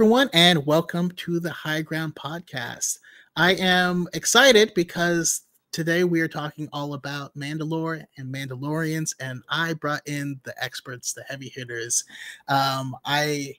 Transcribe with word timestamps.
everyone, 0.00 0.30
and 0.32 0.64
welcome 0.64 1.10
to 1.10 1.38
the 1.38 1.50
High 1.50 1.82
Ground 1.82 2.14
Podcast. 2.14 3.00
I 3.36 3.52
am 3.56 4.08
excited 4.14 4.72
because 4.74 5.42
today 5.72 6.04
we 6.04 6.22
are 6.22 6.26
talking 6.26 6.70
all 6.72 6.94
about 6.94 7.36
Mandalore 7.36 8.06
and 8.16 8.34
Mandalorians, 8.34 9.12
and 9.20 9.42
I 9.50 9.74
brought 9.74 10.00
in 10.08 10.40
the 10.44 10.54
experts, 10.64 11.12
the 11.12 11.22
heavy 11.24 11.50
hitters. 11.54 12.02
Um, 12.48 12.96
I 13.04 13.56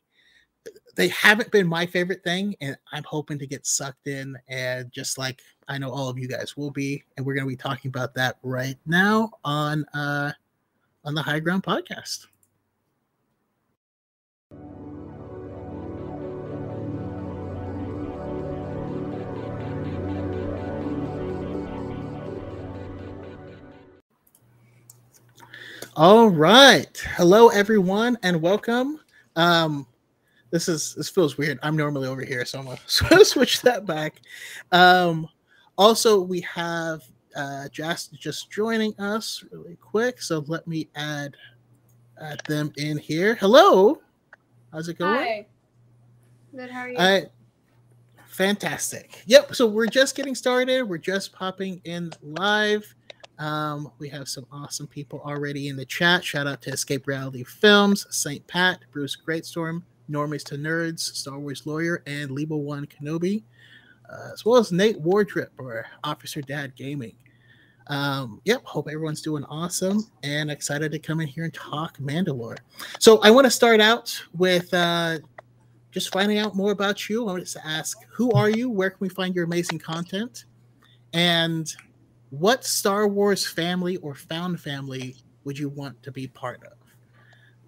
they 0.96 1.09
haven't 1.09 1.51
been 1.51 1.67
my 1.67 1.85
favorite 1.85 2.23
thing, 2.23 2.55
and 2.60 2.76
I'm 2.92 3.04
hoping 3.04 3.38
to 3.38 3.46
get 3.46 3.68
sucked 3.68 4.08
in, 4.08 4.36
and 4.48 4.92
just 4.92 5.20
like 5.20 5.44
I 5.68 5.78
know 5.78 5.92
all 5.92 6.10
of 6.10 6.18
you 6.18 6.28
guys 6.28 6.58
will 6.58 6.71
be, 6.71 7.04
and 7.18 7.23
we're 7.23 7.36
going 7.36 7.46
to 7.46 7.50
be 7.50 7.55
talking 7.55 7.89
about 7.89 8.16
that 8.16 8.39
right 8.42 8.78
now 8.88 9.30
on 9.44 9.86
uh 9.94 10.32
on 11.05 11.14
the 11.14 11.21
High 11.21 11.39
Ground 11.39 11.62
Podcast. 11.62 12.26
All 25.98 26.30
right. 26.30 26.98
Hello, 27.18 27.50
everyone, 27.50 28.18
and 28.23 28.41
welcome. 28.41 29.02
Um, 29.36 29.86
this 30.49 30.70
is 30.70 30.95
this 30.95 31.09
feels 31.09 31.38
weird. 31.38 31.59
I'm 31.63 31.76
normally 31.76 32.08
over 32.08 32.23
here, 32.23 32.45
so 32.45 32.59
I'm 32.59 32.66
gonna 32.66 33.26
switch 33.26 33.62
that 33.63 33.86
back. 33.86 34.22
Um, 34.72 35.27
also, 35.77 36.22
we 36.22 36.40
have 36.41 37.02
uh, 37.35 37.68
just 37.73 38.13
just 38.13 38.49
joining 38.49 38.98
us 39.02 39.44
really 39.52 39.76
quick. 39.82 40.22
So 40.22 40.46
let 40.48 40.66
me 40.66 40.88
add 40.96 41.35
add 42.21 42.41
them 42.48 42.71
in 42.77 42.98
here. 42.98 43.35
Hello, 43.35 44.02
how's 44.71 44.88
it 44.88 44.98
going? 44.98 45.18
Hi. 45.18 45.46
Good. 46.55 46.70
How 46.70 46.80
are 46.80 46.90
you? 46.90 46.98
Uh, 46.98 47.21
fantastic. 48.27 49.23
Yep. 49.26 49.55
So 49.55 49.68
we're 49.68 49.88
just 49.88 50.16
getting 50.16 50.35
started. 50.35 50.84
We're 50.84 50.99
just 50.99 51.34
popping 51.34 51.82
in 51.84 52.13
live. 52.21 52.96
Um, 53.41 53.91
we 53.97 54.07
have 54.09 54.29
some 54.29 54.45
awesome 54.51 54.85
people 54.85 55.20
already 55.25 55.67
in 55.67 55.75
the 55.75 55.85
chat. 55.85 56.23
Shout 56.23 56.45
out 56.45 56.61
to 56.61 56.70
Escape 56.70 57.07
Reality 57.07 57.43
Films, 57.43 58.05
St. 58.11 58.45
Pat, 58.45 58.81
Bruce 58.91 59.17
Greatstorm, 59.17 59.81
Normies 60.07 60.43
to 60.43 60.55
Nerds, 60.55 60.99
Star 60.99 61.39
Wars 61.39 61.65
Lawyer, 61.65 62.03
and 62.05 62.29
Lebo 62.29 62.55
One 62.57 62.85
Kenobi, 62.85 63.41
uh, 64.07 64.29
as 64.31 64.45
well 64.45 64.57
as 64.57 64.72
Nate 64.72 65.01
Wardrip 65.01 65.47
or 65.57 65.88
Officer 66.03 66.39
Dad 66.41 66.75
Gaming. 66.75 67.16
Um, 67.88 68.41
yep, 68.45 68.63
hope 68.63 68.88
everyone's 68.88 69.23
doing 69.23 69.44
awesome 69.45 70.06
and 70.22 70.51
excited 70.51 70.91
to 70.91 71.00
come 71.00 71.19
in 71.19 71.28
here 71.28 71.45
and 71.45 71.53
talk 71.53 71.97
Mandalore. 71.97 72.59
So 73.00 73.22
I 73.23 73.31
want 73.31 73.45
to 73.45 73.51
start 73.51 73.81
out 73.81 74.22
with 74.38 74.72
uh, 74.72 75.17
just 75.89 76.13
finding 76.13 76.38
out 76.38 76.56
more 76.56 76.72
about 76.72 77.09
you. 77.09 77.28
I 77.28 77.31
want 77.31 77.47
to 77.47 77.67
ask, 77.67 77.97
who 78.07 78.31
are 78.34 78.51
you? 78.51 78.69
Where 78.69 78.91
can 78.91 79.00
we 79.00 79.09
find 79.09 79.34
your 79.34 79.45
amazing 79.45 79.79
content? 79.79 80.45
And 81.13 81.75
what 82.31 82.63
Star 82.66 83.07
Wars 83.07 83.46
family 83.46 83.97
or 83.97 84.16
found 84.16 84.59
family 84.59 85.18
would 85.44 85.59
you 85.59 85.69
want 85.69 86.01
to 86.01 86.12
be 86.12 86.28
part 86.28 86.63
of? 86.63 86.78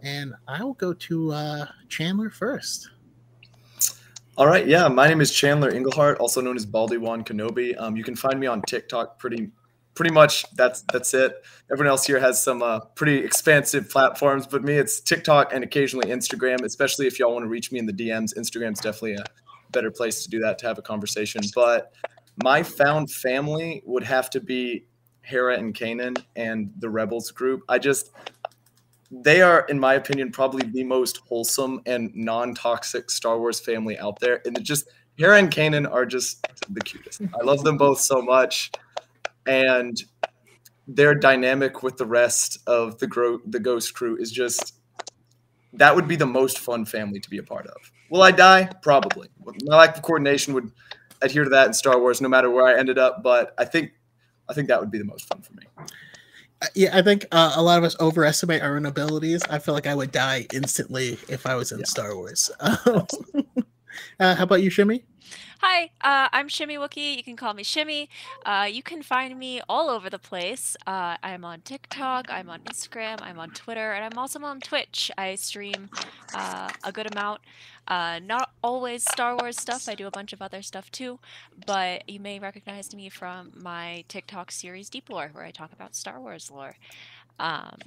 And 0.02 0.34
I 0.48 0.64
will 0.64 0.74
go 0.74 0.94
to 0.94 1.32
uh, 1.32 1.66
Chandler 1.90 2.30
first. 2.30 2.90
All 4.36 4.48
right, 4.48 4.66
yeah, 4.66 4.88
my 4.88 5.08
name 5.08 5.22
is 5.22 5.32
Chandler 5.32 5.70
Englehart, 5.70 6.18
also 6.18 6.42
known 6.42 6.56
as 6.56 6.66
Baldy 6.66 6.98
Wan 6.98 7.24
Kenobi. 7.24 7.80
Um, 7.80 7.96
you 7.96 8.04
can 8.04 8.16
find 8.16 8.40
me 8.40 8.48
on 8.48 8.62
TikTok. 8.64 9.20
Pretty, 9.20 9.52
pretty 9.94 10.12
much 10.12 10.50
that's 10.56 10.82
that's 10.92 11.14
it. 11.14 11.44
Everyone 11.72 11.92
else 11.92 12.08
here 12.08 12.20
has 12.20 12.42
some 12.42 12.64
uh, 12.64 12.80
pretty 12.96 13.18
expansive 13.18 13.90
platforms, 13.90 14.48
but 14.48 14.64
me, 14.64 14.74
it's 14.74 15.02
TikTok 15.02 15.54
and 15.54 15.64
occasionally 15.64 16.10
Instagram. 16.10 16.64
Especially 16.64 17.06
if 17.06 17.20
y'all 17.20 17.34
want 17.34 17.44
to 17.44 17.50
reach 17.50 17.72
me 17.72 17.80
in 17.80 17.86
the 17.86 17.94
DMs, 17.94 18.36
Instagram's 18.36 18.80
definitely 18.80 19.16
a 19.16 19.26
better 19.72 19.92
place 19.92 20.24
to 20.24 20.30
do 20.30 20.40
that 20.40 20.58
to 20.60 20.68
have 20.68 20.80
a 20.80 20.82
conversation. 20.82 21.42
But 21.54 21.94
my 22.42 22.64
found 22.64 23.12
family 23.12 23.84
would 23.86 24.04
have 24.04 24.30
to 24.32 24.40
be 24.40 24.86
Hera 25.22 25.58
and 25.58 25.74
Kanan 25.74 26.24
and 26.36 26.72
the 26.80 26.90
Rebels 26.90 27.32
group. 27.32 27.62
I 27.70 27.80
just 27.80 28.12
they 29.12 29.42
are, 29.42 29.66
in 29.70 29.80
my 29.80 29.94
opinion, 29.94 30.32
probably 30.32 30.68
the 30.68 30.84
most 30.84 31.20
wholesome 31.28 31.82
and 31.86 32.12
non-toxic 32.16 33.12
Star 33.12 33.38
Wars 33.38 33.60
family 33.60 33.98
out 34.00 34.20
there. 34.20 34.42
And 34.46 34.58
it 34.58 34.64
just 34.64 34.90
Hera 35.18 35.38
and 35.38 35.52
Kanan 35.52 35.90
are 35.92 36.06
just 36.06 36.46
the 36.70 36.82
cutest. 36.82 37.22
I 37.22 37.44
love 37.44 37.64
them 37.64 37.78
both 37.78 38.00
so 38.00 38.22
much, 38.22 38.72
and 39.46 39.96
their 40.88 41.14
dynamic 41.14 41.84
with 41.84 41.98
the 41.98 42.06
rest 42.06 42.58
of 42.66 42.98
the 42.98 43.08
gro- 43.08 43.40
the 43.46 43.60
Ghost 43.60 43.94
crew 43.94 44.18
is 44.18 44.32
just 44.32 44.74
that 45.74 45.96
would 45.96 46.08
be 46.08 46.16
the 46.16 46.26
most 46.26 46.60
fun 46.60 46.86
family 46.86 47.20
to 47.20 47.30
be 47.30 47.38
a 47.38 47.44
part 47.44 47.68
of. 47.68 47.92
Will 48.10 48.22
I 48.22 48.32
die? 48.32 48.70
Probably. 48.82 49.30
My 49.44 49.78
lack 49.78 49.98
of 49.98 50.04
coordination 50.04 50.54
would 50.54 50.72
adhere 51.24 51.44
to 51.44 51.50
that 51.52 51.68
in 51.68 51.74
Star 51.74 52.00
Wars, 52.00 52.22
no 52.22 52.30
matter 52.30 52.50
where 52.50 52.66
I 52.66 52.78
ended 52.78 52.98
up. 52.98 53.24
But 53.24 53.54
I 53.58 53.66
think 53.66 53.92
I 54.50 54.54
think 54.54 54.68
that 54.68 54.80
would 54.80 54.92
be 54.92 54.98
the 54.98 55.06
most 55.06 55.26
fun 55.26 55.42
for 55.42 55.54
me. 55.54 55.64
Yeah, 56.76 56.98
I 56.98 57.02
think 57.02 57.26
uh, 57.32 57.54
a 57.56 57.62
lot 57.62 57.78
of 57.78 57.84
us 57.84 57.96
overestimate 58.00 58.62
our 58.62 58.78
own 58.78 58.86
abilities. 58.86 59.44
I 59.50 59.60
feel 59.60 59.74
like 59.74 59.88
I 59.88 59.96
would 59.96 60.12
die 60.12 60.48
instantly 60.54 61.18
if 61.28 61.46
I 61.46 61.56
was 61.56 61.72
in 61.72 61.80
yeah. 61.80 61.86
Star 61.86 62.16
Wars. 62.16 62.52
uh, 62.60 62.76
how 64.20 64.44
about 64.44 64.62
you, 64.62 64.70
Shimmy? 64.70 65.04
Hi, 65.66 65.92
uh, 66.02 66.28
I'm 66.34 66.50
Shimmy 66.50 66.76
Wookie. 66.76 67.16
You 67.16 67.24
can 67.24 67.38
call 67.38 67.54
me 67.54 67.64
Shimmy. 67.64 68.10
Uh, 68.46 68.68
you 68.70 68.84
can 68.84 69.02
find 69.02 69.40
me 69.40 69.62
all 69.70 69.90
over 69.90 70.10
the 70.10 70.20
place. 70.20 70.76
Uh, 70.86 71.16
I'm 71.24 71.46
on 71.46 71.62
TikTok, 71.62 72.26
I'm 72.30 72.50
on 72.50 72.60
Instagram, 72.64 73.20
I'm 73.22 73.40
on 73.40 73.52
Twitter, 73.52 73.94
and 73.94 74.04
I'm 74.04 74.20
also 74.20 74.42
on 74.42 74.60
Twitch. 74.60 75.10
I 75.18 75.36
stream 75.36 75.90
uh, 76.36 76.70
a 76.84 76.92
good 76.92 77.10
amount. 77.10 77.40
Uh, 77.88 78.20
not 78.22 78.52
always 78.62 79.04
Star 79.04 79.38
Wars 79.38 79.58
stuff. 79.58 79.88
I 79.88 79.96
do 79.96 80.06
a 80.06 80.12
bunch 80.12 80.34
of 80.34 80.42
other 80.42 80.62
stuff 80.62 80.92
too, 80.92 81.20
but 81.66 82.10
you 82.10 82.20
may 82.20 82.40
recognize 82.40 82.94
me 82.94 83.08
from 83.08 83.54
my 83.56 84.04
TikTok 84.10 84.52
series 84.52 84.90
Deep 84.90 85.10
Lore, 85.10 85.30
where 85.32 85.46
I 85.46 85.52
talk 85.52 85.72
about 85.72 85.96
Star 85.96 86.20
Wars 86.20 86.52
lore. 86.52 86.76
Um, 87.40 87.78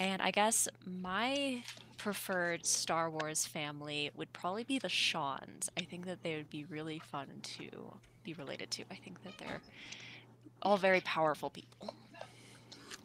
and 0.00 0.22
I 0.22 0.30
guess 0.30 0.68
my 0.86 1.62
preferred 1.98 2.66
Star 2.66 3.10
Wars 3.10 3.46
family 3.46 4.10
would 4.16 4.32
probably 4.32 4.64
be 4.64 4.78
the 4.78 4.88
Shans. 4.88 5.70
I 5.76 5.82
think 5.82 6.06
that 6.06 6.22
they 6.22 6.36
would 6.36 6.50
be 6.50 6.64
really 6.64 7.00
fun 7.10 7.28
to 7.58 7.68
be 8.24 8.34
related 8.34 8.70
to. 8.72 8.84
I 8.90 8.96
think 8.96 9.22
that 9.22 9.38
they're 9.38 9.60
all 10.62 10.76
very 10.76 11.00
powerful 11.00 11.50
people. 11.50 11.94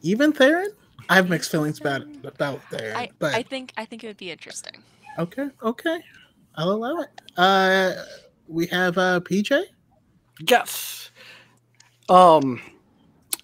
Even 0.02 0.32
Theron? 0.32 0.72
I 1.10 1.16
have 1.16 1.30
mixed 1.30 1.52
feelings 1.52 1.80
about 1.80 2.04
about 2.24 2.62
Theron, 2.70 2.96
I, 2.96 3.10
but 3.20 3.34
I 3.34 3.44
think 3.44 3.72
I 3.78 3.86
think 3.86 4.04
it 4.04 4.08
would 4.08 4.18
be 4.18 4.32
interesting. 4.32 4.84
Okay, 5.18 5.50
okay, 5.64 6.02
I'll 6.56 6.72
allow 6.72 7.00
it. 7.02 7.10
Uh, 7.38 7.94
we 8.48 8.68
have 8.68 8.98
uh 8.98 9.20
PJ. 9.22 9.64
Yes. 10.48 11.12
Um, 12.10 12.62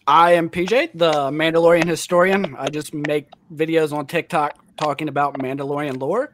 I 0.06 0.34
am 0.34 0.50
PJ, 0.50 0.92
the 0.94 1.12
Mandalorian 1.32 1.86
historian. 1.86 2.56
I 2.58 2.68
just 2.70 2.94
make 2.94 3.28
videos 3.54 3.94
on 3.94 4.06
TikTok 4.06 4.58
talking 4.76 5.08
about 5.08 5.38
Mandalorian 5.40 6.00
lore. 6.00 6.34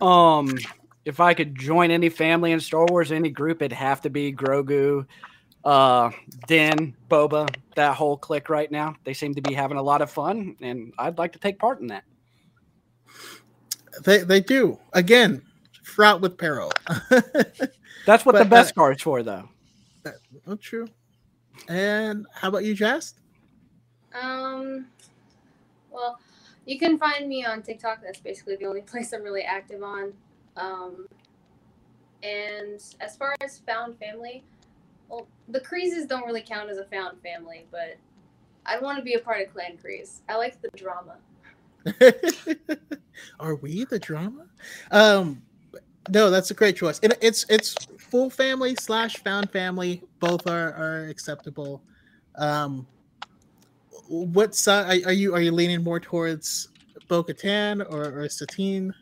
Um, 0.00 0.58
if 1.04 1.18
I 1.20 1.32
could 1.32 1.58
join 1.58 1.90
any 1.90 2.10
family 2.10 2.52
in 2.52 2.60
Star 2.60 2.84
Wars, 2.86 3.10
any 3.10 3.30
group, 3.30 3.62
it'd 3.62 3.72
have 3.72 4.02
to 4.02 4.10
be 4.10 4.30
Grogu, 4.32 5.06
uh, 5.64 6.10
Din, 6.46 6.94
Boba, 7.08 7.48
that 7.76 7.94
whole 7.94 8.18
clique 8.18 8.50
right 8.50 8.70
now. 8.70 8.94
They 9.04 9.14
seem 9.14 9.34
to 9.34 9.40
be 9.40 9.54
having 9.54 9.78
a 9.78 9.82
lot 9.82 10.02
of 10.02 10.10
fun, 10.10 10.56
and 10.60 10.92
I'd 10.98 11.16
like 11.16 11.32
to 11.32 11.38
take 11.38 11.58
part 11.58 11.80
in 11.80 11.86
that. 11.86 12.04
They 14.04 14.18
they 14.18 14.40
do 14.40 14.78
again, 14.92 15.42
fraught 15.82 16.20
with 16.20 16.36
peril. 16.36 16.70
That's 18.06 18.24
what 18.26 18.34
but, 18.34 18.38
the 18.38 18.44
best 18.44 18.72
uh, 18.72 18.74
card's 18.74 19.02
for, 19.02 19.22
though. 19.22 19.48
That's 20.04 20.18
uh, 20.46 20.56
true. 20.60 20.88
And 21.68 22.26
how 22.34 22.48
about 22.48 22.64
you, 22.64 22.74
Jess? 22.74 23.14
Um, 24.14 24.86
well, 25.90 26.18
you 26.66 26.78
can 26.78 26.98
find 26.98 27.28
me 27.28 27.44
on 27.44 27.62
TikTok. 27.62 28.02
That's 28.02 28.20
basically 28.20 28.56
the 28.56 28.66
only 28.66 28.80
place 28.92 29.12
I'm 29.12 29.22
really 29.22 29.42
active 29.42 29.82
on. 29.82 30.12
Um, 30.56 31.06
and 32.22 32.82
as 33.00 33.16
far 33.16 33.34
as 33.40 33.58
found 33.60 33.98
family, 33.98 34.44
well, 35.08 35.26
the 35.48 35.60
Kryzes 35.60 36.08
don't 36.08 36.26
really 36.26 36.42
count 36.42 36.68
as 36.68 36.78
a 36.78 36.84
found 36.84 37.22
family, 37.22 37.66
but 37.70 37.96
I 38.66 38.78
want 38.78 38.98
to 38.98 39.04
be 39.04 39.14
a 39.14 39.18
part 39.18 39.40
of 39.40 39.52
Clan 39.52 39.78
Kryze. 39.82 40.20
I 40.28 40.36
like 40.36 40.60
the 40.60 40.68
drama. 40.76 41.16
Are 43.40 43.54
we 43.54 43.84
the 43.84 43.98
drama? 43.98 44.46
Um, 44.90 45.42
no, 46.10 46.30
that's 46.30 46.50
a 46.50 46.54
great 46.54 46.76
choice. 46.76 46.98
And 47.02 47.16
it's 47.20 47.46
it's 47.48 47.74
full 48.10 48.30
family 48.30 48.74
slash 48.74 49.16
found 49.18 49.50
family. 49.50 50.02
Both 50.20 50.46
are 50.46 50.72
are 50.74 51.08
acceptable. 51.08 51.82
Um, 52.36 52.86
what 54.08 54.54
side 54.54 55.04
are, 55.04 55.12
you? 55.12 55.34
Are 55.34 55.40
you 55.40 55.52
leaning 55.52 55.82
more 55.84 56.00
towards 56.00 56.68
Bo 57.08 57.22
Katan 57.22 57.84
or, 57.90 58.20
or 58.20 58.28
Satine? 58.28 58.94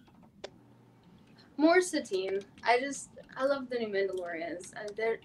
More 1.57 1.81
Satine. 1.81 2.41
I 2.65 2.81
just 2.81 3.11
I 3.37 3.45
love 3.45 3.69
the 3.69 3.79
new 3.79 3.89
Mandalorians, 3.89 4.73
and 4.79 4.91
they're 4.97 5.19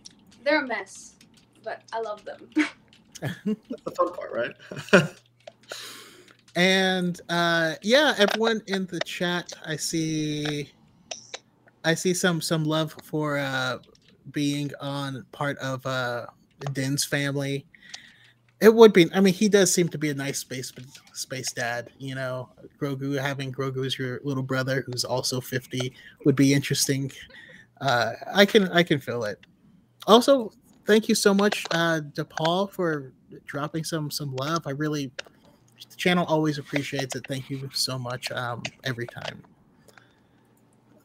they're 0.44 0.63
a 0.63 0.68
mess, 0.68 1.16
but 1.63 1.81
I 1.94 2.01
love 2.01 2.24
them. 2.25 2.50
That's 3.22 3.36
the 3.86 3.92
fun 3.92 4.13
part, 4.13 4.31
right? 4.31 5.04
and 6.56 7.19
uh, 7.30 7.75
yeah, 7.81 8.16
everyone 8.18 8.62
in 8.68 8.86
the 8.88 9.00
chat, 9.01 9.54
I 9.66 9.75
see 9.75 10.72
I 11.83 11.94
see 11.95 12.13
some 12.13 12.42
some 12.42 12.63
love 12.63 12.95
for 13.04 13.38
uh 13.38 13.80
being 14.31 14.72
on 14.80 15.25
part 15.31 15.57
of 15.60 15.86
uh 15.86 16.25
Din's 16.74 17.04
family. 17.04 17.66
It 18.62 18.74
would 18.74 18.94
be. 18.94 19.12
I 19.13 19.22
mean, 19.22 19.33
he 19.33 19.50
does 19.50 19.74
seem 19.74 19.89
to 19.89 19.98
be 19.98 20.10
a 20.10 20.13
nice 20.13 20.38
space 20.39 20.72
space 21.13 21.51
dad. 21.51 21.89
You 21.98 22.13
know, 22.13 22.50
Grogu 22.80 23.19
having 23.19 23.51
Grogu 23.51 23.86
as 23.86 23.98
your 23.98 24.19
little 24.24 24.44
brother, 24.44 24.83
who's 24.86 25.04
also 25.04 25.42
fifty, 25.42 25.94
would 26.25 26.36
be 26.36 26.54
interesting. 26.54 27.12
Uh, 27.80 28.13
I 28.31 28.45
can 28.45 28.68
I 28.69 28.84
can 28.84 29.00
feel 29.00 29.24
it. 29.24 29.39
Also, 30.06 30.51
thank 30.86 31.10
you 31.10 31.16
so 31.16 31.34
much, 31.34 31.66
uh, 31.72 32.01
DePaul, 32.13 32.72
for 32.72 33.12
dropping 33.45 33.84
some 33.84 34.12
some 34.12 34.36
love. 34.36 34.68
I 34.68 34.72
really 34.72 35.12
the 35.89 35.95
channel 35.95 36.25
always 36.25 36.60
appreciates 36.60 37.16
it. 37.16 37.25
Thank 37.27 37.50
you 37.50 37.68
so 37.74 37.98
much 37.98 38.31
um, 38.31 38.62
every 38.84 39.07
time. 39.07 39.42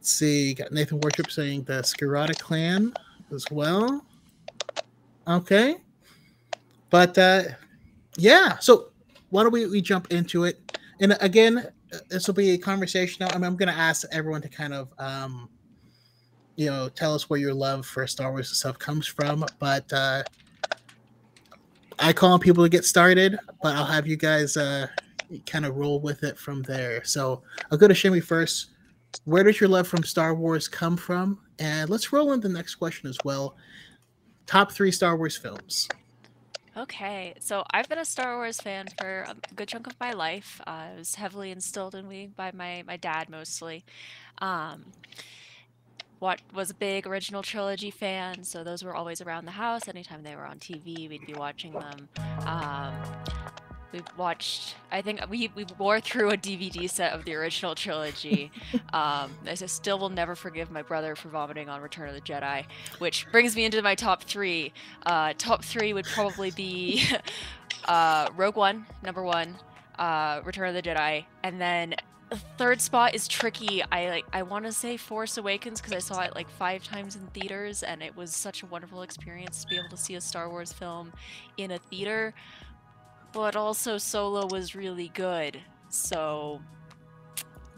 Let's 0.07 0.15
see, 0.15 0.55
got 0.55 0.71
Nathan 0.71 1.01
Worship 1.01 1.33
saying 1.33 1.65
the 1.65 1.83
Skirata 1.83 2.39
clan 2.39 2.95
as 3.35 3.45
well. 3.51 4.07
Okay. 5.27 5.79
But 6.91 7.19
uh, 7.19 7.43
yeah, 8.17 8.57
so 8.59 8.91
why 9.31 9.43
don't 9.43 9.51
we, 9.51 9.67
we 9.67 9.81
jump 9.83 10.13
into 10.13 10.45
it? 10.45 10.79
And 11.01 11.17
again, 11.21 11.73
this 12.09 12.29
will 12.29 12.35
be 12.35 12.51
a 12.51 12.57
conversation. 12.57 13.27
I'm, 13.33 13.43
I'm 13.43 13.57
going 13.57 13.69
to 13.69 13.75
ask 13.75 14.07
everyone 14.13 14.43
to 14.43 14.49
kind 14.49 14.75
of, 14.75 14.91
um, 15.01 15.49
you 16.55 16.67
know, 16.67 16.89
tell 16.89 17.13
us 17.13 17.29
where 17.29 17.41
your 17.41 17.53
love 17.53 17.85
for 17.85 18.07
Star 18.07 18.31
Wars 18.31 18.49
and 18.51 18.57
stuff 18.57 18.79
comes 18.79 19.09
from. 19.09 19.45
But 19.59 19.93
uh, 19.93 20.23
I 21.99 22.13
call 22.13 22.35
on 22.35 22.39
people 22.39 22.63
to 22.63 22.71
get 22.71 22.85
started, 22.85 23.41
but 23.61 23.75
I'll 23.75 23.85
have 23.85 24.07
you 24.07 24.17
guys 24.17 24.57
uh, 24.57 24.87
kind 25.47 25.67
of 25.67 25.75
roll 25.75 25.99
with 25.99 26.23
it 26.23 26.39
from 26.39 26.63
there. 26.63 27.03
So 27.03 27.43
I'll 27.73 27.79
go 27.79 27.89
to 27.89 27.95
Shimmy 27.95 28.21
first. 28.21 28.69
Where 29.25 29.43
does 29.43 29.61
your 29.61 29.69
love 29.69 29.89
from 29.89 30.03
Star 30.03 30.35
Wars 30.35 30.69
come 30.69 30.97
from? 30.97 31.39
And 31.59 31.91
let's 31.91 32.13
roll 32.13 32.33
into 32.33 32.49
the 32.49 32.55
next 32.55 32.77
question 32.77 33.09
as 33.09 33.19
well. 33.25 33.57
Top 34.47 34.73
three 34.73 34.93
Star 34.93 35.17
Wars 35.17 35.37
films. 35.37 35.89
Okay, 36.77 37.35
so 37.41 37.65
I've 37.71 37.89
been 37.89 37.99
a 37.99 38.05
Star 38.05 38.37
Wars 38.37 38.61
fan 38.61 38.87
for 38.99 39.25
a 39.27 39.35
good 39.55 39.67
chunk 39.67 39.87
of 39.87 39.99
my 39.99 40.13
life. 40.13 40.61
Uh, 40.67 40.89
it 40.95 40.99
was 40.99 41.15
heavily 41.15 41.51
instilled 41.51 41.95
in 41.95 42.07
me 42.07 42.29
by 42.37 42.53
my, 42.53 42.85
my 42.87 42.99
dad 42.99 43.31
mostly. 43.31 43.83
Um, 44.39 44.85
what 46.19 46.41
was 46.55 46.71
a 46.71 46.75
big 46.75 47.07
original 47.07 47.43
trilogy 47.43 47.91
fan, 47.91 48.45
so 48.45 48.63
those 48.63 48.85
were 48.85 48.95
always 48.95 49.23
around 49.23 49.47
the 49.47 49.53
house. 49.53 49.89
Anytime 49.89 50.23
they 50.23 50.37
were 50.37 50.45
on 50.45 50.59
TV, 50.59 51.09
we'd 51.09 51.27
be 51.27 51.35
watching 51.35 51.73
them. 51.73 52.09
Um, 52.47 52.93
we 53.93 54.01
watched 54.17 54.75
i 54.91 55.01
think 55.01 55.21
we, 55.29 55.51
we 55.55 55.65
wore 55.79 56.01
through 56.01 56.31
a 56.31 56.37
dvd 56.37 56.89
set 56.89 57.13
of 57.13 57.25
the 57.25 57.35
original 57.35 57.75
trilogy. 57.75 58.51
Um, 58.93 59.33
i 59.47 59.55
still 59.55 59.99
will 59.99 60.09
never 60.09 60.35
forgive 60.35 60.71
my 60.71 60.83
brother 60.83 61.17
for 61.17 61.29
vomiting 61.29 61.69
on 61.69 61.83
return 61.83 62.09
of 62.09 62.15
the 62.15 62.21
jedi 62.21 62.65
which 62.99 63.27
brings 63.31 63.55
me 63.55 63.65
into 63.65 63.83
my 63.83 63.95
top 63.95 64.23
three. 64.23 64.73
Uh, 65.05 65.35
top 65.37 65.65
three 65.65 65.93
would 65.93 66.07
probably 66.07 66.51
be 66.51 67.05
uh, 67.85 68.29
rogue 68.37 68.57
one 68.57 68.87
number 69.03 69.23
one 69.23 69.57
uh, 69.99 70.41
return 70.45 70.69
of 70.69 70.75
the 70.75 70.83
jedi 70.83 71.25
and 71.43 71.61
then 71.61 71.95
the 72.31 72.37
third 72.59 72.81
spot 72.81 73.15
is 73.15 73.29
tricky. 73.29 73.83
I 73.93 74.09
like 74.09 74.25
i 74.33 74.43
want 74.43 74.65
to 74.65 74.73
say 74.73 74.97
force 74.97 75.37
awakens 75.37 75.81
because 75.81 75.95
i 75.95 75.99
saw 75.99 76.23
it 76.23 76.35
like 76.35 76.49
five 76.51 76.83
times 76.83 77.17
in 77.17 77.27
theaters 77.29 77.83
and 77.83 78.03
it 78.03 78.17
was 78.17 78.35
such 78.35 78.63
a 78.63 78.67
wonderful 78.67 79.03
experience 79.03 79.63
to 79.63 79.69
be 79.69 79.77
able 79.77 79.89
to 79.91 79.97
see 79.97 80.15
a 80.15 80.21
star 80.21 80.49
wars 80.49 80.73
film 80.73 81.13
in 81.57 81.73
a 81.73 81.79
theater 81.79 82.35
but 83.33 83.57
also 83.57 83.99
Solo 83.99 84.47
was 84.47 84.75
really 84.75 85.09
good. 85.15 85.59
So, 85.89 86.61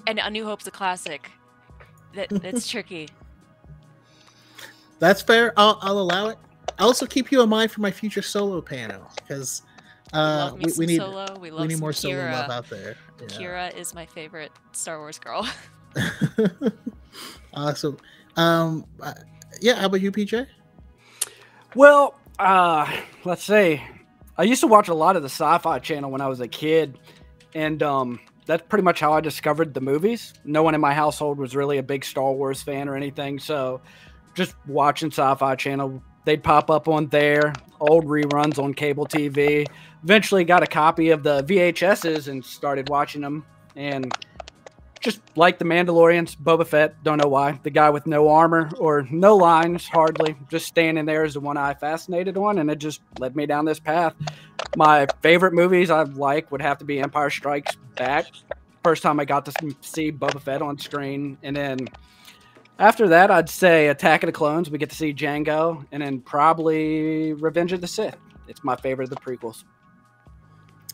and 0.06 0.18
A 0.18 0.30
New 0.30 0.44
Hope's 0.44 0.66
a 0.66 0.70
classic. 0.70 1.30
That 2.14 2.28
that's 2.30 2.68
tricky. 2.70 3.08
That's 4.98 5.22
fair. 5.22 5.52
I'll 5.56 5.78
I'll 5.82 5.98
allow 5.98 6.28
it. 6.28 6.38
I 6.78 6.82
also 6.82 7.06
keep 7.06 7.32
you 7.32 7.42
in 7.42 7.48
mind 7.48 7.70
for 7.70 7.80
my 7.80 7.90
future 7.90 8.22
solo 8.22 8.60
panel 8.60 9.02
because 9.16 9.62
uh, 10.12 10.52
we, 10.54 10.72
we, 10.78 10.86
need 10.86 10.98
solo. 10.98 11.26
We, 11.38 11.50
we 11.50 11.66
need 11.66 11.80
more 11.80 11.90
Qi'ra. 11.90 11.96
solo 11.96 12.30
love 12.30 12.50
out 12.50 12.70
there. 12.70 12.96
Yeah. 13.20 13.26
Qi'ra 13.26 13.76
is 13.76 13.94
my 13.94 14.06
favorite 14.06 14.52
Star 14.72 14.98
Wars 14.98 15.18
girl. 15.18 15.48
awesome. 17.54 17.96
Um, 18.36 18.84
uh, 19.00 19.14
yeah. 19.60 19.74
How 19.74 19.86
about 19.86 20.00
you, 20.00 20.12
PJ? 20.12 20.46
Well, 21.74 22.14
uh, 22.38 22.90
let's 23.24 23.44
see. 23.44 23.82
I 24.38 24.44
used 24.44 24.61
to 24.61 24.69
watch 24.69 24.87
a 24.87 24.94
lot 24.94 25.17
of 25.17 25.23
the 25.23 25.29
Sci-Fi 25.29 25.81
Channel 25.81 26.12
when 26.12 26.20
I 26.20 26.29
was 26.29 26.38
a 26.38 26.46
kid, 26.46 26.96
and 27.56 27.82
um, 27.82 28.20
that's 28.46 28.62
pretty 28.69 28.85
much 28.85 29.00
how 29.00 29.12
I 29.12 29.20
discovered 29.20 29.75
the 29.75 29.81
movies. 29.81 30.32
No 30.44 30.62
one 30.62 30.76
in 30.76 30.81
my 30.81 30.94
household 30.94 31.38
was 31.38 31.56
really 31.56 31.79
a 31.79 31.82
big 31.82 32.05
Star 32.05 32.32
Wars 32.32 32.62
fan 32.62 32.88
or 32.88 32.94
anything, 32.94 33.40
so 33.40 33.81
just 34.35 34.55
watching 34.69 35.11
Sci-Fi 35.11 35.56
Channel, 35.56 36.00
they'd 36.25 36.44
pop 36.44 36.70
up 36.70 36.87
on 36.87 37.08
there, 37.08 37.52
old 37.81 38.06
reruns 38.06 38.62
on 38.62 38.75
cable 38.75 39.06
TV. 39.06 39.67
Eventually, 40.05 40.44
got 40.44 40.62
a 40.62 40.69
copy 40.69 41.11
of 41.11 41.25
the 41.25 41.43
VHSs 41.43 42.29
and 42.29 42.44
started 42.44 42.88
watching 42.88 43.20
them, 43.20 43.44
and 43.75 44.12
just 45.00 45.20
like 45.36 45.58
the 45.58 45.64
Mandalorians, 45.64 46.36
Boba 46.36 46.66
Fett, 46.66 47.02
don't 47.02 47.18
know 47.18 47.28
why. 47.28 47.58
The 47.62 47.70
guy 47.70 47.90
with 47.90 48.06
no 48.06 48.28
armor 48.28 48.70
or 48.78 49.06
no 49.10 49.36
lines, 49.36 49.86
hardly, 49.86 50.36
just 50.50 50.66
standing 50.66 51.06
there 51.06 51.24
is 51.24 51.34
the 51.34 51.40
one 51.40 51.56
I 51.56 51.74
fascinated 51.74 52.36
on, 52.36 52.58
and 52.58 52.70
it 52.70 52.78
just 52.78 53.00
led 53.18 53.36
me 53.36 53.46
down 53.46 53.64
this 53.64 53.80
path. 53.80 54.14
My 54.76 55.06
favorite 55.22 55.52
movies 55.52 55.90
I 55.90 56.02
like 56.02 56.50
would 56.50 56.62
have 56.62 56.78
to 56.78 56.84
be 56.84 57.00
Empire 57.00 57.30
Strikes 57.30 57.76
Back. 57.96 58.26
First 58.84 59.02
time 59.02 59.20
I 59.20 59.24
got 59.24 59.44
to 59.46 59.52
see 59.80 60.12
Boba 60.12 60.40
Fett 60.40 60.62
on 60.62 60.78
screen, 60.78 61.38
and 61.42 61.56
then 61.56 61.88
after 62.78 63.08
that, 63.08 63.30
I'd 63.30 63.48
say 63.48 63.88
Attack 63.88 64.22
of 64.22 64.28
the 64.28 64.32
Clones. 64.32 64.70
We 64.70 64.78
get 64.78 64.90
to 64.90 64.96
see 64.96 65.12
Jango, 65.12 65.84
and 65.92 66.02
then 66.02 66.20
probably 66.20 67.32
Revenge 67.32 67.72
of 67.72 67.80
the 67.80 67.88
Sith. 67.88 68.16
It's 68.46 68.64
my 68.64 68.76
favorite 68.76 69.04
of 69.04 69.10
the 69.10 69.16
prequels. 69.16 69.64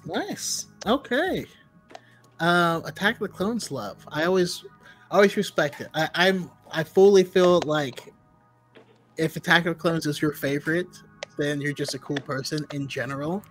Nice. 0.07 0.67
Okay 0.87 1.47
uh, 2.41 2.81
Attack 2.85 3.17
of 3.17 3.21
the 3.21 3.29
Clones 3.29 3.71
love. 3.71 4.05
I 4.09 4.25
always 4.25 4.65
always 5.11 5.37
respect 5.37 5.81
it. 5.81 5.89
I, 5.95 6.09
I'm 6.15 6.51
I 6.71 6.85
fully 6.85 7.25
feel 7.25 7.61
like 7.65 8.13
if 9.17 9.37
Attack 9.37 9.67
of 9.67 9.77
the 9.77 9.81
Clones 9.81 10.07
is 10.07 10.21
your 10.21 10.33
favorite, 10.33 10.89
then 11.39 11.61
you're 11.61 11.73
just 11.73 11.95
a 11.95 11.99
cool 11.99 12.19
person 12.19 12.67
in 12.73 12.89
general. 12.89 13.43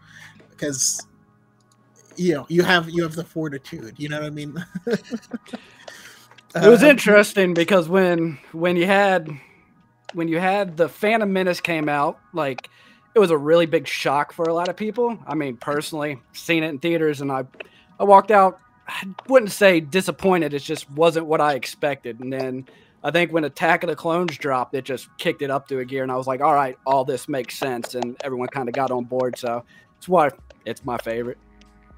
Because 0.50 1.08
you 2.16 2.34
know, 2.34 2.46
you 2.50 2.64
have 2.64 2.90
you 2.90 3.04
have 3.04 3.16
the 3.16 3.24
fortitude, 3.24 3.96
you 3.98 4.10
know 4.10 4.20
what 4.20 4.28
I 4.28 4.30
mean? 4.30 4.66
it 4.88 6.70
was 6.70 6.84
um, 6.84 6.90
interesting 6.90 7.54
because 7.54 7.90
when 7.90 8.38
when 8.52 8.76
you 8.76 8.86
had 8.86 9.30
when 10.14 10.28
you 10.28 10.40
had 10.40 10.78
the 10.78 10.90
Phantom 10.90 11.32
Menace 11.32 11.62
came 11.62 11.90
out, 11.90 12.20
like 12.34 12.70
it 13.16 13.20
was 13.20 13.32
a 13.32 13.38
really 13.38 13.66
big 13.66 13.88
shock 13.88 14.34
for 14.34 14.46
a 14.46 14.54
lot 14.54 14.70
of 14.70 14.76
people. 14.76 15.18
I 15.28 15.36
mean, 15.36 15.58
personally, 15.58 16.20
seen 16.34 16.64
it 16.64 16.70
in 16.70 16.80
theaters 16.80 17.22
and 17.22 17.32
I 17.32 17.46
I 18.00 18.04
walked 18.04 18.32
out 18.32 18.60
I 18.88 19.08
wouldn't 19.28 19.52
say 19.52 19.80
disappointed. 19.80 20.54
It 20.54 20.60
just 20.60 20.90
wasn't 20.92 21.26
what 21.26 21.42
I 21.42 21.54
expected. 21.54 22.20
And 22.20 22.32
then 22.32 22.68
I 23.04 23.12
think 23.12 23.32
when 23.34 23.44
Attack 23.44 23.84
of 23.84 23.90
the 23.90 23.96
Clones 23.96 24.38
dropped, 24.38 24.74
it 24.76 24.86
just 24.86 25.10
kicked 25.18 25.42
it 25.42 25.52
up 25.52 25.68
to 25.68 25.80
a 25.80 25.86
gear, 25.86 26.04
and 26.04 26.12
I 26.12 26.16
was 26.16 26.28
like, 26.28 26.42
all 26.42 26.54
right, 26.54 26.78
all 26.86 27.04
this 27.04 27.28
makes 27.28 27.58
sense, 27.58 27.96
and 27.96 28.16
everyone 28.24 28.48
kind 28.48 28.70
of 28.70 28.76
got 28.76 28.92
on 28.92 29.04
board. 29.04 29.38
So 29.38 29.64
it's 29.98 30.08
why 30.08 30.30
it's 30.66 30.86
my 30.86 30.98
favorite. 30.98 31.38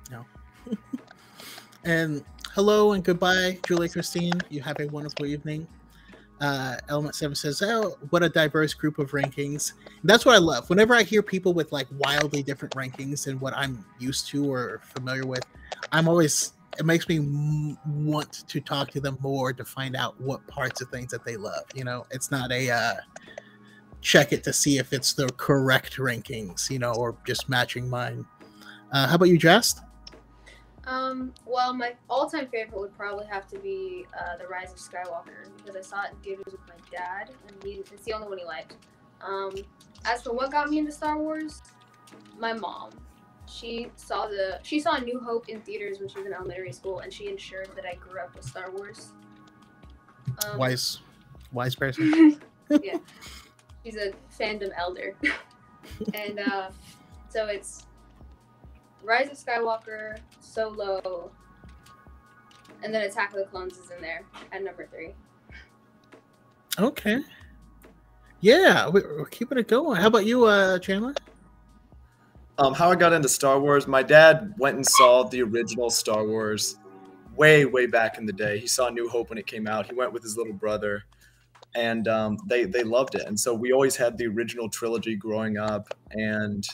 No. 0.10 0.26
and 1.84 2.24
hello 2.54 2.94
and 2.94 3.04
goodbye, 3.04 3.60
Julie 3.68 3.90
Christine. 3.90 4.34
You 4.50 4.62
have 4.62 4.80
a 4.80 4.88
wonderful 4.88 5.28
evening. 5.28 5.68
Uh, 6.42 6.76
Element 6.90 7.16
Seven 7.16 7.36
says, 7.36 7.62
"Oh, 7.62 7.98
what 8.10 8.24
a 8.24 8.30
diverse 8.30 8.74
group 8.74 8.98
of 8.98 9.12
rankings." 9.12 9.74
And 10.02 10.10
that's 10.10 10.26
what 10.26 10.36
I 10.36 10.40
love. 10.40 10.70
Whenever 10.70 10.96
I 10.96 11.04
hear 11.04 11.22
people 11.22 11.54
with 11.54 11.72
like 11.72 11.88
wildly 12.00 12.42
different 12.42 12.74
rankings 12.76 13.26
than 13.26 13.40
what 13.40 13.54
I'm 13.56 13.86
used 14.00 14.28
to 14.30 14.52
or 14.52 14.82
familiar 14.84 15.26
with, 15.26 15.46
I'm 15.92 16.10
always 16.10 16.54
it 16.78 16.86
makes 16.86 17.08
me 17.08 17.78
want 17.88 18.48
to 18.48 18.60
talk 18.60 18.92
to 18.92 19.00
them 19.00 19.18
more 19.22 19.54
to 19.54 19.64
find 19.66 19.96
out 19.96 20.20
what 20.20 20.46
parts 20.48 20.82
of 20.82 20.90
things 20.90 21.12
that 21.12 21.24
they 21.26 21.38
love. 21.38 21.64
You 21.74 21.84
know, 21.84 22.06
it's 22.12 22.32
not 22.32 22.52
a 22.52 22.70
uh, 22.70 22.94
check 24.02 24.34
it 24.34 24.44
to 24.44 24.54
see 24.54 24.78
if 24.78 24.94
it's 24.94 25.14
the 25.14 25.28
correct 25.38 25.98
rankings, 25.98 26.70
you 26.70 26.80
know, 26.80 26.94
or 26.94 27.18
just 27.26 27.50
matching 27.50 27.90
mine. 27.90 28.26
Uh, 28.92 29.08
how 29.08 29.16
about 29.16 29.30
you, 29.30 29.38
Jess? 29.38 29.82
Um, 30.86 31.34
well, 31.46 31.74
my 31.74 31.96
all-time 32.10 32.48
favorite 32.48 32.80
would 32.80 32.96
probably 32.96 33.26
have 33.26 33.48
to 33.48 33.58
be 33.58 34.06
uh, 34.18 34.38
The 34.38 34.48
Rise 34.48 34.72
of 34.72 34.78
Skywalker 34.78 35.50
because 35.58 35.76
I 35.76 35.82
saw 35.82 36.04
it 36.04 36.12
in 36.12 36.18
theaters 36.18 36.54
with 36.54 36.62
my 36.68 36.76
dad, 36.92 37.32
and 37.48 37.64
he, 37.64 37.80
it's 37.92 38.04
the 38.04 38.14
only 38.14 38.28
one 38.28 38.38
he 38.38 38.46
liked. 38.46 38.76
Um, 39.22 39.56
as 40.06 40.22
for 40.22 40.34
what 40.34 40.52
got 40.52 40.70
me 40.70 40.78
into 40.78 40.92
Star 40.92 41.18
Wars, 41.18 41.64
my 42.38 42.54
mom 42.54 42.92
she 43.48 43.92
saw 43.96 44.28
the 44.28 44.60
she 44.64 44.80
saw 44.80 44.98
New 44.98 45.20
Hope 45.20 45.50
in 45.50 45.62
theaters 45.62 46.00
when 46.00 46.10
she 46.10 46.18
was 46.18 46.26
in 46.26 46.34
elementary 46.34 46.72
school, 46.72 47.00
and 47.00 47.12
she 47.14 47.28
ensured 47.28 47.70
that 47.76 47.86
I 47.86 47.96
grew 47.96 48.20
up 48.20 48.36
with 48.36 48.46
Star 48.46 48.72
Wars. 48.72 49.10
Um, 50.46 50.58
wise, 50.58 51.00
wise 51.52 51.76
person. 51.76 52.42
yeah, 52.84 52.98
she's 53.84 53.96
a 53.96 54.12
fandom 54.38 54.72
elder, 54.76 55.16
and 56.14 56.40
uh, 56.40 56.70
so 57.30 57.48
it's 57.48 57.86
Rise 59.04 59.30
of 59.30 59.38
Skywalker, 59.38 60.18
Solo, 60.40 61.32
and 62.84 62.94
then 62.94 63.04
Attack 63.04 63.34
of 63.34 63.40
the 63.40 63.46
Clones 63.46 63.78
is 63.78 63.92
in 63.92 64.02
there 64.02 64.24
at 64.52 64.64
number 64.64 64.88
three. 64.88 65.14
Okay. 66.80 67.22
Yeah, 68.42 68.90
we, 68.90 69.02
we're 69.02 69.26
keeping 69.26 69.58
it 69.58 69.68
going. 69.68 70.00
How 70.00 70.08
about 70.08 70.26
you, 70.26 70.46
uh, 70.46 70.80
Chandler? 70.80 71.14
Um, 72.58 72.74
how 72.74 72.90
I 72.90 72.96
got 72.96 73.12
into 73.12 73.28
Star 73.28 73.60
Wars, 73.60 73.86
my 73.86 74.02
dad 74.02 74.54
went 74.58 74.78
and 74.78 74.86
saw 74.86 75.24
the 75.24 75.42
original 75.42 75.90
Star 75.90 76.26
Wars 76.26 76.78
way, 77.36 77.66
way 77.66 77.86
back 77.86 78.18
in 78.18 78.26
the 78.26 78.32
day. 78.32 78.60
He 78.60 78.68
saw 78.68 78.90
New 78.90 79.10
Hope 79.10 79.30
when 79.30 79.38
it 79.38 79.46
came 79.46 79.68
out. 79.68 79.88
He 79.88 79.94
went 79.94 80.14
with 80.14 80.24
his 80.24 80.38
little 80.38 80.54
brother, 80.54 81.04
and 81.76 82.08
um, 82.08 82.38
they 82.48 82.64
they 82.64 82.84
loved 82.84 83.16
it. 83.16 83.24
And 83.28 83.38
so 83.38 83.54
we 83.54 83.74
always 83.74 83.98
had 83.98 84.18
the 84.18 84.28
original 84.28 84.70
trilogy 84.70 85.18
growing 85.18 85.58
up, 85.58 85.94
and 86.12 86.66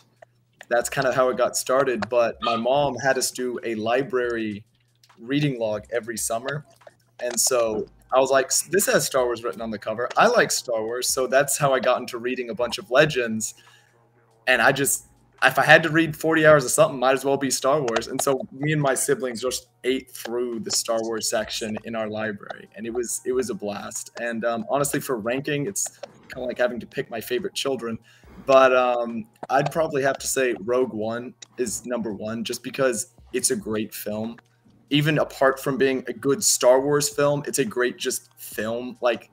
that's 0.70 0.88
kind 0.88 1.08
of 1.08 1.16
how 1.16 1.30
it 1.30 1.38
got 1.38 1.58
started. 1.58 2.08
But 2.10 2.38
my 2.42 2.56
mom 2.56 2.96
had 2.98 3.18
us 3.18 3.32
do 3.32 3.60
a 3.64 3.74
library 3.74 4.64
reading 5.20 5.60
log 5.60 5.86
every 5.92 6.18
summer, 6.18 6.64
and 7.20 7.40
so 7.40 7.88
I 8.14 8.20
was 8.20 8.30
like, 8.30 8.52
this 8.70 8.86
has 8.86 9.08
Star 9.08 9.26
Wars 9.26 9.44
written 9.44 9.62
on 9.62 9.72
the 9.72 9.80
cover. 9.80 10.08
I 10.16 10.28
like 10.28 10.52
Star 10.52 10.84
Wars, 10.84 11.08
so 11.08 11.26
that's 11.26 11.58
how 11.58 11.74
I 11.74 11.80
got 11.80 12.00
into 12.00 12.20
reading 12.20 12.52
a 12.52 12.56
bunch 12.56 12.78
of 12.78 12.92
legends, 12.92 13.56
and 14.46 14.62
I 14.62 14.74
just 14.74 15.08
if 15.44 15.58
I 15.58 15.64
had 15.64 15.82
to 15.84 15.90
read 15.90 16.16
40 16.16 16.46
hours 16.46 16.66
of 16.66 16.72
something, 16.72 17.00
might 17.00 17.14
as 17.14 17.26
well 17.26 17.38
be 17.38 17.50
Star 17.50 17.82
Wars. 17.82 18.08
And 18.08 18.22
so 18.22 18.40
me 18.52 18.74
and 18.74 18.82
my 18.82 18.94
siblings 18.94 19.42
just 19.42 19.68
ate 19.84 20.12
through 20.12 20.60
the 20.60 20.70
Star 20.70 21.00
Wars 21.02 21.30
section 21.30 21.78
in 21.84 21.96
our 21.96 22.08
library, 22.08 22.70
and 22.76 22.86
it 22.86 22.94
was 22.94 23.22
it 23.26 23.32
was 23.32 23.50
a 23.50 23.54
blast. 23.54 24.12
And 24.22 24.46
um, 24.46 24.66
honestly, 24.70 25.00
for 25.00 25.18
ranking, 25.18 25.66
it's 25.66 25.88
kind 26.28 26.44
of 26.44 26.48
like 26.48 26.58
having 26.58 26.80
to 26.80 26.86
pick 26.86 27.10
my 27.10 27.20
favorite 27.20 27.56
children. 27.56 27.98
But 28.46 28.76
um, 28.76 29.26
I'd 29.50 29.72
probably 29.72 30.04
have 30.04 30.18
to 30.20 30.28
say 30.28 30.56
Rogue 30.62 30.94
One 30.94 31.34
is 31.58 31.86
number 31.86 32.14
one, 32.14 32.44
just 32.44 32.64
because 32.64 33.14
it's 33.34 33.52
a 33.52 33.56
great 33.56 33.94
film. 33.94 34.38
Even 34.92 35.20
apart 35.20 35.60
from 35.60 35.78
being 35.78 36.04
a 36.08 36.14
good 36.14 36.44
Star 36.44 36.82
Wars 36.82 37.10
film, 37.10 37.44
it's 37.48 37.60
a 37.60 37.66
great 37.66 37.98
just 37.98 38.30
film. 38.38 38.98
Like 39.02 39.32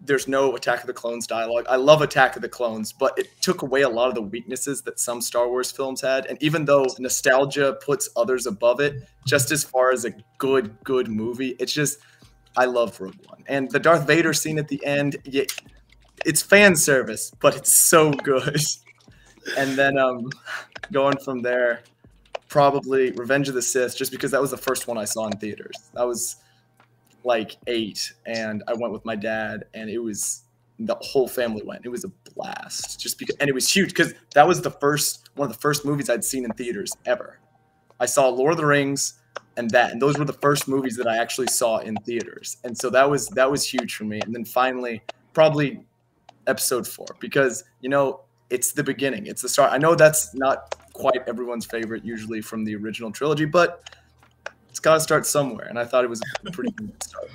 there's 0.00 0.26
no 0.26 0.56
Attack 0.56 0.80
of 0.80 0.86
the 0.86 0.92
Clones 0.92 1.26
dialogue. 1.26 1.66
I 1.68 1.76
love 1.76 2.00
Attack 2.00 2.36
of 2.36 2.42
the 2.42 2.48
Clones, 2.48 2.92
but 2.92 3.18
it 3.18 3.28
took 3.40 3.62
away 3.62 3.82
a 3.82 3.88
lot 3.88 4.08
of 4.08 4.14
the 4.14 4.22
weaknesses 4.22 4.82
that 4.82 4.98
some 4.98 5.20
Star 5.20 5.48
Wars 5.48 5.70
films 5.70 6.00
had. 6.00 6.26
And 6.26 6.42
even 6.42 6.64
though 6.64 6.86
nostalgia 6.98 7.78
puts 7.84 8.08
others 8.16 8.46
above 8.46 8.80
it, 8.80 9.08
just 9.26 9.50
as 9.50 9.62
far 9.62 9.92
as 9.92 10.04
a 10.04 10.12
good, 10.38 10.76
good 10.84 11.08
movie, 11.08 11.54
it's 11.58 11.72
just 11.72 11.98
I 12.56 12.64
love 12.64 12.98
Rogue 13.00 13.14
One. 13.26 13.44
And 13.46 13.70
the 13.70 13.78
Darth 13.78 14.06
Vader 14.06 14.32
scene 14.32 14.58
at 14.58 14.68
the 14.68 14.84
end, 14.84 15.16
it's 16.24 16.42
fan 16.42 16.76
service, 16.76 17.32
but 17.40 17.56
it's 17.56 17.72
so 17.72 18.12
good. 18.12 18.60
And 19.56 19.70
then 19.70 19.96
um, 19.96 20.28
going 20.92 21.16
from 21.16 21.40
there, 21.40 21.82
probably 22.48 23.10
Revenge 23.12 23.48
of 23.48 23.54
the 23.54 23.62
Sith, 23.62 23.96
just 23.96 24.12
because 24.12 24.30
that 24.32 24.40
was 24.40 24.50
the 24.50 24.58
first 24.58 24.86
one 24.86 24.98
I 24.98 25.06
saw 25.06 25.26
in 25.26 25.32
theaters. 25.38 25.74
That 25.94 26.06
was 26.06 26.36
like 27.24 27.56
eight, 27.66 28.12
and 28.26 28.62
I 28.68 28.74
went 28.74 28.92
with 28.92 29.04
my 29.04 29.16
dad, 29.16 29.64
and 29.74 29.90
it 29.90 29.98
was 29.98 30.42
the 30.78 30.96
whole 31.00 31.28
family 31.28 31.62
went. 31.62 31.84
It 31.84 31.90
was 31.90 32.04
a 32.04 32.08
blast, 32.34 32.98
just 33.00 33.18
because, 33.18 33.36
and 33.36 33.48
it 33.48 33.52
was 33.52 33.70
huge 33.70 33.90
because 33.90 34.14
that 34.34 34.46
was 34.46 34.62
the 34.62 34.70
first 34.70 35.30
one 35.36 35.48
of 35.48 35.54
the 35.54 35.60
first 35.60 35.84
movies 35.84 36.08
I'd 36.08 36.24
seen 36.24 36.44
in 36.44 36.52
theaters 36.52 36.92
ever. 37.06 37.38
I 37.98 38.06
saw 38.06 38.28
Lord 38.28 38.52
of 38.52 38.56
the 38.58 38.66
Rings 38.66 39.14
and 39.56 39.70
that, 39.70 39.92
and 39.92 40.00
those 40.00 40.18
were 40.18 40.24
the 40.24 40.32
first 40.32 40.68
movies 40.68 40.96
that 40.96 41.06
I 41.06 41.18
actually 41.18 41.48
saw 41.48 41.78
in 41.78 41.96
theaters, 41.96 42.56
and 42.64 42.76
so 42.76 42.88
that 42.90 43.08
was 43.08 43.28
that 43.28 43.50
was 43.50 43.66
huge 43.66 43.94
for 43.94 44.04
me. 44.04 44.20
And 44.20 44.34
then 44.34 44.44
finally, 44.44 45.02
probably 45.34 45.84
episode 46.46 46.88
four 46.88 47.06
because 47.20 47.64
you 47.80 47.88
know 47.88 48.22
it's 48.48 48.72
the 48.72 48.82
beginning, 48.82 49.26
it's 49.26 49.42
the 49.42 49.48
start. 49.48 49.72
I 49.72 49.78
know 49.78 49.94
that's 49.94 50.34
not 50.34 50.74
quite 50.92 51.22
everyone's 51.28 51.66
favorite 51.66 52.04
usually 52.04 52.40
from 52.40 52.64
the 52.64 52.74
original 52.74 53.10
trilogy, 53.10 53.44
but 53.44 53.94
it's 54.70 54.80
got 54.80 54.94
to 54.94 55.00
start 55.00 55.26
somewhere, 55.26 55.66
and 55.66 55.78
I 55.78 55.84
thought 55.84 56.04
it 56.04 56.10
was 56.10 56.22
a 56.46 56.50
pretty 56.50 56.70
good 56.72 57.02
start. 57.02 57.28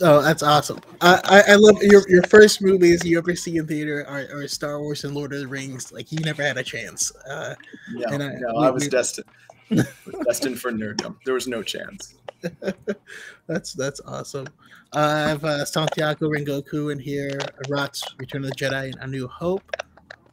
Oh, 0.00 0.20
that's 0.20 0.42
awesome! 0.42 0.80
I, 1.00 1.20
I, 1.24 1.52
I, 1.52 1.54
love 1.54 1.80
your 1.82 2.02
your 2.08 2.22
first 2.24 2.60
movies 2.60 3.04
you 3.04 3.16
ever 3.16 3.34
see 3.36 3.56
in 3.56 3.66
theater 3.66 4.04
are, 4.08 4.42
are, 4.42 4.48
Star 4.48 4.80
Wars 4.80 5.04
and 5.04 5.14
Lord 5.14 5.32
of 5.32 5.40
the 5.40 5.46
Rings. 5.46 5.92
Like 5.92 6.10
you 6.10 6.18
never 6.18 6.42
had 6.42 6.58
a 6.58 6.64
chance. 6.64 7.14
Uh, 7.28 7.54
yeah, 7.94 8.08
and 8.10 8.22
I, 8.22 8.34
no, 8.34 8.60
we, 8.60 8.66
I 8.66 8.70
was 8.70 8.84
we, 8.84 8.90
destined. 8.90 9.26
was 9.70 9.86
destined 10.26 10.60
for 10.60 10.72
nerddom. 10.72 11.16
There 11.24 11.34
was 11.34 11.46
no 11.46 11.62
chance. 11.62 12.16
that's 13.46 13.72
that's 13.72 14.00
awesome. 14.00 14.48
Uh, 14.92 14.98
I 14.98 15.28
have 15.28 15.44
uh, 15.44 15.64
Santiago 15.64 16.28
Rengoku 16.28 16.92
in 16.92 16.98
here. 16.98 17.38
Rats 17.68 18.04
Return 18.18 18.44
of 18.44 18.50
the 18.50 18.56
Jedi 18.56 18.92
and 18.92 19.00
A 19.00 19.06
New 19.06 19.28
Hope. 19.28 19.62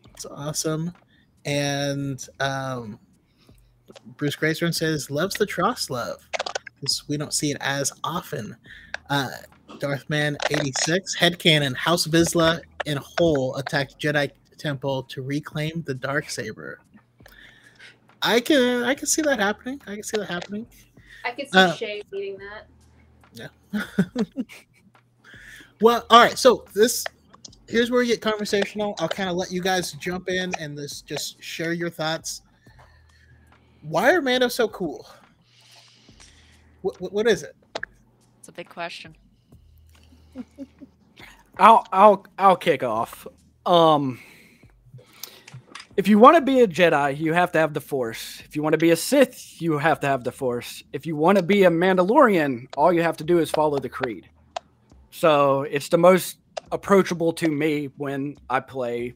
It's 0.10 0.26
awesome, 0.26 0.92
and 1.46 2.28
um, 2.40 3.00
Bruce 4.18 4.36
Grayson 4.36 4.74
says 4.74 5.10
loves 5.10 5.36
the 5.36 5.46
Tross 5.46 5.90
love 5.90 6.28
because 6.80 7.08
we 7.08 7.18
don't 7.18 7.34
see 7.34 7.52
it 7.52 7.58
as 7.62 7.92
often. 8.04 8.56
Uh, 9.10 9.30
Darthman 9.78 10.36
86 10.50 11.18
headcanon 11.18 11.76
House 11.76 12.08
Vizsla 12.08 12.62
in 12.86 12.98
whole 12.98 13.56
attacked 13.56 14.00
Jedi 14.00 14.32
Temple 14.58 15.04
to 15.04 15.22
reclaim 15.22 15.84
the 15.86 15.94
dark 15.94 16.30
saber. 16.30 16.80
I 18.22 18.40
can 18.40 18.84
I 18.84 18.94
can 18.94 19.08
see 19.08 19.22
that 19.24 19.40
happening. 19.40 19.82
I 19.88 19.96
can 19.96 20.04
see 20.04 20.18
that 20.18 20.30
happening. 20.30 20.68
I 21.26 21.32
can 21.32 21.48
see 21.48 21.58
uh, 21.58 21.74
Shay 21.74 22.04
beating 22.12 22.38
that. 22.38 22.68
Yeah. 23.34 23.84
well, 25.82 26.06
all 26.10 26.24
right. 26.24 26.38
So 26.38 26.66
this 26.74 27.06
here's 27.68 27.90
where 27.90 28.02
we 28.02 28.08
get 28.08 28.22
conversational. 28.22 28.96
I'll 29.00 29.10
kind 29.10 29.30
of 29.30 29.36
let 29.36 29.52
you 29.52 29.62
guys 29.62 29.94
jump 29.94 30.30
in 30.30 30.52
and 30.60 30.78
this 30.78 31.02
just 31.02 31.42
share 31.42 31.74
your 31.74 31.90
thoughts 31.90 32.44
why 33.82 34.14
are 34.14 34.22
Mando 34.22 34.48
so 34.48 34.68
cool? 34.68 35.08
What, 36.82 37.00
what, 37.00 37.14
what 37.14 37.28
is 37.28 37.44
it? 37.44 37.56
It's 38.40 38.48
a 38.48 38.52
big 38.52 38.70
question. 38.70 39.16
I'll 41.58 41.86
I'll 41.92 42.26
I'll 42.38 42.56
kick 42.56 42.82
off. 42.84 43.28
Um, 43.66 44.20
if 45.98 46.08
you 46.08 46.18
want 46.18 46.38
to 46.38 46.42
be 46.42 46.62
a 46.62 46.68
Jedi, 46.68 47.20
you 47.20 47.34
have 47.34 47.52
to 47.52 47.60
have 47.60 47.74
the 47.74 47.82
Force. 47.82 48.42
If 48.46 48.56
you 48.56 48.64
want 48.64 48.74
to 48.74 48.80
be 48.80 48.92
a 48.92 48.96
Sith, 48.96 49.62
you 49.62 49.78
have 49.78 50.00
to 50.00 50.08
have 50.08 50.24
the 50.24 50.32
Force. 50.32 50.82
If 50.94 51.06
you 51.06 51.16
want 51.16 51.38
to 51.38 51.44
be 51.44 51.66
a 51.66 51.70
Mandalorian, 51.70 52.68
all 52.78 52.94
you 52.94 53.04
have 53.04 53.18
to 53.18 53.24
do 53.24 53.40
is 53.40 53.52
follow 53.52 53.78
the 53.78 53.90
creed. 53.90 54.30
So 55.12 55.64
it's 55.64 55.90
the 55.90 55.98
most 55.98 56.38
approachable 56.72 57.34
to 57.34 57.50
me 57.50 57.90
when 57.98 58.38
I 58.50 58.62
play 58.62 59.14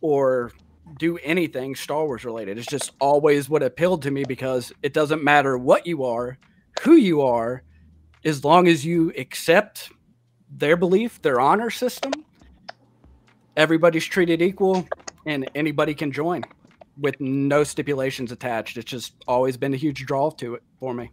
or 0.00 0.50
do 0.98 1.18
anything 1.18 1.74
Star 1.74 2.04
Wars 2.04 2.24
related. 2.24 2.58
It's 2.58 2.66
just 2.66 2.92
always 3.00 3.48
what 3.48 3.62
appealed 3.62 4.02
to 4.02 4.10
me 4.10 4.24
because 4.24 4.72
it 4.82 4.92
doesn't 4.92 5.22
matter 5.22 5.56
what 5.58 5.86
you 5.86 6.04
are, 6.04 6.38
who 6.82 6.94
you 6.94 7.22
are, 7.22 7.62
as 8.24 8.44
long 8.44 8.68
as 8.68 8.84
you 8.84 9.12
accept 9.18 9.90
their 10.50 10.76
belief, 10.76 11.20
their 11.22 11.40
honor 11.40 11.70
system, 11.70 12.12
everybody's 13.56 14.04
treated 14.04 14.40
equal 14.40 14.86
and 15.26 15.48
anybody 15.54 15.94
can 15.94 16.12
join 16.12 16.42
with 16.98 17.20
no 17.20 17.64
stipulations 17.64 18.32
attached. 18.32 18.76
It's 18.76 18.90
just 18.90 19.14
always 19.26 19.56
been 19.56 19.74
a 19.74 19.76
huge 19.76 20.06
draw 20.06 20.30
to 20.30 20.54
it 20.54 20.62
for 20.78 20.94
me. 20.94 21.10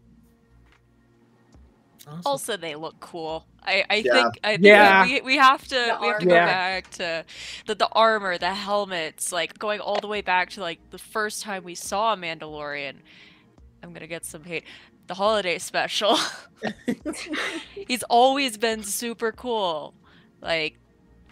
Awesome. 2.07 2.21
Also, 2.25 2.57
they 2.57 2.75
look 2.75 2.99
cool. 2.99 3.45
I, 3.63 3.85
I 3.89 3.95
yeah. 3.97 4.13
think 4.13 4.39
I 4.43 4.51
think 4.53 4.65
yeah. 4.65 5.05
we, 5.05 5.21
we 5.21 5.37
have 5.37 5.63
to 5.63 5.69
the 5.69 5.97
we 6.01 6.07
have 6.07 6.19
to 6.19 6.25
go 6.25 6.33
yeah. 6.33 6.45
back 6.45 6.89
to 6.91 7.23
the 7.67 7.75
the 7.75 7.87
armor, 7.91 8.37
the 8.37 8.53
helmets, 8.53 9.31
like 9.31 9.59
going 9.59 9.79
all 9.79 9.99
the 9.99 10.07
way 10.07 10.21
back 10.21 10.49
to 10.51 10.61
like 10.61 10.79
the 10.89 10.97
first 10.97 11.43
time 11.43 11.63
we 11.63 11.75
saw 11.75 12.13
a 12.13 12.17
Mandalorian. 12.17 12.95
I'm 13.83 13.93
gonna 13.93 14.07
get 14.07 14.25
some 14.25 14.43
hate. 14.43 14.63
The 15.07 15.13
holiday 15.15 15.59
special. 15.59 16.17
He's 17.87 18.03
always 18.03 18.57
been 18.57 18.83
super 18.83 19.31
cool. 19.31 19.93
Like 20.41 20.77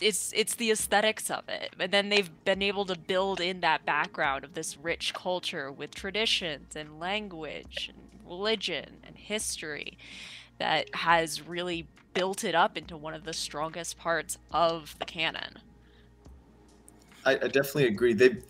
it's 0.01 0.31
it's 0.35 0.55
the 0.55 0.71
aesthetics 0.71 1.31
of 1.31 1.47
it. 1.47 1.73
And 1.79 1.91
then 1.91 2.09
they've 2.09 2.29
been 2.45 2.61
able 2.61 2.85
to 2.85 2.97
build 2.97 3.41
in 3.41 3.61
that 3.61 3.85
background 3.85 4.43
of 4.43 4.53
this 4.53 4.77
rich 4.77 5.13
culture 5.13 5.71
with 5.71 5.95
traditions 5.95 6.75
and 6.75 6.99
language 6.99 7.89
and 7.93 8.29
religion 8.29 8.97
and 9.03 9.17
history 9.17 9.97
that 10.59 10.93
has 10.95 11.47
really 11.47 11.87
built 12.13 12.43
it 12.43 12.55
up 12.55 12.77
into 12.77 12.97
one 12.97 13.13
of 13.13 13.23
the 13.23 13.33
strongest 13.33 13.97
parts 13.97 14.37
of 14.51 14.95
the 14.99 15.05
canon. 15.05 15.57
I, 17.25 17.33
I 17.33 17.47
definitely 17.47 17.87
agree. 17.87 18.13
They've 18.13 18.43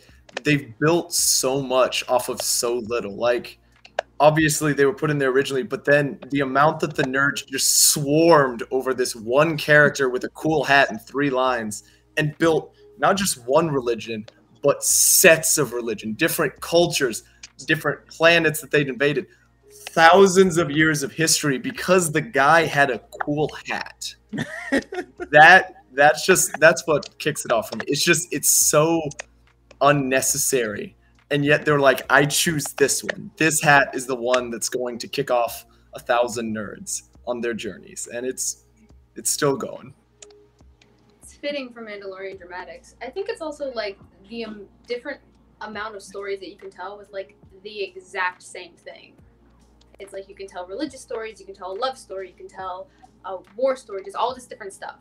they've 0.44 0.78
built 0.80 1.14
so 1.14 1.62
much 1.62 2.08
off 2.08 2.30
of 2.30 2.42
so 2.42 2.76
little. 2.78 3.16
Like 3.16 3.60
obviously 4.20 4.74
they 4.74 4.86
were 4.86 4.94
put 4.94 5.10
in 5.10 5.18
there 5.18 5.30
originally, 5.30 5.64
but 5.64 5.86
then 5.86 6.20
the 6.30 6.42
amount 6.42 6.80
that 6.82 6.96
the 6.96 7.04
nerds 7.04 7.46
just 7.48 7.90
swarmed 7.90 8.64
over 8.72 8.94
this 8.94 9.16
one 9.16 9.58
character 9.58 10.10
with 10.10 10.24
a 10.24 10.30
cool 10.30 10.64
hat 10.64 10.90
and 10.90 11.02
three 11.02 11.30
lines 11.30 11.84
and 12.18 12.38
built 12.38 12.76
not 12.98 13.18
just 13.18 13.46
one 13.48 13.70
religion, 13.70 14.26
but 14.62 14.84
sets 14.84 15.58
of 15.58 15.74
religion, 15.74 16.14
different 16.14 16.60
cultures, 16.60 17.24
different 17.66 18.06
planets 18.08 18.60
that 18.62 18.72
they'd 18.72 18.90
invaded 18.90 19.28
thousands 19.94 20.58
of 20.58 20.72
years 20.72 21.04
of 21.04 21.12
history 21.12 21.58
because 21.58 22.12
the 22.12 22.22
guy 22.22 22.66
had 22.66 22.90
a 22.90 23.00
cool 23.22 23.50
hat. 23.66 24.14
that 25.32 25.76
that's 25.94 26.26
just 26.26 26.52
that's 26.60 26.86
what 26.88 27.18
kicks 27.20 27.46
it 27.46 27.52
off 27.52 27.70
for 27.70 27.78
me. 27.78 27.86
It's 27.88 28.04
just 28.04 28.32
it's 28.32 28.52
so 28.52 29.02
unnecessary. 29.82 30.96
And 31.32 31.46
yet 31.46 31.64
they're 31.64 31.80
like, 31.80 32.02
I 32.10 32.26
choose 32.26 32.66
this 32.74 33.04
one. 33.04 33.32
This 33.38 33.62
hat 33.62 33.90
is 33.94 34.08
the 34.08 34.16
one 34.16 34.50
that's 34.50 34.70
going 34.70 34.98
to 35.00 35.08
kick 35.08 35.30
off 35.30 35.66
a 35.94 36.00
thousand 36.00 36.56
nerds 36.56 37.04
on 37.28 37.42
their 37.42 37.54
journeys. 37.54 38.08
And 38.12 38.26
it's 38.26 38.66
it's 39.16 39.30
still 39.30 39.56
going. 39.56 39.94
It's 41.22 41.34
fitting 41.34 41.72
for 41.74 41.84
Mandalorian 41.84 42.38
dramatics. 42.38 42.96
I 43.02 43.10
think 43.10 43.30
it's 43.30 43.42
also 43.42 43.72
like 43.74 44.00
the 44.30 44.46
um, 44.46 44.62
different 44.88 45.22
amount 45.62 45.96
of 45.96 46.02
stories 46.02 46.40
that 46.40 46.50
you 46.50 46.58
can 46.58 46.70
tell 46.70 46.98
with 46.98 47.12
like 47.12 47.36
the 47.64 47.84
exact 47.84 48.42
same 48.42 48.74
thing. 48.76 49.14
It's 50.00 50.14
like 50.14 50.30
you 50.30 50.36
can 50.36 50.48
tell 50.48 50.66
religious 50.66 51.02
stories, 51.02 51.40
you 51.40 51.46
can 51.46 51.56
tell 51.56 51.72
a 51.72 51.78
love 51.78 51.98
story, 51.98 52.30
you 52.30 52.34
can 52.36 52.48
tell 52.48 52.88
a 53.26 53.38
war 53.56 53.76
story, 53.76 54.04
just 54.04 54.16
all 54.16 54.34
this 54.34 54.46
different 54.46 54.74
stuff. 54.74 54.96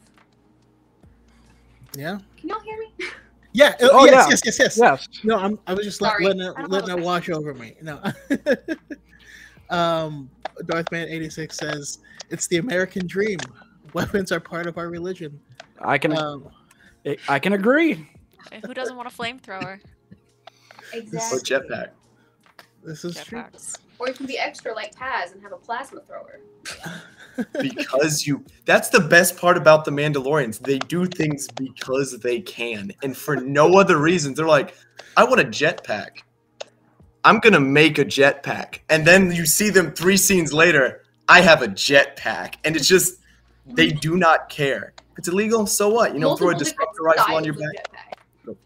Yeah. 1.96 2.18
Can 2.36 2.48
y'all 2.48 2.60
hear 2.60 2.78
me? 2.78 2.92
Yeah. 3.52 3.74
Oh, 3.80 3.90
Oh, 3.92 4.04
yes, 4.04 4.14
yeah. 4.14 4.28
yes, 4.30 4.42
yes, 4.44 4.58
yes. 4.58 4.78
Yes. 4.78 5.08
No, 5.24 5.36
I'm. 5.36 5.58
I 5.66 5.74
was 5.74 5.84
just 5.86 6.02
let, 6.02 6.10
Sorry. 6.10 6.24
letting 6.26 6.42
it, 6.42 6.54
I 6.56 6.64
letting 6.64 6.98
it 6.98 7.02
wash 7.02 7.30
over 7.30 7.54
me. 7.54 7.74
No. 7.80 8.00
um, 9.70 10.30
Darthman 10.64 11.06
eighty 11.08 11.30
six 11.30 11.56
says 11.56 11.98
it's 12.30 12.46
the 12.48 12.58
American 12.58 13.06
dream. 13.06 13.38
Weapons 13.94 14.32
are 14.32 14.40
part 14.40 14.66
of 14.66 14.76
our 14.76 14.88
religion. 14.88 15.40
I 15.80 15.96
can 15.96 16.16
Um, 16.16 16.50
I 17.28 17.38
can 17.38 17.54
agree. 17.54 18.06
Who 18.66 18.74
doesn't 18.74 18.96
want 18.96 19.08
a 19.08 19.10
flamethrower? 19.16 19.80
Exactly. 20.94 21.36
Or 21.36 21.40
jetpack. 21.42 21.88
this 22.82 23.04
is 23.04 23.22
true. 23.22 23.44
Jetpacks. 23.98 24.04
Or 24.04 24.08
you 24.08 24.14
can 24.14 24.26
be 24.26 24.38
extra 24.38 24.74
like 24.74 24.94
Paz 24.94 25.32
and 25.32 25.42
have 25.42 25.52
a 25.52 25.56
plasma 25.56 26.00
thrower. 26.02 26.40
because 27.60 28.26
you 28.26 28.44
that's 28.64 28.88
the 28.88 29.00
best 29.00 29.36
part 29.36 29.56
about 29.56 29.84
the 29.84 29.90
mandalorians. 29.90 30.58
They 30.58 30.78
do 30.78 31.06
things 31.06 31.48
because 31.48 32.18
they 32.18 32.40
can 32.40 32.92
and 33.02 33.16
for 33.16 33.36
no 33.36 33.78
other 33.78 33.98
reason. 33.98 34.34
They're 34.34 34.46
like 34.46 34.74
i 35.16 35.24
want 35.24 35.40
a 35.40 35.44
jetpack. 35.44 36.22
I'm 37.24 37.38
gonna 37.40 37.60
make 37.60 37.98
a 37.98 38.04
jetpack. 38.04 38.80
And 38.88 39.06
then 39.06 39.32
you 39.32 39.46
see 39.46 39.70
them 39.70 39.92
three 39.92 40.16
scenes 40.16 40.52
later 40.52 41.02
i 41.28 41.40
have 41.40 41.62
a 41.62 41.68
jetpack. 41.68 42.54
And 42.64 42.76
it's 42.76 42.88
just 42.88 43.20
they 43.66 43.90
do 43.90 44.16
not 44.16 44.48
care. 44.48 44.94
If 45.12 45.18
it's 45.18 45.28
illegal 45.28 45.66
so 45.66 45.88
what? 45.88 46.14
You 46.14 46.20
know 46.20 46.36
throw 46.36 46.48
a 46.48 46.52
Multiple 46.52 46.72
disruptor 46.72 47.02
rifle 47.02 47.36
on 47.36 47.44
your 47.44 47.54
back? 47.54 48.56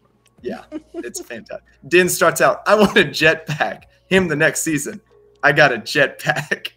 yeah 0.41 0.63
it's 0.95 1.21
fantastic. 1.21 1.63
Din 1.87 2.09
starts 2.09 2.41
out 2.41 2.63
i 2.65 2.75
want 2.75 2.97
a 2.97 3.03
jetpack. 3.03 3.83
Him 4.07 4.27
the 4.27 4.35
next 4.35 4.61
season 4.61 4.99
i 5.43 5.51
got 5.51 5.71
a 5.71 5.77
jetpack 5.77 6.71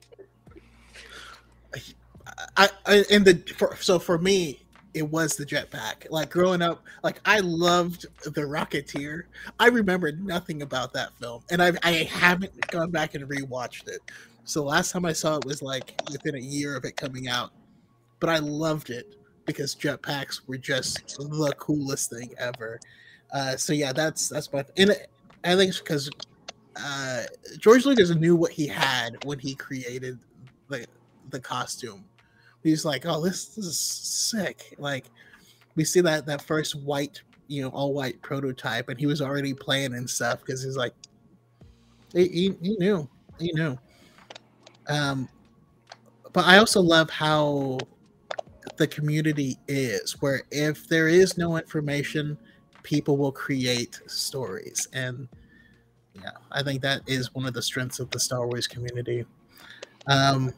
I, 2.56 2.68
I 2.86 2.96
the 3.18 3.42
for, 3.56 3.76
so 3.76 3.98
for 3.98 4.18
me 4.18 4.60
it 4.94 5.02
was 5.02 5.36
the 5.36 5.44
jetpack 5.44 6.10
like 6.10 6.30
growing 6.30 6.62
up 6.62 6.82
like 7.02 7.20
i 7.26 7.40
loved 7.40 8.06
the 8.24 8.40
rocketeer. 8.40 9.24
I 9.60 9.68
remember 9.68 10.12
nothing 10.12 10.62
about 10.62 10.92
that 10.94 11.12
film 11.18 11.42
and 11.50 11.62
i 11.62 11.72
i 11.82 11.92
haven't 11.92 12.52
gone 12.68 12.90
back 12.90 13.14
and 13.14 13.28
rewatched 13.28 13.88
it. 13.88 14.00
So 14.44 14.64
last 14.64 14.92
time 14.92 15.04
i 15.04 15.12
saw 15.12 15.36
it 15.36 15.44
was 15.44 15.60
like 15.60 16.00
within 16.10 16.34
a 16.34 16.40
year 16.40 16.76
of 16.76 16.84
it 16.84 16.96
coming 16.96 17.28
out. 17.28 17.50
But 18.20 18.30
i 18.30 18.38
loved 18.38 18.90
it 18.90 19.16
because 19.44 19.74
jetpacks 19.74 20.40
were 20.46 20.58
just 20.58 21.18
the 21.18 21.54
coolest 21.58 22.10
thing 22.10 22.32
ever. 22.38 22.80
Uh 23.32 23.56
so 23.56 23.74
yeah 23.74 23.92
that's 23.92 24.28
that's 24.30 24.50
my 24.52 24.64
and 24.78 24.92
i 25.44 25.54
think 25.56 25.68
it's 25.70 25.80
because 25.80 26.10
uh 26.78 27.22
george 27.58 27.86
lucas 27.86 28.10
knew 28.10 28.36
what 28.36 28.52
he 28.52 28.66
had 28.66 29.22
when 29.24 29.38
he 29.38 29.54
created 29.54 30.18
the 30.68 30.86
the 31.30 31.40
costume 31.40 32.04
he's 32.66 32.84
like, 32.84 33.06
"Oh, 33.06 33.20
this, 33.22 33.46
this 33.46 33.64
is 33.64 33.78
sick!" 33.78 34.74
Like, 34.78 35.06
we 35.74 35.84
see 35.84 36.00
that 36.02 36.26
that 36.26 36.42
first 36.42 36.74
white, 36.74 37.22
you 37.48 37.62
know, 37.62 37.68
all 37.68 37.94
white 37.94 38.20
prototype, 38.22 38.88
and 38.88 38.98
he 38.98 39.06
was 39.06 39.22
already 39.22 39.54
playing 39.54 39.94
and 39.94 40.08
stuff 40.08 40.40
because 40.40 40.62
he's 40.62 40.76
like, 40.76 40.94
he, 42.12 42.28
he, 42.28 42.54
he 42.60 42.76
knew, 42.76 43.08
he 43.38 43.52
knew. 43.52 43.78
Um, 44.88 45.28
but 46.32 46.44
I 46.44 46.58
also 46.58 46.80
love 46.80 47.08
how 47.10 47.78
the 48.76 48.86
community 48.86 49.56
is, 49.68 50.20
where 50.20 50.42
if 50.50 50.88
there 50.88 51.08
is 51.08 51.38
no 51.38 51.56
information, 51.56 52.36
people 52.82 53.16
will 53.16 53.32
create 53.32 54.00
stories, 54.06 54.88
and 54.92 55.28
yeah, 56.22 56.30
I 56.52 56.62
think 56.62 56.82
that 56.82 57.02
is 57.06 57.34
one 57.34 57.46
of 57.46 57.54
the 57.54 57.62
strengths 57.62 58.00
of 58.00 58.10
the 58.10 58.20
Star 58.20 58.46
Wars 58.46 58.66
community. 58.66 59.24
Um, 60.06 60.52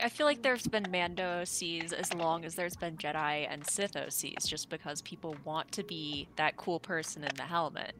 I 0.00 0.08
feel 0.08 0.26
like 0.26 0.42
there's 0.42 0.66
been 0.66 0.86
Mando 0.90 1.42
OCs 1.42 1.92
as 1.92 2.12
long 2.14 2.44
as 2.44 2.54
there's 2.54 2.76
been 2.76 2.96
Jedi 2.96 3.46
and 3.50 3.66
Sith 3.66 3.92
OCs, 3.92 4.46
just 4.46 4.70
because 4.70 5.02
people 5.02 5.36
want 5.44 5.70
to 5.72 5.82
be 5.82 6.28
that 6.36 6.56
cool 6.56 6.80
person 6.80 7.24
in 7.24 7.34
the 7.36 7.42
helmet, 7.42 7.94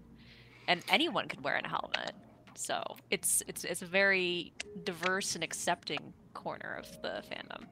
and 0.69 0.83
anyone 0.89 1.29
could 1.29 1.45
wear 1.45 1.61
a 1.63 1.69
helmet. 1.69 2.13
So 2.55 2.83
it's 3.11 3.43
it's 3.49 3.65
it's 3.65 3.83
a 3.83 3.87
very 3.87 4.53
diverse 4.85 5.35
and 5.35 5.45
accepting 5.45 6.13
corner 6.35 6.79
of 6.79 7.03
the 7.03 7.23
fandom. 7.31 7.65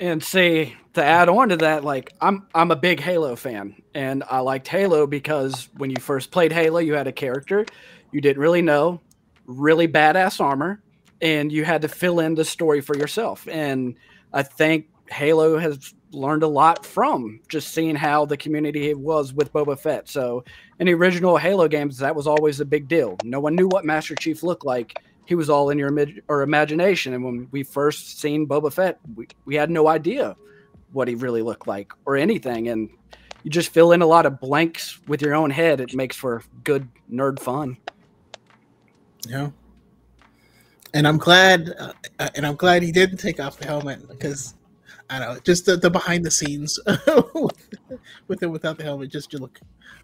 And 0.00 0.22
see, 0.22 0.76
to 0.94 1.02
add 1.02 1.28
on 1.28 1.48
to 1.48 1.56
that, 1.58 1.84
like 1.84 2.12
I'm 2.20 2.46
I'm 2.54 2.70
a 2.70 2.76
big 2.76 3.00
Halo 3.00 3.36
fan, 3.36 3.82
and 3.94 4.22
I 4.30 4.40
liked 4.40 4.68
Halo 4.68 5.06
because 5.06 5.68
when 5.76 5.90
you 5.90 5.96
first 6.00 6.30
played 6.30 6.52
Halo, 6.52 6.78
you 6.78 6.94
had 6.94 7.06
a 7.08 7.12
character 7.12 7.66
you 8.12 8.20
didn't 8.20 8.40
really 8.40 8.62
know, 8.62 9.00
really 9.46 9.88
badass 9.88 10.40
armor, 10.40 10.82
and 11.20 11.50
you 11.50 11.64
had 11.64 11.82
to 11.82 11.88
fill 11.88 12.20
in 12.20 12.34
the 12.34 12.44
story 12.44 12.80
for 12.80 12.96
yourself. 12.96 13.46
And 13.48 13.96
I 14.32 14.42
think 14.42 14.86
Halo 15.10 15.58
has 15.58 15.94
learned 16.12 16.42
a 16.42 16.48
lot 16.48 16.86
from 16.86 17.40
just 17.48 17.74
seeing 17.74 17.94
how 17.94 18.24
the 18.24 18.36
community 18.36 18.94
was 18.94 19.32
with 19.32 19.52
Boba 19.52 19.78
Fett. 19.78 20.08
So 20.08 20.44
in 20.78 20.86
the 20.86 20.94
original 20.94 21.36
Halo 21.36 21.68
games, 21.68 21.98
that 21.98 22.14
was 22.14 22.26
always 22.26 22.60
a 22.60 22.64
big 22.64 22.88
deal. 22.88 23.16
No 23.24 23.40
one 23.40 23.54
knew 23.54 23.68
what 23.68 23.84
Master 23.84 24.14
Chief 24.14 24.42
looked 24.42 24.64
like. 24.64 25.02
He 25.26 25.34
was 25.34 25.50
all 25.50 25.70
in 25.70 25.78
your 25.78 25.94
or 26.28 26.42
imagination. 26.42 27.12
And 27.12 27.24
when 27.24 27.48
we 27.50 27.62
first 27.62 28.20
seen 28.20 28.46
Boba 28.46 28.72
Fett, 28.72 28.98
we, 29.14 29.28
we 29.44 29.54
had 29.54 29.70
no 29.70 29.88
idea 29.88 30.36
what 30.92 31.08
he 31.08 31.14
really 31.14 31.42
looked 31.42 31.66
like 31.66 31.92
or 32.06 32.16
anything. 32.16 32.68
And 32.68 32.88
you 33.42 33.50
just 33.50 33.70
fill 33.70 33.92
in 33.92 34.00
a 34.00 34.06
lot 34.06 34.24
of 34.24 34.40
blanks 34.40 34.98
with 35.06 35.20
your 35.20 35.34
own 35.34 35.50
head. 35.50 35.80
It 35.80 35.94
makes 35.94 36.16
for 36.16 36.42
good 36.64 36.88
nerd 37.12 37.40
fun. 37.40 37.76
Yeah. 39.26 39.50
And 40.94 41.06
I'm 41.06 41.18
glad, 41.18 41.74
uh, 41.78 41.92
and 42.34 42.46
I'm 42.46 42.56
glad 42.56 42.82
he 42.82 42.92
didn't 42.92 43.18
take 43.18 43.40
off 43.40 43.58
the 43.58 43.66
helmet 43.66 44.08
because 44.08 44.54
I 45.10 45.18
don't 45.18 45.34
know, 45.34 45.40
just 45.40 45.66
the, 45.66 45.76
the 45.76 45.90
behind 45.90 46.24
the 46.24 46.30
scenes 46.30 46.78
with 48.28 48.42
it 48.42 48.46
without 48.46 48.78
the 48.78 48.84
helmet 48.84 49.10
just 49.10 49.30
to 49.32 49.38
look 49.38 49.60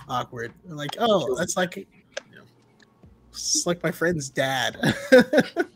awkward. 0.09 0.53
Like, 0.66 0.96
oh, 0.98 1.35
that's 1.37 1.57
like, 1.57 1.77
you 1.77 1.87
know, 2.35 2.42
it's 3.31 3.66
like 3.66 3.83
my 3.83 3.90
friend's 3.90 4.31
dad. 4.31 4.77
it 5.12 5.66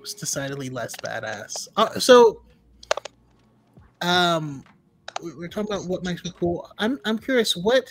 was 0.00 0.14
decidedly 0.14 0.70
less 0.70 0.94
badass. 0.96 1.68
Uh, 1.76 1.98
so, 1.98 2.42
um, 4.02 4.64
we're 5.22 5.48
talking 5.48 5.72
about 5.72 5.86
what 5.86 6.04
makes 6.04 6.24
me 6.24 6.32
cool. 6.38 6.70
I'm 6.78 6.98
I'm 7.04 7.18
curious 7.18 7.56
what 7.56 7.84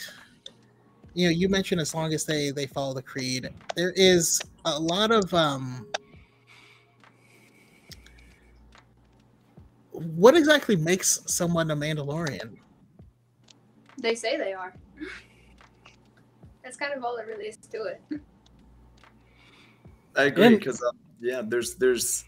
you 1.14 1.26
know 1.28 1.32
you 1.32 1.48
mentioned 1.50 1.80
as 1.82 1.94
long 1.94 2.14
as 2.14 2.26
they 2.26 2.52
they 2.52 2.66
follow 2.68 2.94
the 2.94 3.02
creed 3.02 3.50
there 3.76 3.92
is 3.96 4.42
a 4.66 4.80
lot 4.80 5.12
of 5.12 5.32
um 5.34 5.86
what 9.92 10.36
exactly 10.36 10.76
makes 10.76 11.22
someone 11.28 11.70
a 11.72 11.76
mandalorian 11.76 12.58
They 14.02 14.16
say 14.16 14.38
they 14.38 14.54
are. 14.54 14.74
That's 16.64 16.76
kind 16.78 16.94
of 16.94 17.04
all 17.04 17.16
there 17.16 17.26
really 17.28 17.46
is 17.46 17.58
to 17.58 17.84
it. 17.84 18.02
I 20.16 20.24
agree 20.26 20.46
And- 20.48 20.60
because 20.60 20.82
uh, 20.82 20.92
yeah, 21.22 21.42
there's 21.46 21.76
there's 21.76 22.26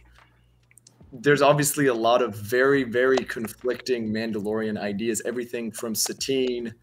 there's 1.11 1.41
obviously 1.41 1.87
a 1.87 1.93
lot 1.93 2.21
of 2.21 2.35
very 2.35 2.83
very 2.83 3.17
conflicting 3.17 4.09
Mandalorian 4.09 4.77
ideas. 4.79 5.21
Everything 5.25 5.71
from 5.71 5.95
Satine 5.95 6.73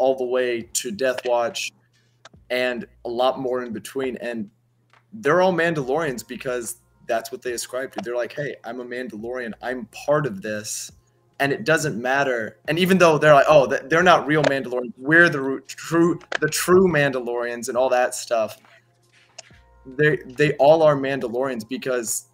all 0.00 0.16
the 0.16 0.24
way 0.24 0.62
to 0.62 0.90
Death 0.90 1.24
Watch, 1.24 1.72
and 2.50 2.86
a 3.04 3.08
lot 3.08 3.38
more 3.38 3.62
in 3.62 3.72
between. 3.72 4.16
And 4.16 4.50
they're 5.12 5.40
all 5.40 5.52
Mandalorians 5.52 6.26
because 6.26 6.78
that's 7.06 7.30
what 7.30 7.42
they 7.42 7.52
ascribe 7.52 7.92
to. 7.92 8.00
They're 8.02 8.16
like, 8.16 8.32
hey, 8.32 8.56
I'm 8.64 8.80
a 8.80 8.84
Mandalorian. 8.84 9.52
I'm 9.62 9.86
part 10.06 10.26
of 10.26 10.42
this. 10.42 10.90
And 11.38 11.52
it 11.52 11.64
doesn't 11.64 12.00
matter. 12.00 12.58
And 12.68 12.78
even 12.78 12.98
though 12.98 13.16
they're 13.18 13.32
like, 13.32 13.46
oh, 13.48 13.66
they're 13.66 14.02
not 14.02 14.26
real 14.26 14.42
Mandalorians, 14.44 14.92
we're 14.98 15.28
the 15.28 15.40
ru- 15.40 15.60
true, 15.62 16.18
the 16.40 16.48
true 16.48 16.86
Mandalorians, 16.88 17.68
and 17.68 17.76
all 17.78 17.88
that 17.88 18.14
stuff 18.14 18.58
they 19.86 20.16
they 20.26 20.52
all 20.54 20.82
are 20.82 20.96
Mandalorians 20.96 21.68
because 21.68 22.26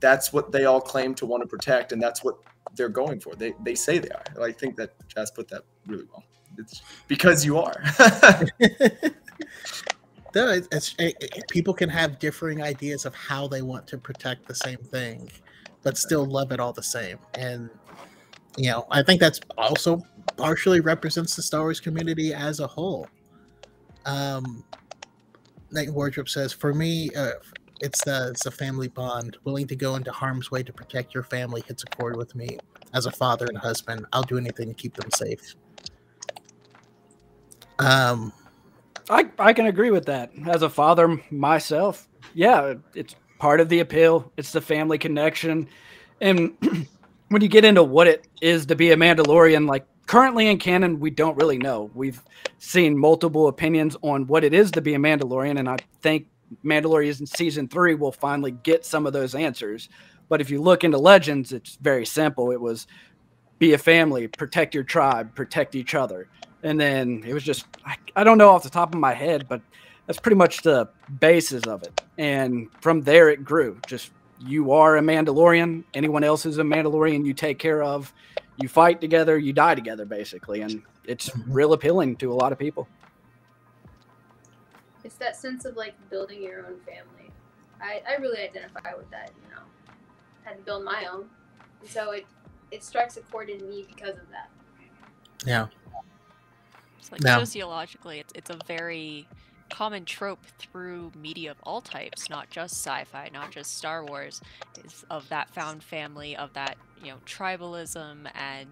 that's 0.00 0.32
what 0.32 0.52
they 0.52 0.64
all 0.64 0.80
claim 0.80 1.14
to 1.16 1.26
want 1.26 1.42
to 1.42 1.46
protect, 1.46 1.92
and 1.92 2.00
that's 2.02 2.22
what 2.22 2.36
they're 2.74 2.88
going 2.88 3.20
for. 3.20 3.34
They 3.34 3.54
they 3.62 3.74
say 3.74 3.98
they 3.98 4.10
are. 4.10 4.24
I 4.42 4.52
think 4.52 4.76
that 4.76 4.94
Jazz 5.08 5.30
put 5.30 5.48
that 5.48 5.62
really 5.86 6.04
well. 6.12 6.24
It's 6.58 6.82
because 7.08 7.44
you 7.44 7.58
are. 7.58 7.82
no, 10.34 10.50
it's, 10.50 10.68
it's, 10.72 10.94
it, 10.98 11.14
it- 11.20 11.48
people 11.48 11.74
can 11.74 11.88
have 11.88 12.18
differing 12.18 12.62
ideas 12.62 13.04
of 13.04 13.14
how 13.14 13.46
they 13.48 13.62
want 13.62 13.86
to 13.88 13.98
protect 13.98 14.46
the 14.46 14.54
same 14.54 14.78
thing 14.78 15.28
but 15.82 15.96
still 15.96 16.24
love 16.26 16.50
it 16.52 16.58
all 16.58 16.72
the 16.72 16.82
same 16.82 17.18
and 17.34 17.70
you 18.56 18.68
know 18.70 18.86
i 18.90 19.02
think 19.02 19.20
that's 19.20 19.40
also 19.56 20.02
partially 20.36 20.80
represents 20.80 21.36
the 21.36 21.42
star 21.42 21.60
wars 21.62 21.78
community 21.80 22.34
as 22.34 22.58
a 22.60 22.66
whole 22.66 23.08
um 24.04 24.64
Nate 25.72 25.88
Wardrip 25.90 26.28
says, 26.28 26.52
"For 26.52 26.72
me, 26.72 27.10
uh, 27.14 27.32
it's 27.80 28.02
the 28.04 28.28
it's 28.30 28.46
a 28.46 28.50
family 28.50 28.88
bond. 28.88 29.36
Willing 29.44 29.66
to 29.66 29.76
go 29.76 29.96
into 29.96 30.12
harm's 30.12 30.50
way 30.50 30.62
to 30.62 30.72
protect 30.72 31.12
your 31.12 31.24
family 31.24 31.62
hits 31.66 31.82
a 31.82 31.86
chord 31.86 32.16
with 32.16 32.34
me. 32.34 32.58
as 32.94 33.04
a 33.06 33.10
father 33.12 33.46
and 33.46 33.58
husband. 33.58 34.06
I'll 34.12 34.22
do 34.22 34.38
anything 34.38 34.68
to 34.68 34.74
keep 34.74 34.94
them 34.94 35.10
safe. 35.10 35.56
Um, 37.78 38.32
I, 39.08 39.28
I 39.38 39.52
can 39.52 39.66
agree 39.66 39.90
with 39.90 40.06
that. 40.06 40.32
As 40.46 40.62
a 40.62 40.70
father 40.70 41.20
myself, 41.30 42.08
yeah, 42.34 42.74
it's 42.94 43.14
part 43.38 43.60
of 43.60 43.68
the 43.68 43.80
appeal. 43.80 44.32
It's 44.36 44.52
the 44.52 44.60
family 44.60 44.98
connection. 44.98 45.68
And 46.20 46.56
when 47.28 47.42
you 47.42 47.48
get 47.48 47.64
into 47.64 47.82
what 47.82 48.06
it 48.06 48.26
is 48.40 48.66
to 48.66 48.76
be 48.76 48.90
a 48.90 48.96
Mandalorian, 48.96 49.68
like 49.68 49.86
currently 50.06 50.48
in 50.48 50.58
canon, 50.58 51.00
we 51.00 51.10
don't 51.10 51.36
really 51.36 51.58
know. 51.58 51.90
We've 51.94 52.20
seen 52.58 52.98
multiple 52.98 53.48
opinions 53.48 53.96
on 54.02 54.26
what 54.26 54.44
it 54.44 54.54
is 54.54 54.70
to 54.72 54.80
be 54.80 54.94
a 54.94 54.98
Mandalorian, 54.98 55.58
and 55.58 55.68
I 55.68 55.76
think 56.00 56.26
Mandalorian 56.64 57.28
season 57.28 57.68
three 57.68 57.94
will 57.94 58.12
finally 58.12 58.52
get 58.52 58.84
some 58.84 59.06
of 59.06 59.12
those 59.12 59.34
answers. 59.34 59.88
But 60.28 60.40
if 60.40 60.50
you 60.50 60.60
look 60.60 60.84
into 60.84 60.98
Legends, 60.98 61.52
it's 61.52 61.76
very 61.76 62.06
simple. 62.06 62.50
It 62.50 62.60
was 62.60 62.86
be 63.58 63.72
a 63.72 63.78
family, 63.78 64.26
protect 64.28 64.74
your 64.74 64.84
tribe, 64.84 65.34
protect 65.34 65.74
each 65.74 65.94
other. 65.94 66.28
And 66.66 66.80
then 66.80 67.22
it 67.24 67.32
was 67.32 67.44
just, 67.44 67.64
I, 67.84 67.96
I 68.16 68.24
don't 68.24 68.38
know 68.38 68.50
off 68.50 68.64
the 68.64 68.70
top 68.70 68.92
of 68.92 68.98
my 68.98 69.14
head, 69.14 69.46
but 69.48 69.62
that's 70.06 70.18
pretty 70.18 70.34
much 70.34 70.62
the 70.62 70.88
basis 71.20 71.64
of 71.64 71.84
it. 71.84 72.02
And 72.18 72.68
from 72.80 73.02
there, 73.02 73.28
it 73.28 73.44
grew. 73.44 73.78
Just 73.86 74.10
you 74.40 74.72
are 74.72 74.96
a 74.96 75.00
Mandalorian. 75.00 75.84
Anyone 75.94 76.24
else 76.24 76.44
is 76.44 76.58
a 76.58 76.64
Mandalorian 76.64 77.24
you 77.24 77.34
take 77.34 77.60
care 77.60 77.84
of. 77.84 78.12
You 78.56 78.68
fight 78.68 79.00
together, 79.00 79.38
you 79.38 79.52
die 79.52 79.76
together, 79.76 80.04
basically. 80.04 80.62
And 80.62 80.82
it's 81.04 81.30
real 81.46 81.72
appealing 81.72 82.16
to 82.16 82.32
a 82.32 82.34
lot 82.34 82.50
of 82.50 82.58
people. 82.58 82.88
It's 85.04 85.14
that 85.18 85.36
sense 85.36 85.66
of 85.66 85.76
like 85.76 85.94
building 86.10 86.42
your 86.42 86.66
own 86.66 86.80
family. 86.80 87.30
I, 87.80 88.02
I 88.08 88.16
really 88.20 88.42
identify 88.42 88.92
with 88.96 89.08
that, 89.12 89.30
you 89.40 89.54
know. 89.54 89.62
I 90.44 90.48
had 90.48 90.58
to 90.58 90.64
build 90.64 90.84
my 90.84 91.06
own. 91.12 91.26
And 91.80 91.88
so 91.88 92.10
it 92.10 92.26
it 92.72 92.82
strikes 92.82 93.16
a 93.16 93.20
chord 93.20 93.50
in 93.50 93.68
me 93.68 93.86
because 93.88 94.16
of 94.16 94.28
that. 94.32 94.50
yeah. 95.46 95.68
It's 97.12 97.24
like 97.24 97.38
sociologically, 97.38 98.18
it's 98.18 98.32
it's 98.34 98.50
a 98.50 98.58
very 98.66 99.26
common 99.70 100.04
trope 100.04 100.44
through 100.58 101.12
media 101.20 101.50
of 101.50 101.56
all 101.62 101.80
types, 101.80 102.28
not 102.30 102.50
just 102.50 102.74
sci-fi, 102.74 103.30
not 103.32 103.50
just 103.50 103.76
Star 103.76 104.04
Wars, 104.04 104.40
is 104.84 105.04
of 105.10 105.28
that 105.28 105.50
found 105.50 105.82
family, 105.82 106.36
of 106.36 106.52
that 106.54 106.76
you 107.02 107.10
know 107.10 107.18
tribalism, 107.26 108.28
and 108.34 108.68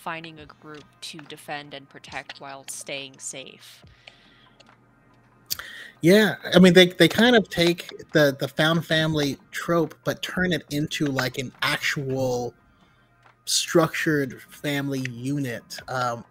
finding 0.00 0.38
a 0.40 0.46
group 0.46 0.84
to 1.02 1.18
defend 1.18 1.74
and 1.74 1.88
protect 1.88 2.40
while 2.40 2.64
staying 2.68 3.18
safe. 3.18 3.84
Yeah, 6.00 6.36
I 6.54 6.58
mean 6.58 6.72
they 6.72 6.86
they 6.86 7.08
kind 7.08 7.36
of 7.36 7.48
take 7.48 7.92
the 8.12 8.36
the 8.38 8.48
found 8.48 8.84
family 8.84 9.38
trope 9.52 9.94
but 10.04 10.22
turn 10.22 10.52
it 10.52 10.64
into 10.70 11.06
like 11.06 11.38
an 11.38 11.52
actual 11.62 12.52
structured 13.44 14.42
family 14.42 15.06
unit, 15.12 15.62
um, 15.88 16.24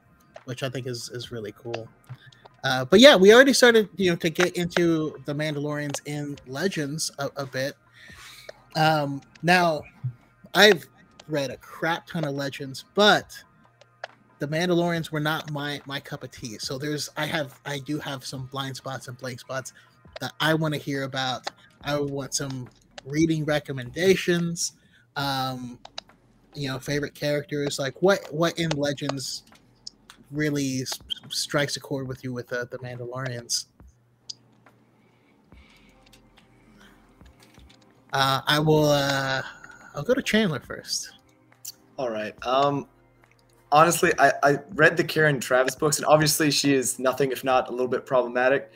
which 0.46 0.64
I 0.64 0.70
think 0.70 0.88
is 0.88 1.10
is 1.10 1.32
really 1.32 1.54
cool. 1.54 1.88
Uh, 2.64 2.84
but 2.84 3.00
yeah, 3.00 3.16
we 3.16 3.34
already 3.34 3.54
started 3.54 3.90
you 3.96 4.10
know 4.10 4.16
to 4.18 4.30
get 4.30 4.56
into 4.56 5.16
the 5.26 5.34
Mandalorians 5.34 6.02
in 6.06 6.38
Legends 6.48 7.12
a, 7.20 7.30
a 7.38 7.46
bit. 7.46 7.76
Um, 8.76 9.22
now, 9.44 9.84
I've 10.54 10.86
read 11.28 11.52
a 11.52 11.58
crap 11.58 12.08
ton 12.08 12.24
of 12.24 12.34
Legends, 12.34 12.86
but 12.94 13.38
the 14.40 14.48
Mandalorians 14.48 15.12
were 15.12 15.20
not 15.20 15.52
my 15.52 15.82
my 15.86 16.00
cup 16.00 16.24
of 16.24 16.32
tea. 16.32 16.58
So 16.60 16.78
there's 16.78 17.10
I 17.18 17.26
have 17.26 17.60
I 17.66 17.80
do 17.80 18.00
have 18.00 18.26
some 18.26 18.48
blind 18.48 18.76
spots 18.76 19.08
and 19.08 19.18
blank 19.18 19.40
spots 19.40 19.74
that 20.20 20.34
I 20.40 20.54
want 20.54 20.74
to 20.74 20.80
hear 20.80 21.04
about. 21.04 21.48
I 21.84 22.00
want 22.00 22.34
some 22.34 22.68
reading 23.06 23.46
recommendations. 23.46 24.74
Um, 25.16 25.80
you 26.54 26.68
know, 26.68 26.80
favorite 26.80 27.14
characters. 27.14 27.80
Like 27.80 28.02
what 28.02 28.28
what 28.34 28.58
in 28.60 28.70
Legends 28.72 29.44
really 30.32 30.82
s- 30.82 31.00
strikes 31.30 31.76
a 31.76 31.80
chord 31.80 32.08
with 32.08 32.24
you 32.24 32.34
with 32.34 32.48
the, 32.48 32.68
the 32.70 32.78
Mandalorians. 32.80 33.66
Uh, 38.14 38.42
I 38.48 38.60
will. 38.60 38.90
Uh, 38.90 39.42
I'll 39.94 40.04
go 40.04 40.14
to 40.14 40.22
Chandler 40.22 40.62
first. 40.62 41.12
All 41.98 42.10
right. 42.10 42.34
Um, 42.46 42.88
honestly, 43.72 44.14
I, 44.18 44.32
I 44.44 44.60
read 44.74 44.96
the 44.98 45.04
Karen 45.04 45.40
Traviss 45.40 45.78
books, 45.78 45.98
and 45.98 46.06
obviously 46.06 46.50
she 46.52 46.74
is 46.74 46.98
nothing 46.98 47.32
if 47.32 47.44
not 47.44 47.68
a 47.70 47.72
little 47.72 47.88
bit 47.88 48.06
problematic. 48.06 48.72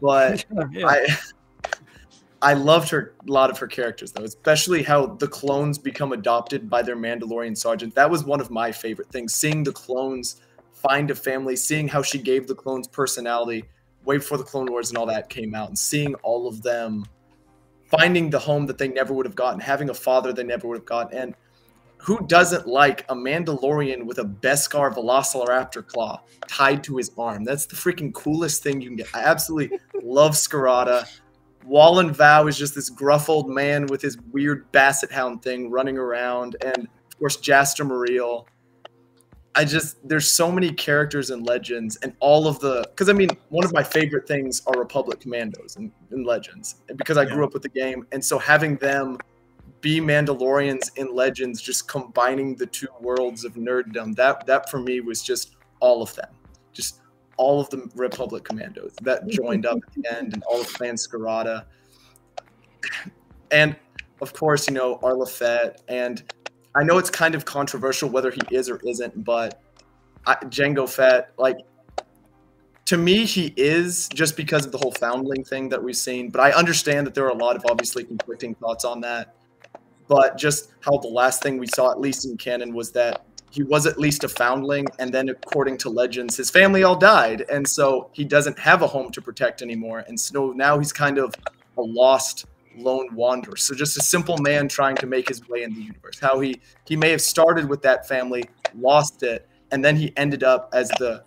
But 0.00 0.44
Yeah. 0.72 0.86
I 0.86 1.06
I 2.42 2.54
loved 2.54 2.88
her 2.90 3.14
a 3.26 3.30
lot 3.30 3.50
of 3.50 3.58
her 3.58 3.68
characters 3.68 4.10
though, 4.10 4.24
especially 4.24 4.82
how 4.82 5.06
the 5.06 5.28
clones 5.28 5.78
become 5.78 6.12
adopted 6.12 6.68
by 6.68 6.82
their 6.82 6.96
Mandalorian 6.96 7.56
sergeant. 7.56 7.94
That 7.94 8.10
was 8.10 8.24
one 8.24 8.40
of 8.40 8.50
my 8.50 8.72
favorite 8.72 9.08
things. 9.10 9.32
Seeing 9.32 9.62
the 9.62 9.72
clones 9.72 10.40
find 10.82 11.10
a 11.10 11.14
family, 11.14 11.56
seeing 11.56 11.88
how 11.88 12.02
she 12.02 12.18
gave 12.18 12.46
the 12.46 12.54
clones 12.54 12.88
personality 12.88 13.64
way 14.04 14.18
before 14.18 14.38
the 14.38 14.44
Clone 14.44 14.66
Wars 14.66 14.88
and 14.88 14.98
all 14.98 15.06
that 15.06 15.28
came 15.28 15.54
out, 15.54 15.68
and 15.68 15.78
seeing 15.78 16.14
all 16.16 16.48
of 16.48 16.62
them 16.62 17.04
finding 17.86 18.30
the 18.30 18.38
home 18.38 18.66
that 18.66 18.78
they 18.78 18.88
never 18.88 19.12
would 19.12 19.26
have 19.26 19.34
gotten, 19.34 19.60
having 19.60 19.90
a 19.90 19.94
father 19.94 20.32
they 20.32 20.42
never 20.42 20.66
would 20.66 20.78
have 20.78 20.86
gotten, 20.86 21.16
and 21.16 21.34
who 22.02 22.18
doesn't 22.26 22.66
like 22.66 23.04
a 23.10 23.14
Mandalorian 23.14 24.04
with 24.04 24.18
a 24.18 24.24
Beskar 24.24 24.92
Velociraptor 24.92 25.86
claw 25.86 26.20
tied 26.48 26.82
to 26.84 26.96
his 26.96 27.12
arm? 27.16 27.44
That's 27.44 27.66
the 27.66 27.76
freaking 27.76 28.12
coolest 28.12 28.60
thing 28.62 28.80
you 28.80 28.88
can 28.88 28.96
get. 28.96 29.06
I 29.14 29.22
absolutely 29.22 29.78
love 30.02 30.32
Skirata. 30.32 31.06
Walon 31.64 32.10
Vau 32.10 32.48
is 32.48 32.58
just 32.58 32.74
this 32.74 32.90
gruff 32.90 33.28
old 33.28 33.48
man 33.48 33.86
with 33.86 34.02
his 34.02 34.18
weird 34.32 34.70
basset 34.72 35.12
hound 35.12 35.42
thing 35.42 35.70
running 35.70 35.96
around, 35.96 36.56
and 36.60 36.78
of 36.78 37.18
course 37.20 37.36
Jaster 37.36 37.86
Mereel. 37.86 38.46
I 39.54 39.64
just 39.64 39.96
there's 40.08 40.30
so 40.30 40.50
many 40.50 40.72
characters 40.72 41.30
and 41.30 41.46
legends, 41.46 41.96
and 41.96 42.14
all 42.20 42.46
of 42.46 42.58
the 42.60 42.86
because 42.88 43.08
I 43.08 43.12
mean 43.12 43.28
one 43.50 43.64
of 43.64 43.72
my 43.72 43.82
favorite 43.82 44.26
things 44.26 44.62
are 44.66 44.78
Republic 44.78 45.20
Commandos 45.20 45.76
and, 45.76 45.92
and 46.10 46.26
Legends, 46.26 46.76
because 46.96 47.18
I 47.18 47.26
grew 47.26 47.44
up 47.44 47.52
with 47.52 47.62
the 47.62 47.68
game, 47.68 48.06
and 48.12 48.24
so 48.24 48.38
having 48.38 48.76
them 48.76 49.18
be 49.82 50.00
Mandalorians 50.00 50.96
in 50.96 51.14
Legends, 51.14 51.60
just 51.60 51.86
combining 51.86 52.54
the 52.54 52.66
two 52.66 52.88
worlds 53.00 53.44
of 53.44 53.54
nerddom. 53.54 54.16
That 54.16 54.46
that 54.46 54.70
for 54.70 54.80
me 54.80 55.00
was 55.00 55.22
just 55.22 55.56
all 55.80 56.00
of 56.00 56.14
them, 56.14 56.30
just 56.72 57.00
all 57.36 57.60
of 57.60 57.68
the 57.68 57.90
Republic 57.94 58.44
Commandos 58.44 58.94
that 59.02 59.26
joined 59.28 59.66
up 59.66 59.78
at 59.86 59.92
the 59.92 60.16
end, 60.16 60.32
and 60.32 60.42
all 60.44 60.62
of 60.62 60.72
Clan 60.72 60.94
Skirata, 60.94 61.66
and 63.50 63.76
of 64.22 64.32
course 64.32 64.66
you 64.66 64.72
know 64.72 64.98
Arla 65.02 65.26
Fett, 65.26 65.82
and 65.88 66.22
I 66.74 66.84
know 66.84 66.98
it's 66.98 67.10
kind 67.10 67.34
of 67.34 67.44
controversial 67.44 68.08
whether 68.08 68.30
he 68.30 68.40
is 68.50 68.70
or 68.70 68.80
isn't, 68.84 69.24
but 69.24 69.60
I, 70.26 70.36
Jango 70.46 70.88
Fett, 70.88 71.32
like 71.36 71.58
to 72.86 72.96
me 72.96 73.24
he 73.24 73.52
is 73.56 74.08
just 74.08 74.36
because 74.36 74.66
of 74.66 74.72
the 74.72 74.78
whole 74.78 74.92
foundling 74.92 75.44
thing 75.44 75.68
that 75.68 75.82
we've 75.82 75.96
seen 75.96 76.28
but 76.28 76.40
i 76.40 76.50
understand 76.50 77.06
that 77.06 77.14
there 77.14 77.24
are 77.24 77.30
a 77.30 77.36
lot 77.36 77.54
of 77.56 77.64
obviously 77.70 78.04
conflicting 78.04 78.54
thoughts 78.56 78.84
on 78.84 79.00
that. 79.00 79.34
But 80.08 80.36
just 80.36 80.72
how 80.80 80.98
the 80.98 81.08
last 81.08 81.42
thing 81.42 81.58
we 81.58 81.68
saw 81.68 81.90
at 81.90 82.00
least 82.00 82.26
in 82.26 82.36
canon 82.36 82.74
was 82.74 82.90
that 82.92 83.24
he 83.50 83.62
was 83.62 83.86
at 83.86 83.98
least 83.98 84.24
a 84.24 84.28
foundling 84.28 84.86
and 84.98 85.12
then 85.12 85.28
according 85.28 85.78
to 85.78 85.90
legends 85.90 86.36
his 86.36 86.50
family 86.50 86.82
all 86.82 86.96
died 86.96 87.46
and 87.50 87.66
so 87.66 88.10
he 88.12 88.24
doesn't 88.24 88.58
have 88.58 88.82
a 88.82 88.86
home 88.86 89.10
to 89.12 89.22
protect 89.22 89.62
anymore 89.62 90.04
and 90.08 90.18
so 90.18 90.52
now 90.52 90.78
he's 90.78 90.92
kind 90.92 91.18
of 91.18 91.34
a 91.78 91.82
lost 91.82 92.46
lone 92.76 93.14
wanderer. 93.14 93.56
So 93.56 93.74
just 93.74 93.96
a 93.96 94.00
simple 94.00 94.38
man 94.38 94.68
trying 94.68 94.96
to 94.96 95.06
make 95.06 95.28
his 95.28 95.46
way 95.48 95.62
in 95.62 95.74
the 95.74 95.80
universe. 95.80 96.18
How 96.20 96.40
he 96.40 96.60
he 96.86 96.96
may 96.96 97.10
have 97.10 97.20
started 97.20 97.68
with 97.68 97.82
that 97.82 98.08
family 98.08 98.44
lost 98.74 99.22
it 99.22 99.48
and 99.70 99.84
then 99.84 99.96
he 99.96 100.12
ended 100.16 100.44
up 100.44 100.70
as 100.72 100.88
the 100.98 101.22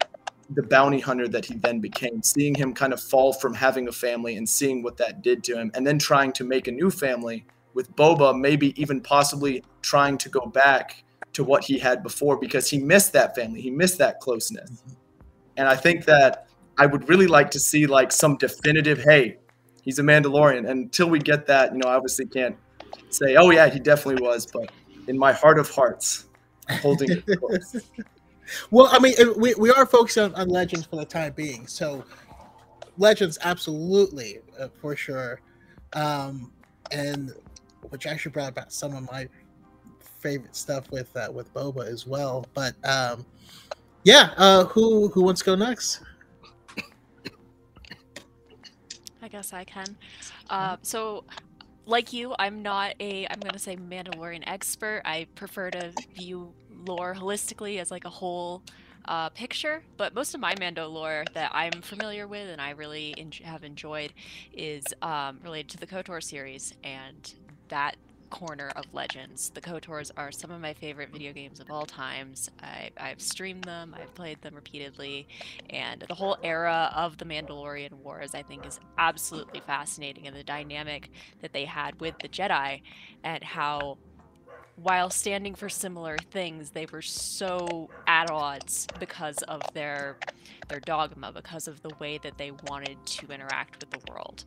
the 0.52 0.64
bounty 0.64 1.00
hunter 1.00 1.28
that 1.28 1.44
he 1.46 1.56
then 1.56 1.80
became, 1.80 2.22
seeing 2.22 2.54
him 2.54 2.74
kind 2.74 2.94
of 2.94 3.02
fall 3.02 3.34
from 3.34 3.54
having 3.54 3.88
a 3.88 3.92
family 3.92 4.36
and 4.36 4.48
seeing 4.48 4.84
what 4.84 4.96
that 4.98 5.24
did 5.24 5.44
to 5.44 5.58
him, 5.58 5.72
and 5.74 5.86
then 5.86 5.98
trying 5.98 6.32
to 6.34 6.44
make 6.44 6.68
a 6.68 6.72
new 6.72 6.92
family 6.92 7.46
with 7.74 7.94
Boba, 7.96 8.40
maybe 8.40 8.80
even 8.80 9.02
possibly 9.02 9.64
trying 9.82 10.18
to 10.20 10.30
go 10.30 10.46
back 10.46 11.04
to 11.34 11.44
what 11.44 11.64
he 11.64 11.78
had 11.78 12.04
before 12.04 12.38
because 12.38 12.70
he 12.70 12.78
missed 12.78 13.12
that 13.14 13.36
family, 13.36 13.60
he 13.60 13.72
missed 13.72 13.98
that 13.98 14.20
closeness. 14.20 14.70
Mm-hmm. 14.70 14.94
And 15.58 15.68
I 15.68 15.76
think 15.76 16.06
that 16.06 16.48
I 16.78 16.86
would 16.86 17.10
really 17.10 17.28
like 17.28 17.52
to 17.52 17.60
see 17.60 17.88
like 17.88 18.12
some 18.12 18.38
definitive, 18.38 19.00
hey, 19.04 19.38
he's 19.86 20.00
a 20.00 20.04
Mandalorian. 20.04 20.70
And 20.70 20.84
until 20.84 21.10
we 21.10 21.20
get 21.20 21.48
that, 21.48 21.72
you 21.72 21.78
know, 21.78 21.88
I 21.88 21.96
obviously 21.96 22.26
can't 22.26 22.58
say, 23.10 23.36
oh 23.38 23.52
yeah, 23.52 23.70
he 23.70 23.80
definitely 23.80 24.22
was, 24.22 24.46
but 24.46 24.72
in 25.08 25.18
my 25.18 25.32
heart 25.32 25.60
of 25.60 25.70
hearts, 25.70 26.26
I'm 26.68 26.80
holding 26.80 27.12
it 27.12 27.26
close. 27.40 27.76
Well, 28.72 28.90
I 28.92 29.00
mean, 29.00 29.14
we, 29.38 29.54
we 29.56 29.72
are 29.72 29.86
focused 29.86 30.18
on, 30.18 30.36
on 30.36 30.50
Legends 30.50 30.86
for 30.86 30.98
the 30.98 31.06
time 31.06 31.34
being. 31.34 31.68
So, 31.68 32.04
Legends, 32.98 33.38
absolutely, 33.42 34.40
uh, 34.60 34.68
for 34.82 34.96
sure. 34.96 35.40
Um, 35.94 36.52
and 36.92 37.32
which 37.90 38.06
actually 38.06 38.32
brought 38.32 38.50
about 38.50 38.74
some 38.74 38.96
of 38.96 39.10
my 39.12 39.28
favorite 40.00 40.56
stuff 40.56 40.90
with 40.92 41.16
uh, 41.16 41.30
with 41.32 41.54
Boba 41.54 41.88
as 41.88 42.06
well. 42.06 42.46
But 42.54 42.74
um, 42.84 43.26
yeah, 44.04 44.32
uh, 44.38 44.66
who 44.66 45.08
who 45.10 45.24
wants 45.24 45.42
to 45.42 45.46
go 45.46 45.56
next? 45.56 46.02
I 49.26 49.28
guess 49.28 49.54
I 49.54 49.64
can. 49.64 49.98
Uh, 50.52 50.78
so, 50.84 51.24
like 51.88 52.14
you, 52.14 52.36
I'm 52.38 52.62
not 52.62 52.94
a, 53.00 53.26
I'm 53.26 53.40
going 53.40 53.54
to 53.54 53.60
say 53.60 53.76
Mandalorian 53.76 54.44
expert. 54.46 55.02
I 55.04 55.26
prefer 55.34 55.72
to 55.72 55.92
view 56.16 56.54
lore 56.70 57.16
holistically 57.16 57.80
as 57.80 57.90
like 57.90 58.06
a 58.06 58.10
whole 58.10 58.62
uh, 59.06 59.30
picture. 59.30 59.82
But 59.98 60.14
most 60.14 60.36
of 60.36 60.42
my 60.42 60.54
Mando 60.60 60.88
lore 60.88 61.26
that 61.34 61.52
I'm 61.56 61.82
familiar 61.82 62.28
with 62.28 62.50
and 62.50 62.62
I 62.62 62.72
really 62.72 63.16
en- 63.18 63.32
have 63.44 63.64
enjoyed 63.64 64.14
is 64.54 64.84
um, 65.02 65.40
related 65.44 65.70
to 65.72 65.78
the 65.78 65.88
KOTOR 65.88 66.22
series 66.22 66.76
and 66.84 67.34
that 67.70 67.96
corner 68.36 68.70
of 68.76 68.84
Legends. 68.94 69.50
The 69.54 69.62
KOTORs 69.62 70.12
are 70.18 70.30
some 70.30 70.52
of 70.52 70.60
my 70.60 70.74
favorite 70.74 71.10
video 71.10 71.32
games 71.32 71.62
of 71.62 71.72
all 71.72 71.86
times. 71.86 72.50
I, 72.62 72.90
I've 72.98 73.22
streamed 73.22 73.64
them, 73.64 73.96
I've 73.98 74.14
played 74.14 74.42
them 74.42 74.56
repeatedly, 74.56 75.26
and 75.70 76.04
the 76.06 76.16
whole 76.16 76.38
era 76.44 76.92
of 76.94 77.18
the 77.18 77.24
Mandalorian 77.24 77.94
Wars 77.94 78.36
I 78.36 78.44
think 78.44 78.66
is 78.66 78.82
absolutely 78.98 79.62
fascinating, 79.62 80.28
and 80.28 80.36
the 80.36 80.44
dynamic 80.44 81.12
that 81.42 81.54
they 81.54 81.64
had 81.64 82.02
with 82.02 82.16
the 82.20 82.28
Jedi, 82.28 82.82
and 83.24 83.42
how 83.42 83.98
while 84.76 85.10
standing 85.10 85.56
for 85.56 85.70
similar 85.70 86.18
things, 86.32 86.72
they 86.72 86.88
were 86.92 87.02
so 87.02 87.90
at 88.06 88.30
odds 88.30 88.86
because 89.00 89.38
of 89.44 89.62
their 89.74 90.18
their 90.68 90.82
dogma, 90.82 91.32
because 91.32 91.70
of 91.70 91.82
the 91.84 91.92
way 92.00 92.18
that 92.18 92.38
they 92.38 92.52
wanted 92.68 92.98
to 93.06 93.28
interact 93.28 93.80
with 93.80 93.92
the 93.92 94.12
world. 94.12 94.44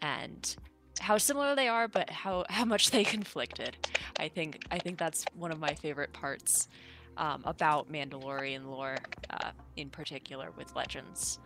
And 0.00 0.56
how 0.98 1.18
similar 1.18 1.54
they 1.54 1.68
are, 1.68 1.88
but 1.88 2.10
how, 2.10 2.44
how 2.50 2.64
much 2.64 2.90
they 2.90 3.04
conflicted. 3.04 3.76
I 4.18 4.28
think 4.28 4.64
I 4.70 4.78
think 4.78 4.98
that's 4.98 5.24
one 5.34 5.52
of 5.52 5.58
my 5.58 5.74
favorite 5.74 6.12
parts 6.12 6.68
um, 7.16 7.42
about 7.44 7.90
Mandalorian 7.90 8.66
lore, 8.66 8.98
uh, 9.30 9.50
in 9.76 9.90
particular 9.90 10.50
with 10.56 10.74
Legends. 10.74 11.38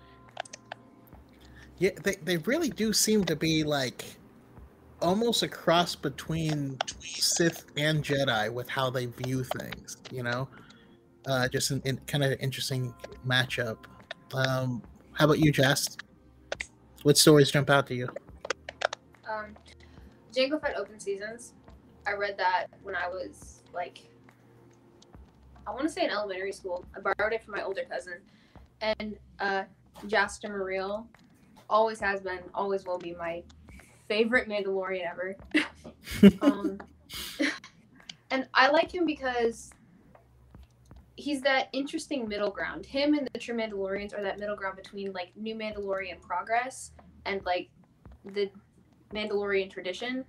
Yeah, 1.79 1.91
they, 2.03 2.17
they 2.23 2.37
really 2.39 2.69
do 2.69 2.93
seem 2.93 3.25
to 3.25 3.35
be 3.35 3.65
like 3.65 4.05
almost 5.01 5.43
a 5.43 5.49
cross 5.49 5.97
between 5.97 6.79
Sith 7.01 7.65
and 7.77 8.05
Jedi 8.05 8.53
with 8.53 8.69
how 8.69 8.91
they 8.91 9.07
view 9.07 9.43
things, 9.45 9.97
you 10.11 10.23
know? 10.23 10.49
Uh, 11.27 11.49
just 11.49 11.71
in, 11.71 11.81
in 11.85 11.97
kind 12.07 12.25
of 12.25 12.39
interesting 12.41 12.95
matchup. 13.27 13.79
Um, 14.33 14.83
how 15.13 15.27
about 15.27 15.39
you, 15.39 15.53
Jess? 15.53 15.97
What 17.03 17.19
stories 17.19 17.51
jump 17.51 17.71
out 17.71 17.87
to 17.89 17.95
you? 17.95 18.09
Um, 19.33 19.57
Jango 20.35 20.61
Fett 20.61 20.77
Open 20.77 20.99
Seasons. 20.99 21.55
I 22.07 22.13
read 22.13 22.37
that 22.39 22.67
when 22.83 22.95
I 22.95 23.09
was 23.09 23.63
like, 23.73 23.99
I 25.67 25.71
want 25.71 25.83
to 25.83 25.89
say 25.89 26.05
in 26.05 26.11
elementary 26.11 26.53
school. 26.53 26.85
I 26.97 27.01
borrowed 27.01 27.33
it 27.33 27.43
from 27.43 27.55
my 27.55 27.63
older 27.63 27.83
cousin, 27.89 28.19
and 28.81 29.17
uh, 29.39 29.65
Jaster 30.07 30.51
Mereel 30.51 31.07
always 31.71 32.01
has 32.01 32.21
been, 32.21 32.41
always 32.55 32.85
will 32.85 32.99
be 32.99 33.15
my 33.15 33.43
favorite 34.09 34.49
Mandalorian 34.49 35.09
ever. 35.09 35.37
um, 36.43 36.81
and 38.31 38.49
I 38.53 38.69
like 38.71 38.93
him 38.93 39.07
because 39.07 39.71
he's 41.17 41.41
that 41.43 41.69
interesting 41.73 42.29
middle 42.29 42.51
ground. 42.51 42.85
Him 42.85 43.15
and 43.15 43.29
the 43.33 43.39
True 43.39 43.55
Mandalorians 43.55 44.19
are 44.19 44.23
that 44.23 44.41
middle 44.41 44.57
ground 44.57 44.77
between 44.77 45.13
like 45.13 45.31
New 45.37 45.55
Mandalorian 45.55 46.21
progress 46.21 46.91
and 47.25 47.45
like 47.47 47.69
the 48.25 48.51
Mandalorian 49.15 49.71
tradition. 49.71 50.25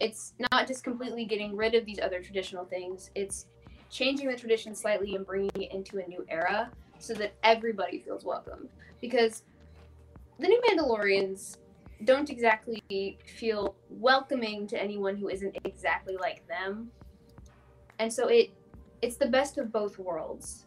It's 0.00 0.34
not 0.52 0.66
just 0.66 0.84
completely 0.84 1.24
getting 1.24 1.56
rid 1.56 1.74
of 1.74 1.86
these 1.86 2.00
other 2.00 2.22
traditional 2.22 2.64
things. 2.64 3.10
It's 3.14 3.46
changing 3.90 4.28
the 4.28 4.36
tradition 4.36 4.74
slightly 4.74 5.14
and 5.14 5.24
bringing 5.24 5.50
it 5.54 5.72
into 5.72 5.98
a 5.98 6.06
new 6.06 6.24
era 6.28 6.70
so 6.98 7.14
that 7.14 7.34
everybody 7.42 8.00
feels 8.00 8.24
welcome. 8.24 8.68
Because 9.00 9.42
the 10.38 10.48
new 10.48 10.60
Mandalorians 10.68 11.58
don't 12.04 12.28
exactly 12.28 12.82
feel 13.38 13.74
welcoming 13.88 14.66
to 14.66 14.82
anyone 14.82 15.16
who 15.16 15.28
isn't 15.28 15.56
exactly 15.64 16.16
like 16.16 16.46
them. 16.46 16.90
And 17.98 18.12
so 18.12 18.28
it 18.28 18.50
it's 19.02 19.16
the 19.16 19.26
best 19.26 19.58
of 19.58 19.72
both 19.72 19.98
worlds. 19.98 20.66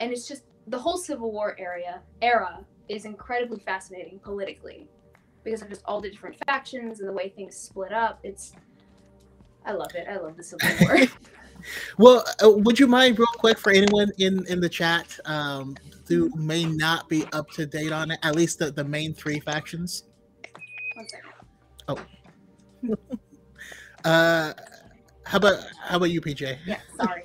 And 0.00 0.12
it's 0.12 0.26
just 0.26 0.44
the 0.66 0.78
whole 0.78 0.96
Civil 0.96 1.32
War 1.32 1.56
area 1.58 2.00
era 2.22 2.64
is 2.88 3.04
incredibly 3.04 3.58
fascinating 3.60 4.18
politically 4.18 4.88
because 5.44 5.62
of 5.62 5.68
just 5.68 5.82
all 5.84 6.00
the 6.00 6.10
different 6.10 6.36
factions 6.46 7.00
and 7.00 7.08
the 7.08 7.12
way 7.12 7.28
things 7.28 7.56
split 7.56 7.92
up. 7.92 8.18
It's 8.22 8.54
I 9.66 9.72
love 9.72 9.94
it. 9.94 10.06
I 10.08 10.16
love 10.16 10.36
the 10.36 10.42
Civil 10.42 10.68
War. 10.80 11.06
well, 11.98 12.24
uh, 12.42 12.50
would 12.50 12.78
you 12.78 12.86
mind 12.86 13.18
real 13.18 13.26
quick 13.28 13.58
for 13.58 13.70
anyone 13.70 14.10
in 14.18 14.44
in 14.46 14.60
the 14.60 14.68
chat 14.68 15.18
um, 15.26 15.76
who 16.08 16.30
may 16.36 16.64
not 16.64 17.08
be 17.08 17.24
up 17.32 17.50
to 17.50 17.66
date 17.66 17.92
on 17.92 18.10
it, 18.10 18.18
at 18.22 18.34
least 18.34 18.58
the, 18.58 18.70
the 18.70 18.84
main 18.84 19.14
three 19.14 19.40
factions? 19.40 20.04
One 20.94 21.08
second. 21.08 21.30
Oh. 21.88 21.98
uh, 24.08 24.52
how 25.24 25.38
about 25.38 25.64
how 25.80 25.96
about 25.96 26.10
you, 26.10 26.20
PJ? 26.20 26.58
Yeah, 26.66 26.80
sorry. 26.96 27.24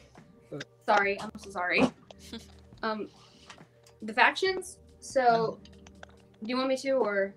sorry, 0.86 1.22
I'm 1.22 1.32
so 1.38 1.50
sorry. 1.50 1.92
Um, 2.84 3.10
the 4.02 4.14
factions. 4.14 4.78
So, 5.02 5.60
do 6.44 6.50
you 6.50 6.58
want 6.58 6.70
me 6.70 6.78
to, 6.78 6.92
or 6.92 7.34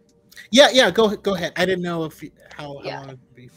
Yeah, 0.51 0.69
yeah. 0.73 0.91
Go 0.91 1.15
go 1.17 1.35
ahead. 1.35 1.53
I 1.57 1.65
didn't 1.67 1.83
know 1.83 2.05
if 2.05 2.23
you, 2.23 2.31
how 2.57 2.79
how 2.79 2.85
Yeah. 2.85 2.99
long 3.01 3.09
it'd 3.09 3.35
be. 3.35 3.51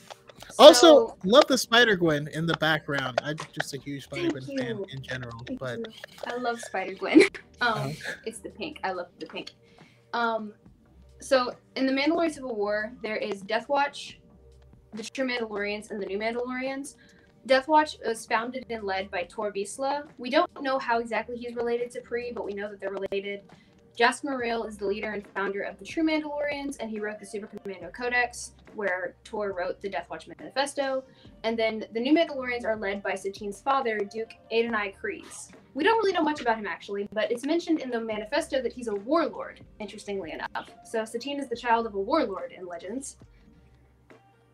Also, 0.58 1.08
So- 1.08 1.18
love 1.26 1.46
the 1.48 1.58
Spider 1.58 1.96
Gwen 1.96 2.28
in 2.30 2.46
the 2.46 2.54
background. 2.56 3.20
I'm 3.24 3.36
just 3.52 3.74
a 3.74 3.78
huge 3.78 4.04
Spider 4.04 4.30
Gwen 4.30 4.44
fan 4.58 4.86
in 4.90 5.02
general. 5.02 5.42
Thank 5.46 5.60
But 5.60 5.80
you. 5.80 5.86
I 6.26 6.36
love 6.38 6.60
Spider 6.62 6.94
Gwen. 6.94 7.22
Um, 7.62 7.72
Uh-huh. 7.72 7.90
it's 8.26 8.40
the 8.40 8.50
pink. 8.50 8.80
I 8.84 8.92
love 8.92 9.08
the 9.20 9.26
pink. 9.26 9.54
Um, 10.14 10.54
so 11.22 11.56
in 11.78 11.86
the 11.86 11.92
Mandalorian 11.94 12.32
Civil 12.32 12.54
War, 12.56 12.92
there 13.02 13.16
is 13.16 13.42
Death 13.42 13.70
Watch, 13.70 14.20
the 14.94 15.04
True 15.04 15.26
Mandalorians, 15.26 15.90
and 15.90 16.02
the 16.02 16.06
New 16.06 16.18
Mandalorians. 16.20 16.96
Death 17.46 17.70
Watch 17.70 17.96
was 18.06 18.26
founded 18.26 18.66
and 18.70 18.84
led 18.84 19.10
by 19.10 19.24
Tor 19.24 19.54
Vizsla. 19.54 20.06
We 20.18 20.30
don't 20.30 20.50
know 20.62 20.78
how 20.80 21.00
exactly 21.00 21.38
he's 21.38 21.56
related 21.56 21.92
to 21.92 22.02
Pre, 22.02 22.32
but 22.34 22.44
we 22.44 22.54
know 22.54 22.70
that 22.70 22.80
they're 22.82 22.92
related. 22.92 23.44
Jaster 23.97 24.25
Mereel 24.25 24.67
is 24.67 24.77
the 24.77 24.86
leader 24.86 25.12
and 25.12 25.25
founder 25.34 25.62
of 25.62 25.79
the 25.79 25.86
True 25.86 26.03
Mandalorians, 26.03 26.75
and 26.81 26.89
he 26.89 26.99
wrote 26.99 27.17
the 27.17 27.25
Super 27.25 27.47
Commando 27.47 27.89
Codex, 27.91 28.51
where 28.75 29.15
Tor 29.23 29.53
wrote 29.53 29.79
the 29.79 29.88
Death 29.88 30.10
Watch 30.10 30.27
Manifesto. 30.27 31.05
And 31.43 31.58
then 31.58 31.86
the 31.93 32.01
New 32.01 32.13
Mandalorians 32.13 32.65
are 32.65 32.75
led 32.75 33.01
by 33.01 33.15
Satine's 33.15 33.62
father, 33.62 33.99
Duke 33.99 34.34
Adonai 34.51 34.93
Kryze. 35.01 35.49
We 35.75 35.86
don't 35.86 35.97
really 35.97 36.12
know 36.12 36.23
much 36.23 36.41
about 36.41 36.58
him 36.58 36.67
actually, 36.67 37.08
but 37.13 37.31
it's 37.31 37.45
mentioned 37.45 37.79
in 37.79 37.89
the 37.89 38.01
manifesto 38.01 38.62
that 38.62 38.73
he's 38.73 38.89
a 38.89 38.95
warlord, 38.95 39.62
interestingly 39.79 40.31
enough. 40.31 40.69
So 40.84 41.05
Satine 41.05 41.39
is 41.39 41.47
the 41.47 41.55
child 41.55 41.86
of 41.86 41.95
a 41.95 41.99
warlord 41.99 42.51
in 42.51 42.67
Legends. 42.67 43.15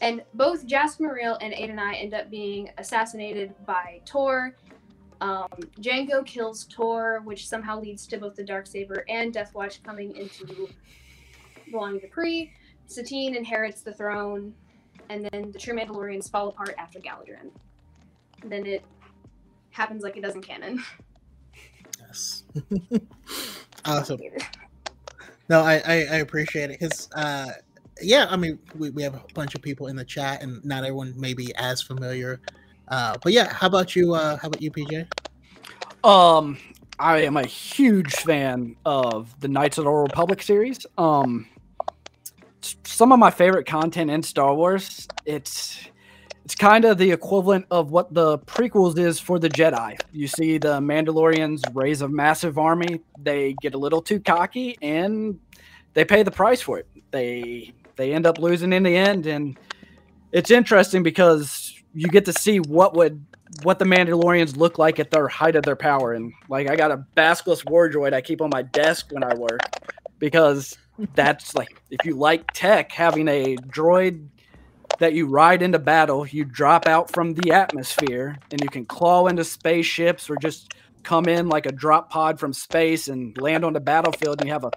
And 0.02 0.24
both 0.36 0.68
Jaster 0.68 1.02
Mereel 1.02 1.38
and 1.42 1.54
Adonai 1.54 1.96
end 1.96 2.14
up 2.14 2.30
being 2.30 2.70
assassinated 2.78 3.54
by 3.66 4.02
Tor. 4.06 4.56
Um, 5.22 5.48
Jango 5.80 6.26
kills 6.26 6.66
Tor, 6.66 7.22
which 7.24 7.48
somehow 7.48 7.80
leads 7.80 8.08
to 8.08 8.18
both 8.18 8.36
the 8.36 8.44
Dark 8.44 8.66
Saber 8.66 9.06
and 9.08 9.32
Deathwatch 9.34 9.84
coming 9.84 10.16
into 10.16 10.68
belonging 11.72 12.02
to 12.02 12.08
Pre. 12.08 12.52
Satine 12.88 13.36
inherits 13.36 13.82
the 13.82 13.94
throne, 13.94 14.54
and 15.10 15.30
then 15.32 15.52
the 15.52 15.60
True 15.60 15.76
Mandalorians 15.76 16.30
fall 16.30 16.50
apart 16.50 16.74
after 16.78 17.00
Galidraan. 17.00 17.52
Then 18.44 18.66
it 18.66 18.84
happens 19.70 20.02
like 20.02 20.18
it 20.18 20.22
does 20.22 20.36
in 20.36 20.42
canon. 20.42 20.84
yes, 22.00 22.44
awesome. 23.86 24.20
No, 25.50 25.62
I 25.62 25.76
I, 25.86 25.94
I 25.94 26.16
appreciate 26.18 26.72
it 26.72 26.80
because 26.80 27.10
uh, 27.16 27.52
yeah, 28.02 28.26
I 28.28 28.38
mean 28.38 28.58
we, 28.76 28.90
we 28.90 29.04
have 29.04 29.14
a 29.14 29.24
bunch 29.36 29.54
of 29.54 29.62
people 29.62 29.86
in 29.86 29.96
the 29.96 30.04
chat 30.04 30.42
and 30.42 30.66
not 30.66 30.84
everyone 30.84 31.14
may 31.16 31.36
be 31.36 31.54
as 31.56 31.82
familiar. 31.82 32.42
Uh, 32.92 33.16
but 33.24 33.32
yeah, 33.32 33.52
how 33.52 33.68
about 33.68 33.96
you? 33.96 34.14
Uh, 34.14 34.38
how 34.38 34.50
about 34.50 34.62
you, 34.62 34.70
PJ? 34.70 35.08
Um, 36.04 36.58
I 37.00 37.20
am 37.20 37.38
a 37.38 37.46
huge 37.46 38.14
fan 38.14 38.76
of 38.86 39.40
the 39.40 39.48
Knights 39.48 39.78
of 39.78 39.86
the 39.86 39.90
Old 39.90 40.10
Republic 40.10 40.42
series. 40.42 40.86
Um, 40.98 41.48
some 42.62 43.12
of 43.12 43.18
my 43.18 43.32
favorite 43.32 43.66
content 43.66 44.12
in 44.12 44.22
Star 44.22 44.54
Wars. 44.54 45.08
It's 45.26 45.88
it's 46.44 46.56
kind 46.56 46.86
of 46.86 46.98
the 46.98 47.12
equivalent 47.12 47.66
of 47.72 47.92
what 47.92 48.14
the 48.14 48.40
prequels 48.40 48.98
is 48.98 49.20
for 49.20 49.40
the 49.40 49.50
Jedi. 49.50 49.98
You 50.12 50.28
see 50.28 50.58
the 50.58 50.80
Mandalorians 50.80 51.62
raise 51.74 52.02
a 52.02 52.10
massive 52.10 52.58
army. 52.58 53.00
They 53.18 53.56
get 53.62 53.74
a 53.74 53.78
little 53.78 54.02
too 54.02 54.20
cocky 54.20 54.78
and 54.82 55.40
they 55.94 56.04
pay 56.04 56.24
the 56.24 56.32
price 56.32 56.62
for 56.62 56.78
it. 56.80 56.88
They 57.12 57.74
they 57.96 58.14
end 58.14 58.26
up 58.26 58.38
losing 58.38 58.74
in 58.74 58.84
the 58.84 58.96
end, 58.96 59.28
and 59.28 59.58
it's 60.32 60.52
interesting 60.52 61.04
because 61.04 61.81
you 61.94 62.08
get 62.08 62.26
to 62.26 62.34
see 62.34 62.60
what 62.60 62.96
would 62.96 63.26
what 63.64 63.80
the 63.80 63.86
Mandalorians 63.86 64.56
look 64.56 64.78
like 64.78 65.00
at 65.00 65.12
their 65.12 65.28
height 65.28 65.56
of 65.56 65.64
their 65.64 65.76
power. 65.76 66.14
And 66.14 66.34
like 66.50 66.70
I 66.70 66.76
got 66.76 66.92
a 66.92 66.98
Basilisk 67.16 67.70
War 67.70 67.90
Droid 67.90 68.14
I 68.14 68.22
keep 68.22 68.42
on 68.42 68.50
my 68.50 68.62
desk 68.62 69.08
when 69.12 69.24
I 69.24 69.34
work 69.36 69.62
because 70.20 70.78
that's 71.16 71.56
like 71.56 71.82
if 71.90 72.06
you 72.06 72.16
like 72.16 72.52
tech, 72.54 72.92
having 72.92 73.28
a 73.28 73.56
droid 73.58 74.28
that 75.00 75.14
you 75.14 75.28
ride 75.28 75.62
into 75.62 75.80
battle, 75.80 76.26
you 76.28 76.46
drop 76.46 76.88
out 76.88 77.12
from 77.12 77.34
the 77.34 77.52
atmosphere 77.52 78.38
and 78.52 78.62
you 78.62 78.70
can 78.70 78.86
claw 78.86 79.28
into 79.28 79.44
spaceships 79.44 80.30
or 80.30 80.38
just 80.38 80.74
come 81.04 81.26
in 81.26 81.50
like 81.50 81.66
a 81.66 81.72
drop 81.72 82.12
pod 82.12 82.40
from 82.40 82.54
space 82.54 83.08
and 83.08 83.36
land 83.42 83.66
on 83.66 83.74
the 83.74 83.80
battlefield 83.80 84.40
and 84.40 84.48
you 84.48 84.54
have 84.54 84.64
a 84.64 84.72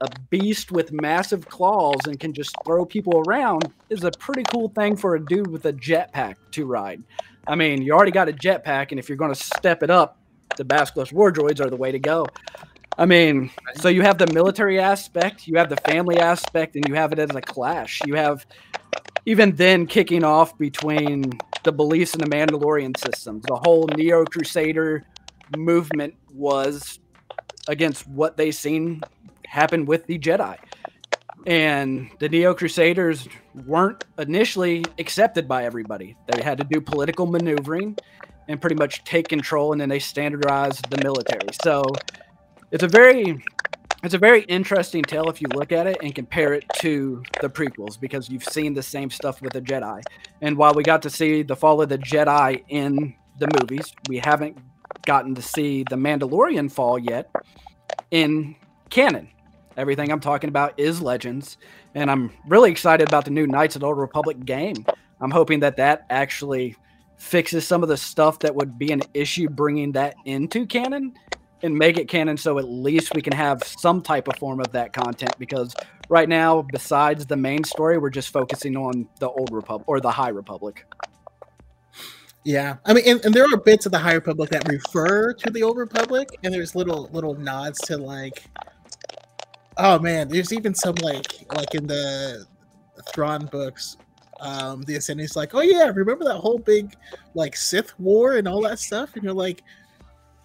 a 0.00 0.08
beast 0.30 0.72
with 0.72 0.92
massive 0.92 1.48
claws 1.48 2.06
and 2.06 2.18
can 2.18 2.32
just 2.32 2.54
throw 2.64 2.84
people 2.84 3.22
around 3.26 3.72
is 3.90 4.04
a 4.04 4.10
pretty 4.12 4.42
cool 4.44 4.68
thing 4.70 4.96
for 4.96 5.14
a 5.14 5.24
dude 5.24 5.48
with 5.48 5.64
a 5.66 5.72
jetpack 5.72 6.36
to 6.52 6.66
ride. 6.66 7.02
I 7.46 7.54
mean, 7.54 7.82
you 7.82 7.92
already 7.92 8.12
got 8.12 8.28
a 8.28 8.32
jetpack, 8.32 8.90
and 8.90 8.98
if 8.98 9.08
you're 9.08 9.18
going 9.18 9.32
to 9.32 9.40
step 9.40 9.82
it 9.82 9.90
up, 9.90 10.18
the 10.56 10.64
Basilisk 10.64 11.12
war 11.12 11.32
droids 11.32 11.60
are 11.60 11.70
the 11.70 11.76
way 11.76 11.92
to 11.92 11.98
go. 11.98 12.26
I 12.98 13.04
mean, 13.04 13.50
so 13.76 13.88
you 13.88 14.02
have 14.02 14.18
the 14.18 14.26
military 14.32 14.80
aspect, 14.80 15.46
you 15.46 15.58
have 15.58 15.68
the 15.68 15.76
family 15.76 16.18
aspect, 16.18 16.76
and 16.76 16.88
you 16.88 16.94
have 16.94 17.12
it 17.12 17.18
as 17.18 17.30
a 17.34 17.42
clash. 17.42 18.00
You 18.06 18.14
have 18.14 18.46
even 19.26 19.54
then 19.56 19.86
kicking 19.86 20.24
off 20.24 20.56
between 20.56 21.32
the 21.64 21.72
beliefs 21.72 22.14
in 22.14 22.20
the 22.20 22.26
Mandalorian 22.26 22.96
systems. 22.96 23.44
The 23.46 23.56
whole 23.56 23.86
Neo 23.88 24.24
Crusader 24.24 25.04
movement 25.56 26.14
was 26.32 27.00
against 27.68 28.06
what 28.08 28.36
they 28.36 28.50
seen 28.50 29.02
happen 29.46 29.86
with 29.86 30.06
the 30.06 30.18
Jedi. 30.18 30.56
And 31.46 32.10
the 32.18 32.28
Neo 32.28 32.54
Crusaders 32.54 33.28
weren't 33.66 34.04
initially 34.18 34.84
accepted 34.98 35.46
by 35.46 35.64
everybody. 35.64 36.16
They 36.32 36.42
had 36.42 36.58
to 36.58 36.64
do 36.64 36.80
political 36.80 37.26
maneuvering 37.26 37.96
and 38.48 38.60
pretty 38.60 38.76
much 38.76 39.04
take 39.04 39.28
control, 39.28 39.72
and 39.72 39.80
then 39.80 39.88
they 39.88 39.98
standardized 39.98 40.90
the 40.90 40.98
military. 40.98 41.48
So 41.62 41.84
it's 42.70 42.82
a 42.82 42.88
very 42.88 43.42
it's 44.02 44.14
a 44.14 44.18
very 44.18 44.42
interesting 44.42 45.02
tale 45.02 45.28
if 45.30 45.40
you 45.40 45.48
look 45.54 45.72
at 45.72 45.86
it 45.86 45.96
and 46.02 46.14
compare 46.14 46.52
it 46.52 46.64
to 46.76 47.22
the 47.40 47.48
prequels 47.48 47.98
because 47.98 48.28
you've 48.28 48.44
seen 48.44 48.74
the 48.74 48.82
same 48.82 49.10
stuff 49.10 49.40
with 49.40 49.52
the 49.52 49.60
Jedi. 49.60 50.02
And 50.40 50.56
while 50.56 50.74
we 50.74 50.82
got 50.82 51.02
to 51.02 51.10
see 51.10 51.42
the 51.42 51.56
fall 51.56 51.80
of 51.82 51.88
the 51.88 51.98
Jedi 51.98 52.62
in 52.68 53.14
the 53.38 53.48
movies, 53.58 53.92
we 54.08 54.18
haven't 54.18 54.58
gotten 55.06 55.34
to 55.34 55.42
see 55.42 55.84
the 55.88 55.96
Mandalorian 55.96 56.70
fall 56.70 56.98
yet 56.98 57.30
in 58.10 58.54
canon. 58.90 59.28
Everything 59.76 60.10
I'm 60.10 60.20
talking 60.20 60.48
about 60.48 60.78
is 60.78 61.02
Legends, 61.02 61.58
and 61.94 62.10
I'm 62.10 62.32
really 62.48 62.70
excited 62.70 63.08
about 63.08 63.24
the 63.24 63.30
new 63.30 63.46
Knights 63.46 63.76
of 63.76 63.80
the 63.80 63.86
Old 63.86 63.98
Republic 63.98 64.44
game. 64.44 64.86
I'm 65.20 65.30
hoping 65.30 65.60
that 65.60 65.76
that 65.76 66.06
actually 66.08 66.76
fixes 67.18 67.66
some 67.66 67.82
of 67.82 67.88
the 67.88 67.96
stuff 67.96 68.38
that 68.40 68.54
would 68.54 68.78
be 68.78 68.92
an 68.92 69.02
issue 69.14 69.48
bringing 69.48 69.92
that 69.92 70.14
into 70.24 70.66
canon 70.66 71.14
and 71.62 71.76
make 71.76 71.96
it 71.96 72.08
canon 72.08 72.36
so 72.36 72.58
at 72.58 72.68
least 72.68 73.14
we 73.14 73.22
can 73.22 73.32
have 73.32 73.62
some 73.62 74.02
type 74.02 74.28
of 74.28 74.36
form 74.36 74.60
of 74.60 74.70
that 74.72 74.92
content 74.92 75.34
because 75.38 75.74
right 76.10 76.28
now 76.28 76.62
besides 76.72 77.24
the 77.24 77.36
main 77.36 77.64
story 77.64 77.96
we're 77.96 78.10
just 78.10 78.28
focusing 78.28 78.76
on 78.76 79.08
the 79.20 79.28
old 79.28 79.50
republic 79.50 79.88
or 79.88 79.98
the 80.00 80.10
high 80.10 80.28
republic 80.28 80.84
yeah 82.44 82.76
i 82.84 82.92
mean 82.92 83.02
and, 83.06 83.24
and, 83.24 83.34
there 83.34 83.44
are 83.44 83.56
bits 83.56 83.86
of 83.86 83.92
the 83.92 83.98
high 83.98 84.12
republic 84.12 84.50
that 84.50 84.68
refer 84.68 85.32
to 85.32 85.50
the 85.50 85.62
old 85.62 85.78
republic 85.78 86.28
and 86.44 86.52
there's 86.52 86.74
little 86.74 87.08
little 87.12 87.34
nods 87.34 87.78
to 87.78 87.96
like 87.96 88.44
oh 89.78 89.98
man 89.98 90.28
there's 90.28 90.52
even 90.52 90.74
some 90.74 90.94
like 90.96 91.26
like 91.54 91.74
in 91.74 91.86
the 91.86 92.46
Thrawn 93.12 93.46
books 93.46 93.96
um 94.40 94.82
the 94.82 94.96
ascendant's 94.96 95.36
like 95.36 95.54
oh 95.54 95.62
yeah 95.62 95.90
remember 95.94 96.24
that 96.24 96.36
whole 96.36 96.58
big 96.58 96.94
like 97.34 97.56
sith 97.56 97.98
war 97.98 98.36
and 98.36 98.46
all 98.46 98.60
that 98.62 98.78
stuff 98.78 99.14
and 99.14 99.24
you're 99.24 99.32
like 99.32 99.62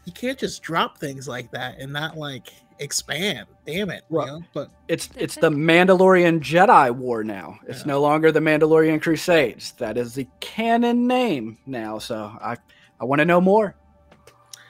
you 0.06 0.12
can't 0.14 0.38
just 0.38 0.64
drop 0.64 0.98
things 0.98 1.28
like 1.28 1.52
that 1.52 1.80
and 1.80 1.92
not 1.92 2.18
like 2.18 2.52
expand. 2.82 3.48
Damn 3.66 3.90
it. 3.90 4.04
Right. 4.10 4.26
You 4.26 4.40
know? 4.40 4.44
But 4.54 4.70
it's 4.88 5.10
it's 5.16 5.36
the 5.36 5.50
Mandalorian 5.50 6.42
Jedi 6.42 6.94
War 6.94 7.24
now. 7.24 7.60
It's 7.68 7.82
yeah. 7.82 7.88
no 7.88 8.02
longer 8.02 8.32
the 8.32 8.40
Mandalorian 8.40 9.02
Crusades. 9.02 9.74
That 9.74 9.98
is 9.98 10.14
the 10.16 10.28
canon 10.40 11.08
name 11.08 11.58
now. 11.66 12.00
So 12.00 12.38
I 12.42 12.58
I 13.00 13.06
want 13.06 13.20
to 13.20 13.26
know 13.26 13.40
more. 13.40 13.76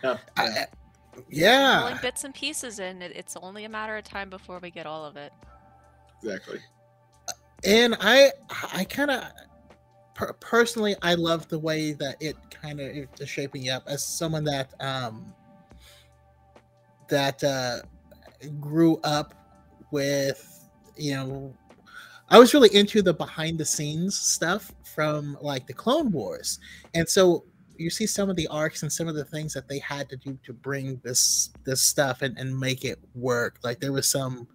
Yeah. 0.04 0.18
I, 0.38 0.66
yeah. 1.30 1.82
Pulling 1.82 2.00
bits 2.02 2.24
and 2.24 2.34
pieces 2.34 2.80
in. 2.80 3.02
it's 3.02 3.36
only 3.42 3.66
a 3.66 3.70
matter 3.70 3.96
of 3.98 4.04
time 4.04 4.30
before 4.30 4.60
we 4.60 4.72
get 4.72 4.86
all 4.86 5.06
of 5.06 5.18
it. 5.18 5.34
Exactly. 6.24 6.60
And 7.64 7.96
I 8.00 8.32
I 8.74 8.84
kind 8.86 9.12
of 9.12 9.24
per- 10.16 10.34
personally 10.34 10.96
I 11.02 11.14
love 11.16 11.48
the 11.48 11.60
way 11.60 11.94
that 11.94 12.16
it 12.20 12.36
kind 12.50 12.80
of 12.80 12.88
is 12.88 13.30
shaping 13.30 13.70
up 13.70 13.84
as 13.88 14.04
someone 14.04 14.44
that 14.46 14.74
um 14.80 15.34
that 17.10 17.44
uh 17.44 17.80
grew 18.60 18.98
up 19.04 19.34
with 19.92 20.70
you 20.98 21.14
know 21.14 21.54
I 22.30 22.40
was 22.40 22.54
really 22.54 22.74
into 22.74 23.02
the 23.02 23.14
behind 23.14 23.58
the 23.60 23.66
scenes 23.66 24.18
stuff 24.18 24.72
from 24.96 25.38
like 25.42 25.68
the 25.68 25.74
Clone 25.74 26.12
Wars. 26.12 26.60
And 26.94 27.08
so 27.08 27.44
you 27.82 27.90
see 27.90 28.08
some 28.08 28.30
of 28.30 28.36
the 28.36 28.48
arcs 28.48 28.84
and 28.84 28.92
some 28.92 29.08
of 29.08 29.16
the 29.16 29.26
things 29.26 29.54
that 29.54 29.68
they 29.68 29.80
had 29.80 30.10
to 30.10 30.18
do 30.18 30.38
to 30.44 30.54
bring 30.54 31.00
this 31.04 31.50
this 31.64 31.82
stuff 31.82 32.22
and, 32.22 32.38
and 32.38 32.58
make 32.58 32.86
it 32.86 33.00
work. 33.16 33.60
Like 33.64 33.80
there 33.80 33.92
was 33.92 34.10
some 34.10 34.48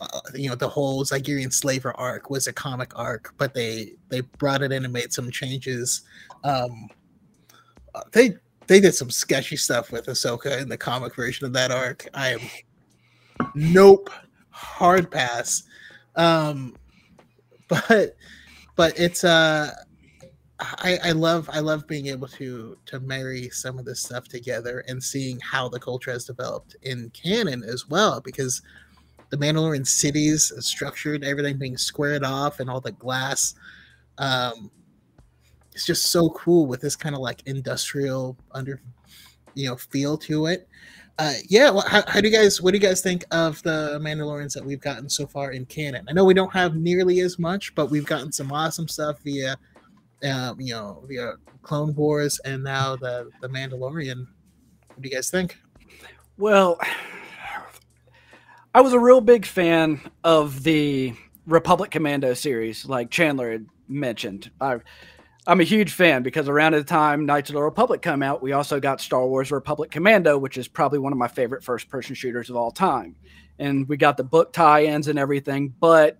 uh, 0.00 0.20
you 0.34 0.48
know 0.48 0.54
the 0.54 0.68
whole 0.68 1.04
Zygerian 1.04 1.52
slaver 1.52 1.92
arc 1.96 2.30
was 2.30 2.46
a 2.46 2.52
comic 2.52 2.96
arc, 2.98 3.34
but 3.38 3.54
they 3.54 3.94
they 4.08 4.20
brought 4.20 4.62
it 4.62 4.72
in 4.72 4.84
and 4.84 4.92
made 4.92 5.12
some 5.12 5.30
changes. 5.30 6.02
Um, 6.42 6.88
uh, 7.94 8.02
they 8.12 8.36
they 8.66 8.80
did 8.80 8.94
some 8.94 9.10
sketchy 9.10 9.56
stuff 9.56 9.92
with 9.92 10.06
Ahsoka 10.06 10.60
in 10.60 10.68
the 10.68 10.76
comic 10.76 11.14
version 11.14 11.46
of 11.46 11.52
that 11.52 11.70
arc. 11.70 12.08
I 12.14 12.30
am 12.30 12.40
nope, 13.54 14.10
hard 14.50 15.10
pass. 15.10 15.62
Um, 16.16 16.76
but 17.68 18.16
but 18.76 18.98
it's 18.98 19.24
uh 19.24 19.72
I, 20.60 20.98
I 21.02 21.12
love 21.12 21.50
I 21.52 21.58
love 21.58 21.86
being 21.88 22.06
able 22.06 22.28
to 22.28 22.78
to 22.86 23.00
marry 23.00 23.50
some 23.50 23.78
of 23.78 23.84
this 23.84 24.00
stuff 24.00 24.28
together 24.28 24.84
and 24.86 25.02
seeing 25.02 25.40
how 25.40 25.68
the 25.68 25.80
culture 25.80 26.12
has 26.12 26.24
developed 26.24 26.76
in 26.82 27.10
canon 27.10 27.64
as 27.64 27.88
well 27.88 28.20
because 28.20 28.62
the 29.30 29.36
Mandalorian 29.36 29.86
cities 29.86 30.52
structured, 30.60 31.24
everything 31.24 31.58
being 31.58 31.76
squared 31.76 32.22
off, 32.22 32.60
and 32.60 32.70
all 32.70 32.80
the 32.80 32.92
glass. 32.92 33.54
Um, 34.18 34.70
it's 35.72 35.84
just 35.84 36.06
so 36.06 36.30
cool 36.30 36.66
with 36.66 36.80
this 36.80 36.94
kind 36.94 37.16
of 37.16 37.20
like 37.20 37.42
industrial 37.46 38.36
under, 38.52 38.80
you 39.54 39.68
know, 39.68 39.76
feel 39.76 40.16
to 40.18 40.46
it. 40.46 40.68
Uh, 41.18 41.34
yeah, 41.48 41.70
well, 41.70 41.84
how, 41.86 42.02
how, 42.06 42.20
do 42.20 42.28
you 42.28 42.36
guys? 42.36 42.62
What 42.62 42.72
do 42.72 42.78
you 42.78 42.82
guys 42.82 43.00
think 43.00 43.24
of 43.32 43.62
the 43.62 43.98
Mandalorians 44.00 44.52
that 44.54 44.64
we've 44.64 44.80
gotten 44.80 45.08
so 45.08 45.26
far 45.26 45.50
in 45.52 45.64
canon? 45.66 46.06
I 46.08 46.12
know 46.12 46.24
we 46.24 46.34
don't 46.34 46.52
have 46.52 46.76
nearly 46.76 47.20
as 47.20 47.38
much, 47.38 47.74
but 47.74 47.90
we've 47.90 48.06
gotten 48.06 48.30
some 48.32 48.52
awesome 48.52 48.88
stuff 48.88 49.20
via, 49.22 49.56
uh, 50.22 50.54
you 50.58 50.74
know, 50.74 51.04
the 51.08 51.36
Clone 51.62 51.94
Wars 51.94 52.38
and 52.44 52.62
now 52.62 52.96
the 52.96 53.30
the 53.40 53.48
Mandalorian. 53.48 54.26
What 54.88 55.02
do 55.02 55.08
you 55.08 55.14
guys 55.14 55.30
think? 55.30 55.58
Well, 56.36 56.78
I 58.74 58.80
was 58.80 58.92
a 58.92 58.98
real 58.98 59.20
big 59.20 59.46
fan 59.46 60.00
of 60.24 60.62
the 60.62 61.14
Republic 61.46 61.90
Commando 61.90 62.34
series, 62.34 62.86
like 62.86 63.10
Chandler 63.10 63.52
had 63.52 63.66
mentioned. 63.88 64.50
I, 64.60 64.78
I'm 65.46 65.60
a 65.60 65.64
huge 65.64 65.92
fan 65.92 66.22
because 66.22 66.48
around 66.48 66.72
the 66.72 66.82
time 66.82 67.26
Knights 67.26 67.50
of 67.50 67.54
the 67.54 67.62
Republic 67.62 68.02
come 68.02 68.22
out, 68.22 68.42
we 68.42 68.52
also 68.52 68.80
got 68.80 69.00
Star 69.00 69.26
Wars 69.26 69.52
Republic 69.52 69.90
Commando, 69.90 70.38
which 70.38 70.56
is 70.56 70.68
probably 70.68 70.98
one 70.98 71.12
of 71.12 71.18
my 71.18 71.28
favorite 71.28 71.62
first 71.62 71.88
person 71.88 72.14
shooters 72.14 72.50
of 72.50 72.56
all 72.56 72.70
time. 72.70 73.14
And 73.58 73.86
we 73.88 73.96
got 73.96 74.16
the 74.16 74.24
book 74.24 74.52
tie 74.52 74.84
ins 74.84 75.06
and 75.06 75.18
everything. 75.18 75.74
But 75.78 76.18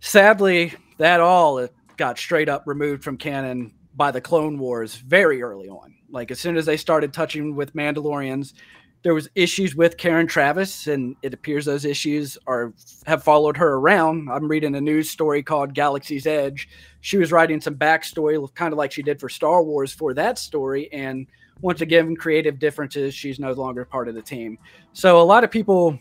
sadly, 0.00 0.74
that 0.98 1.20
all 1.20 1.58
got 1.96 2.18
straight 2.18 2.48
up 2.48 2.64
removed 2.66 3.02
from 3.02 3.16
canon 3.16 3.72
by 3.94 4.10
the 4.10 4.20
Clone 4.20 4.58
Wars 4.58 4.96
very 4.96 5.42
early 5.42 5.68
on. 5.68 5.94
Like 6.10 6.30
as 6.30 6.40
soon 6.40 6.56
as 6.56 6.66
they 6.66 6.76
started 6.76 7.12
touching 7.12 7.54
with 7.54 7.74
Mandalorians, 7.74 8.54
there 9.02 9.14
was 9.14 9.28
issues 9.34 9.74
with 9.74 9.96
Karen 9.96 10.28
Traviss, 10.28 10.92
and 10.92 11.16
it 11.22 11.34
appears 11.34 11.64
those 11.64 11.84
issues 11.84 12.38
are 12.46 12.72
have 13.04 13.24
followed 13.24 13.56
her 13.56 13.74
around. 13.74 14.30
I'm 14.30 14.46
reading 14.46 14.76
a 14.76 14.80
news 14.80 15.10
story 15.10 15.42
called 15.42 15.74
Galaxy's 15.74 16.26
Edge. 16.26 16.68
She 17.00 17.16
was 17.16 17.32
writing 17.32 17.60
some 17.60 17.74
backstory, 17.74 18.54
kind 18.54 18.72
of 18.72 18.78
like 18.78 18.92
she 18.92 19.02
did 19.02 19.18
for 19.18 19.28
Star 19.28 19.62
Wars 19.64 19.92
for 19.92 20.14
that 20.14 20.38
story, 20.38 20.92
and 20.92 21.26
once 21.60 21.80
again, 21.80 22.14
creative 22.16 22.58
differences, 22.58 23.14
she's 23.14 23.38
no 23.38 23.52
longer 23.52 23.84
part 23.84 24.08
of 24.08 24.14
the 24.14 24.22
team. 24.22 24.58
So 24.92 25.20
a 25.20 25.22
lot 25.22 25.44
of 25.44 25.50
people 25.50 25.98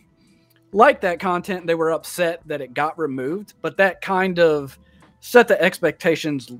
like 0.73 1.01
that 1.01 1.19
content. 1.19 1.67
They 1.67 1.75
were 1.75 1.91
upset 1.91 2.41
that 2.45 2.61
it 2.61 2.73
got 2.73 2.97
removed, 2.97 3.53
but 3.61 3.77
that 3.77 4.01
kind 4.01 4.39
of 4.39 4.77
set 5.21 5.47
the 5.47 5.61
expectations 5.61 6.51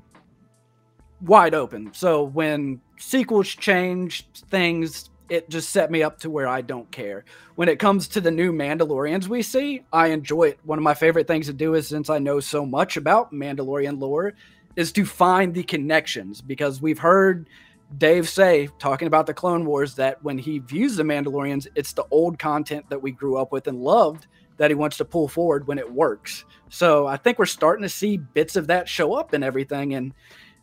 wide 1.20 1.54
open. 1.54 1.90
So 1.92 2.22
when 2.22 2.80
sequels 2.98 3.48
change 3.48 4.26
things 4.48 5.10
it 5.32 5.48
just 5.48 5.70
set 5.70 5.90
me 5.90 6.02
up 6.02 6.18
to 6.20 6.28
where 6.28 6.46
I 6.46 6.60
don't 6.60 6.90
care. 6.90 7.24
When 7.54 7.66
it 7.70 7.78
comes 7.78 8.06
to 8.08 8.20
the 8.20 8.30
new 8.30 8.52
Mandalorians 8.52 9.28
we 9.28 9.40
see, 9.40 9.82
I 9.90 10.08
enjoy 10.08 10.48
it. 10.48 10.60
One 10.64 10.78
of 10.78 10.84
my 10.84 10.92
favorite 10.92 11.26
things 11.26 11.46
to 11.46 11.54
do 11.54 11.74
is 11.74 11.88
since 11.88 12.10
I 12.10 12.18
know 12.18 12.38
so 12.38 12.66
much 12.66 12.98
about 12.98 13.32
Mandalorian 13.32 13.98
lore, 13.98 14.34
is 14.76 14.92
to 14.92 15.06
find 15.06 15.54
the 15.54 15.62
connections 15.62 16.42
because 16.42 16.82
we've 16.82 16.98
heard 16.98 17.48
Dave 17.96 18.28
say, 18.28 18.68
talking 18.78 19.06
about 19.08 19.26
the 19.26 19.34
Clone 19.34 19.64
Wars, 19.64 19.94
that 19.94 20.22
when 20.22 20.36
he 20.36 20.58
views 20.58 20.96
the 20.96 21.02
Mandalorians, 21.02 21.66
it's 21.74 21.92
the 21.94 22.06
old 22.10 22.38
content 22.38 22.88
that 22.90 23.00
we 23.00 23.10
grew 23.10 23.38
up 23.38 23.52
with 23.52 23.66
and 23.66 23.80
loved 23.80 24.26
that 24.56 24.70
he 24.70 24.74
wants 24.74 24.96
to 24.98 25.04
pull 25.04 25.28
forward 25.28 25.66
when 25.66 25.78
it 25.78 25.92
works. 25.92 26.44
So 26.68 27.06
I 27.06 27.16
think 27.16 27.38
we're 27.38 27.46
starting 27.46 27.82
to 27.82 27.88
see 27.88 28.16
bits 28.16 28.56
of 28.56 28.66
that 28.68 28.88
show 28.88 29.14
up 29.14 29.32
and 29.32 29.42
everything. 29.44 29.94
And 29.94 30.14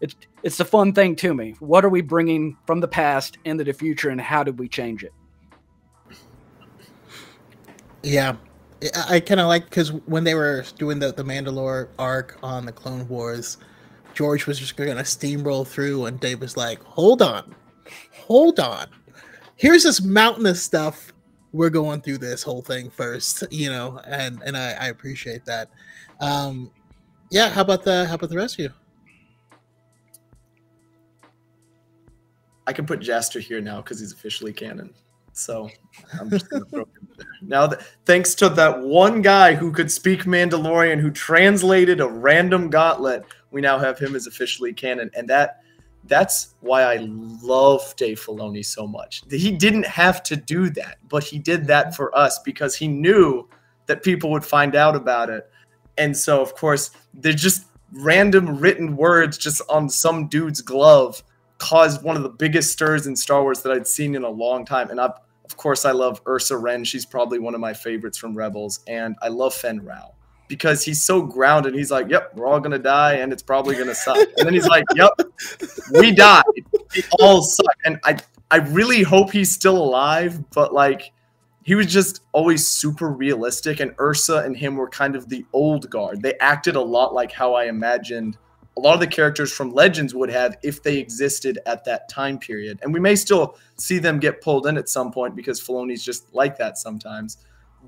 it's 0.01 0.15
it's 0.43 0.59
a 0.59 0.65
fun 0.65 0.93
thing 0.93 1.15
to 1.17 1.33
me. 1.33 1.55
What 1.59 1.83
are 1.83 1.89
we 1.89 2.01
bringing 2.01 2.57
from 2.65 2.79
the 2.79 2.87
past 2.87 3.37
into 3.45 3.63
the 3.63 3.73
future, 3.73 4.09
and 4.09 4.19
how 4.19 4.43
did 4.43 4.57
we 4.57 4.67
change 4.67 5.03
it? 5.03 5.13
Yeah, 8.01 8.37
I 9.09 9.19
kind 9.19 9.41
of 9.41 9.47
like 9.47 9.65
because 9.65 9.91
when 9.91 10.23
they 10.23 10.35
were 10.35 10.63
doing 10.77 10.99
the 10.99 11.11
the 11.11 11.23
Mandalore 11.23 11.89
arc 11.97 12.39
on 12.41 12.65
the 12.65 12.71
Clone 12.71 13.07
Wars, 13.09 13.57
George 14.13 14.47
was 14.47 14.57
just 14.59 14.77
gonna 14.77 14.95
steamroll 15.01 15.67
through, 15.67 16.05
and 16.05 16.19
Dave 16.19 16.39
was 16.39 16.55
like, 16.55 16.81
"Hold 16.83 17.21
on, 17.21 17.53
hold 18.13 18.59
on. 18.59 18.87
Here's 19.57 19.83
this 19.83 20.01
mountainous 20.01 20.63
stuff. 20.63 21.11
We're 21.51 21.69
going 21.69 22.01
through 22.01 22.19
this 22.19 22.43
whole 22.43 22.61
thing 22.61 22.89
first, 22.89 23.43
you 23.51 23.69
know." 23.69 23.99
And 24.05 24.41
and 24.45 24.55
I, 24.57 24.71
I 24.71 24.87
appreciate 24.87 25.45
that. 25.45 25.69
Um, 26.19 26.71
yeah. 27.31 27.49
How 27.49 27.61
about 27.61 27.83
the 27.83 28.05
how 28.05 28.15
about 28.15 28.29
the 28.29 28.37
rest 28.37 28.55
of 28.55 28.59
you? 28.65 28.71
I 32.67 32.73
can 32.73 32.85
put 32.85 32.99
Jaster 32.99 33.41
here 33.41 33.61
now 33.61 33.81
because 33.81 33.99
he's 33.99 34.13
officially 34.13 34.53
canon. 34.53 34.93
So 35.33 35.69
I'm 36.19 36.29
just 36.29 36.49
gonna 36.49 36.65
throw 36.65 36.81
him 36.81 37.07
there. 37.17 37.25
Now, 37.41 37.67
th- 37.67 37.81
thanks 38.05 38.35
to 38.35 38.49
that 38.49 38.81
one 38.81 39.21
guy 39.21 39.55
who 39.55 39.71
could 39.71 39.89
speak 39.89 40.23
Mandalorian, 40.23 40.99
who 40.99 41.11
translated 41.11 42.01
a 42.01 42.07
random 42.07 42.69
gauntlet, 42.69 43.23
we 43.51 43.61
now 43.61 43.79
have 43.79 43.97
him 43.97 44.15
as 44.15 44.27
officially 44.27 44.73
canon, 44.73 45.09
and 45.15 45.27
that 45.29 45.61
that's 46.05 46.55
why 46.61 46.83
I 46.83 46.97
love 47.01 47.95
Dave 47.95 48.19
Filoni 48.19 48.65
so 48.65 48.87
much. 48.87 49.23
He 49.29 49.51
didn't 49.51 49.85
have 49.85 50.23
to 50.23 50.35
do 50.35 50.69
that, 50.71 50.97
but 51.07 51.23
he 51.23 51.39
did 51.39 51.67
that 51.67 51.95
for 51.95 52.15
us 52.17 52.39
because 52.39 52.75
he 52.75 52.87
knew 52.87 53.47
that 53.85 54.03
people 54.03 54.31
would 54.31 54.45
find 54.45 54.75
out 54.75 54.95
about 54.95 55.29
it, 55.29 55.49
and 55.97 56.15
so 56.15 56.41
of 56.41 56.55
course 56.55 56.91
they're 57.13 57.33
just 57.33 57.65
random 57.91 58.57
written 58.57 58.95
words 58.95 59.37
just 59.37 59.61
on 59.69 59.89
some 59.89 60.27
dude's 60.27 60.61
glove 60.61 61.23
caused 61.59 62.03
one 62.03 62.15
of 62.15 62.23
the 62.23 62.29
biggest 62.29 62.71
stirs 62.71 63.05
in 63.05 63.15
Star 63.15 63.43
Wars 63.43 63.61
that 63.61 63.71
I'd 63.71 63.87
seen 63.87 64.15
in 64.15 64.23
a 64.23 64.29
long 64.29 64.65
time. 64.65 64.89
And 64.89 64.99
I, 64.99 65.05
of 65.05 65.57
course, 65.57 65.85
I 65.85 65.91
love 65.91 66.21
Ursa 66.25 66.57
Wren. 66.57 66.83
She's 66.83 67.05
probably 67.05 67.37
one 67.37 67.53
of 67.53 67.59
my 67.59 67.73
favorites 67.73 68.17
from 68.17 68.35
Rebels. 68.35 68.79
And 68.87 69.15
I 69.21 69.27
love 69.27 69.53
Fenn 69.53 69.83
Rau 69.83 70.13
because 70.49 70.83
he's 70.83 71.05
so 71.05 71.21
grounded. 71.21 71.73
He's 71.73 71.91
like, 71.91 72.09
"Yep, 72.09 72.35
we're 72.35 72.47
all 72.47 72.59
gonna 72.59 72.77
die, 72.77 73.13
and 73.13 73.31
it's 73.31 73.43
probably 73.43 73.77
gonna 73.77 73.95
suck." 73.95 74.17
And 74.17 74.45
then 74.45 74.53
he's 74.53 74.67
like, 74.67 74.83
"Yep, 74.95 75.11
we 75.91 76.11
died. 76.15 76.43
It 76.93 77.05
all 77.21 77.41
suck." 77.41 77.77
And 77.85 77.97
I, 78.03 78.17
I 78.51 78.57
really 78.57 79.03
hope 79.03 79.31
he's 79.31 79.53
still 79.53 79.77
alive. 79.77 80.49
But 80.49 80.73
like, 80.73 81.13
he 81.63 81.75
was 81.75 81.87
just 81.87 82.23
always 82.33 82.67
super 82.67 83.09
realistic. 83.09 83.79
And 83.79 83.93
Ursa 84.01 84.39
and 84.39 84.57
him 84.57 84.75
were 84.75 84.89
kind 84.89 85.15
of 85.15 85.29
the 85.29 85.45
old 85.53 85.89
guard. 85.89 86.21
They 86.21 86.33
acted 86.39 86.75
a 86.75 86.81
lot 86.81 87.13
like 87.13 87.31
how 87.31 87.53
I 87.53 87.65
imagined 87.65 88.37
a 88.75 88.81
lot 88.81 88.93
of 88.93 88.99
the 89.01 89.07
characters 89.07 89.51
from 89.51 89.71
Legends 89.71 90.15
would 90.15 90.29
have 90.29 90.57
if 90.63 90.81
they 90.81 90.97
existed 90.97 91.59
at 91.65 91.83
that 91.85 92.07
time 92.09 92.39
period. 92.39 92.79
And 92.81 92.93
we 92.93 92.99
may 92.99 93.15
still 93.15 93.57
see 93.75 93.99
them 93.99 94.19
get 94.19 94.41
pulled 94.41 94.67
in 94.67 94.77
at 94.77 94.89
some 94.89 95.11
point 95.11 95.35
because 95.35 95.59
Filoni's 95.61 96.03
just 96.03 96.33
like 96.33 96.57
that 96.57 96.77
sometimes. 96.77 97.37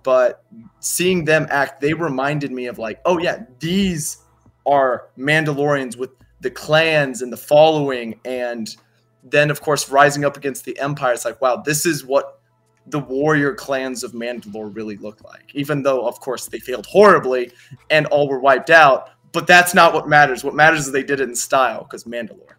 But 0.03 0.43
seeing 0.79 1.25
them 1.25 1.47
act, 1.49 1.81
they 1.81 1.93
reminded 1.93 2.51
me 2.51 2.67
of 2.67 2.79
like, 2.79 3.01
oh 3.05 3.17
yeah, 3.17 3.43
these 3.59 4.17
are 4.65 5.09
Mandalorians 5.17 5.95
with 5.95 6.11
the 6.39 6.51
clans 6.51 7.21
and 7.21 7.31
the 7.31 7.37
following, 7.37 8.19
and 8.25 8.75
then 9.23 9.51
of 9.51 9.61
course 9.61 9.89
rising 9.89 10.25
up 10.25 10.37
against 10.37 10.65
the 10.65 10.77
Empire. 10.79 11.13
It's 11.13 11.25
like, 11.25 11.41
wow, 11.41 11.57
this 11.57 11.85
is 11.85 12.05
what 12.05 12.39
the 12.87 12.99
warrior 12.99 13.53
clans 13.53 14.03
of 14.03 14.13
Mandalore 14.13 14.75
really 14.75 14.97
look 14.97 15.23
like. 15.23 15.51
Even 15.53 15.83
though, 15.83 16.07
of 16.07 16.19
course, 16.19 16.47
they 16.47 16.59
failed 16.59 16.85
horribly 16.87 17.51
and 17.89 18.07
all 18.07 18.27
were 18.27 18.39
wiped 18.39 18.69
out, 18.69 19.11
but 19.31 19.47
that's 19.47 19.73
not 19.73 19.93
what 19.93 20.09
matters. 20.09 20.43
What 20.43 20.55
matters 20.55 20.87
is 20.87 20.91
they 20.91 21.03
did 21.03 21.19
it 21.19 21.29
in 21.29 21.35
style 21.35 21.83
because 21.83 22.05
Mandalore. 22.05 22.55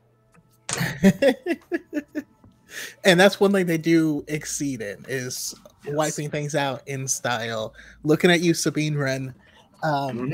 and 3.04 3.18
that's 3.18 3.40
one 3.40 3.52
thing 3.52 3.66
they 3.66 3.78
do 3.78 4.24
exceed 4.28 4.80
in 4.80 5.04
is 5.08 5.54
Yes. 5.84 5.94
wiping 5.94 6.30
things 6.30 6.54
out 6.54 6.82
in 6.86 7.08
style. 7.08 7.74
Looking 8.04 8.30
at 8.30 8.40
you, 8.40 8.54
Sabine 8.54 8.96
Wren. 8.96 9.34
Um, 9.82 10.32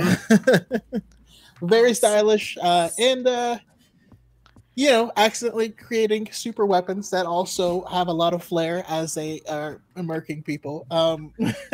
very 1.63 1.95
stylish 1.95 2.57
uh, 2.61 2.91
and 2.99 3.27
uh, 3.27 3.59
you 4.75 4.91
know 4.91 5.11
accidentally 5.17 5.71
creating 5.71 6.29
super 6.31 6.67
weapons 6.67 7.11
that 7.11 7.27
also 7.27 7.85
have 7.87 8.09
a 8.09 8.13
lot 8.13 8.35
of 8.35 8.43
flair 8.45 8.85
as 8.89 9.15
they 9.15 9.41
are 9.49 9.81
murking 9.97 10.45
people 10.45 10.87
um, 10.91 11.33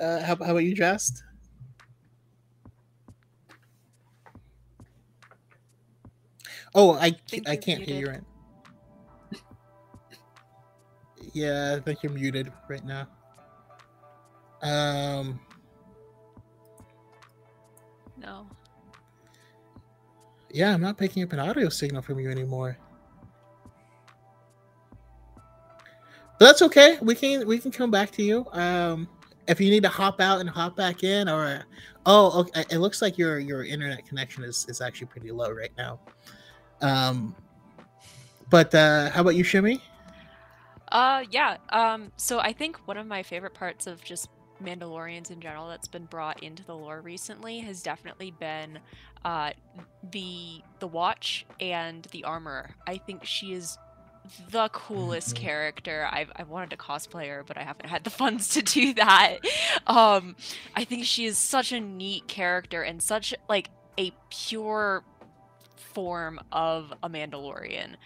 uh, 0.00 0.20
how, 0.20 0.34
how 0.36 0.52
about 0.52 0.64
you 0.64 0.74
Just? 0.74 1.22
oh 6.74 6.94
i 6.94 7.10
think 7.28 7.48
i 7.48 7.56
can't 7.56 7.82
hear 7.82 7.96
you 7.96 8.06
muted. 8.06 8.14
right 8.14 8.29
yeah 11.32 11.76
i 11.76 11.80
think 11.80 12.02
you're 12.02 12.12
muted 12.12 12.52
right 12.68 12.84
now 12.84 13.06
um 14.62 15.40
No. 18.20 18.46
Yeah, 20.52 20.74
I'm 20.74 20.80
not 20.80 20.98
picking 20.98 21.22
up 21.22 21.32
an 21.32 21.38
audio 21.38 21.68
signal 21.68 22.02
from 22.02 22.18
you 22.20 22.30
anymore. 22.30 22.76
But 26.38 26.46
that's 26.46 26.62
okay. 26.62 26.98
We 27.00 27.14
can 27.14 27.46
we 27.46 27.58
can 27.58 27.70
come 27.70 27.90
back 27.90 28.10
to 28.12 28.22
you. 28.22 28.46
Um, 28.52 29.08
if 29.46 29.60
you 29.60 29.70
need 29.70 29.82
to 29.84 29.88
hop 29.88 30.20
out 30.20 30.40
and 30.40 30.48
hop 30.48 30.76
back 30.76 31.04
in, 31.04 31.28
or 31.28 31.64
oh, 32.06 32.40
okay, 32.40 32.64
it 32.70 32.78
looks 32.78 33.00
like 33.00 33.16
your 33.16 33.38
your 33.38 33.64
internet 33.64 34.06
connection 34.06 34.44
is 34.44 34.66
is 34.68 34.80
actually 34.80 35.06
pretty 35.06 35.30
low 35.30 35.50
right 35.50 35.72
now. 35.78 36.00
Um, 36.80 37.34
but 38.48 38.74
uh, 38.74 39.10
how 39.10 39.20
about 39.20 39.36
you, 39.36 39.44
Shimmy? 39.44 39.80
Uh, 40.90 41.24
yeah. 41.30 41.56
Um, 41.70 42.12
so 42.16 42.38
I 42.40 42.52
think 42.52 42.76
one 42.86 42.96
of 42.96 43.06
my 43.06 43.22
favorite 43.22 43.54
parts 43.54 43.86
of 43.86 44.02
just 44.02 44.28
Mandalorians 44.62 45.30
in 45.30 45.40
general 45.40 45.68
that's 45.68 45.88
been 45.88 46.04
brought 46.04 46.42
into 46.42 46.64
the 46.64 46.76
lore 46.76 47.00
recently 47.00 47.60
has 47.60 47.82
definitely 47.82 48.30
been 48.30 48.78
uh, 49.24 49.52
the 50.10 50.62
the 50.80 50.86
watch 50.88 51.46
and 51.60 52.04
the 52.12 52.24
armor. 52.24 52.74
I 52.86 52.98
think 52.98 53.24
she 53.24 53.52
is 53.52 53.78
the 54.50 54.68
coolest 54.68 55.34
Mhm. 55.34 55.38
character. 55.38 56.08
I've 56.10 56.30
I 56.36 56.42
wanted 56.42 56.70
to 56.70 56.76
cosplay 56.76 57.28
her, 57.28 57.42
but 57.46 57.56
I 57.56 57.62
haven't 57.62 57.86
had 57.88 58.04
the 58.04 58.10
funds 58.22 58.48
to 58.50 58.62
do 58.62 58.92
that. 58.94 59.38
Um, 59.86 60.36
I 60.76 60.84
think 60.84 61.04
she 61.06 61.24
is 61.24 61.38
such 61.38 61.72
a 61.72 61.80
neat 61.80 62.28
character 62.28 62.82
and 62.82 63.02
such 63.02 63.32
like 63.48 63.70
a 63.98 64.12
pure 64.30 65.04
form 65.80 66.40
of 66.52 66.92
a 67.02 67.08
Mandalorian 67.08 67.96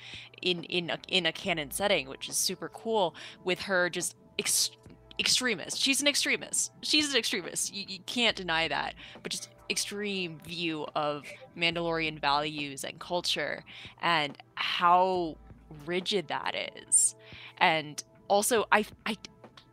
in 0.42 0.64
in 0.64 0.90
a, 0.90 0.98
in 1.08 1.26
a 1.26 1.32
canon 1.32 1.70
setting, 1.70 2.08
which 2.08 2.28
is 2.28 2.36
super 2.36 2.68
cool. 2.68 3.14
With 3.44 3.62
her 3.62 3.90
just 3.90 4.16
ex- 4.38 4.70
extremist, 5.18 5.80
she's 5.80 6.00
an 6.00 6.08
extremist. 6.08 6.72
She's 6.82 7.12
an 7.12 7.18
extremist. 7.18 7.74
You, 7.74 7.84
you 7.86 7.98
can't 8.06 8.36
deny 8.36 8.68
that. 8.68 8.94
But 9.22 9.32
just 9.32 9.48
extreme 9.70 10.40
view 10.40 10.86
of 10.94 11.24
Mandalorian 11.56 12.20
values 12.20 12.84
and 12.84 12.98
culture, 12.98 13.64
and 14.00 14.36
how 14.54 15.36
rigid 15.86 16.28
that 16.28 16.54
is, 16.76 17.14
and 17.58 18.02
also 18.28 18.66
I 18.70 18.86
I. 19.06 19.16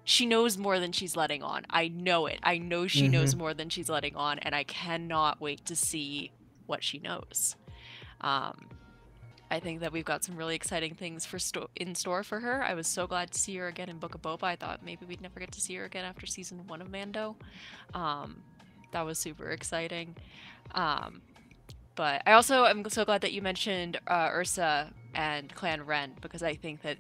She 0.04 0.26
knows 0.26 0.58
more 0.58 0.80
than 0.80 0.92
she's 0.92 1.16
letting 1.16 1.44
on. 1.44 1.64
I 1.70 1.88
know 1.88 2.26
it. 2.26 2.40
I 2.42 2.58
know 2.58 2.88
she 2.88 3.08
knows 3.08 3.32
mm-hmm. 3.32 3.40
more 3.40 3.54
than 3.54 3.70
she's 3.70 3.88
letting 3.88 4.16
on, 4.16 4.40
and 4.40 4.56
I 4.56 4.64
cannot 4.64 5.40
wait 5.40 5.64
to 5.66 5.76
see 5.76 6.32
what 6.66 6.84
she 6.84 6.98
knows. 6.98 7.56
Um, 8.22 8.68
I 9.52 9.60
think 9.60 9.82
that 9.82 9.92
we've 9.92 10.06
got 10.06 10.24
some 10.24 10.38
really 10.38 10.56
exciting 10.56 10.96
things 10.96 11.26
for 11.26 11.38
sto- 11.38 11.70
in 11.76 11.94
store 11.94 12.24
for 12.24 12.40
her. 12.40 12.64
I 12.64 12.74
was 12.74 12.88
so 12.88 13.06
glad 13.06 13.32
to 13.32 13.40
see 13.40 13.58
her 13.58 13.68
again 13.68 13.90
in 13.90 13.98
Book 13.98 14.16
of 14.16 14.22
Boba. 14.22 14.44
I 14.44 14.56
thought 14.56 14.80
maybe 14.84 15.06
we'd 15.06 15.22
never 15.22 15.42
get 15.42 15.52
to 15.52 15.62
see 15.62 15.76
her 15.76 15.84
again 15.84 16.06
after 16.06 16.26
season 16.26 16.66
one 16.68 16.82
of 16.82 16.90
Mando. 16.90 17.36
Um, 17.94 18.38
that 18.94 19.02
was 19.02 19.20
super 19.20 19.50
exciting. 19.50 20.16
Um, 20.74 21.22
but 21.96 22.24
I 22.26 22.32
also 22.32 22.64
am 22.64 22.90
so 22.90 23.04
glad 23.04 23.22
that 23.22 23.34
you 23.34 23.42
mentioned 23.42 24.00
uh, 24.08 24.30
Ursa 24.32 24.94
and 25.14 25.54
Clan 25.54 25.86
Wren 25.86 26.14
because 26.22 26.42
I 26.42 26.56
think 26.56 26.82
that 26.84 26.96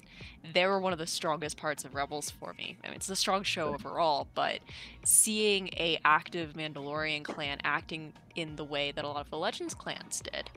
they 0.53 0.65
were 0.65 0.81
one 0.81 0.91
of 0.91 0.99
the 0.99 1.07
strongest 1.07 1.55
parts 1.55 1.85
of 1.85 1.95
Rebels 1.95 2.29
for 2.29 2.53
me. 2.53 2.77
I 2.83 2.87
mean, 2.87 2.97
it's 2.97 3.09
a 3.09 3.15
strong 3.15 3.43
show 3.43 3.73
overall, 3.73 4.27
but 4.35 4.59
seeing 5.03 5.69
a 5.77 5.97
active 6.03 6.53
Mandalorian 6.53 7.23
clan 7.23 7.59
acting 7.63 8.11
in 8.35 8.57
the 8.57 8.65
way 8.65 8.91
that 8.91 9.05
a 9.05 9.07
lot 9.07 9.21
of 9.21 9.29
the 9.29 9.37
Legends 9.37 9.73
clans 9.73 10.19
did 10.19 10.49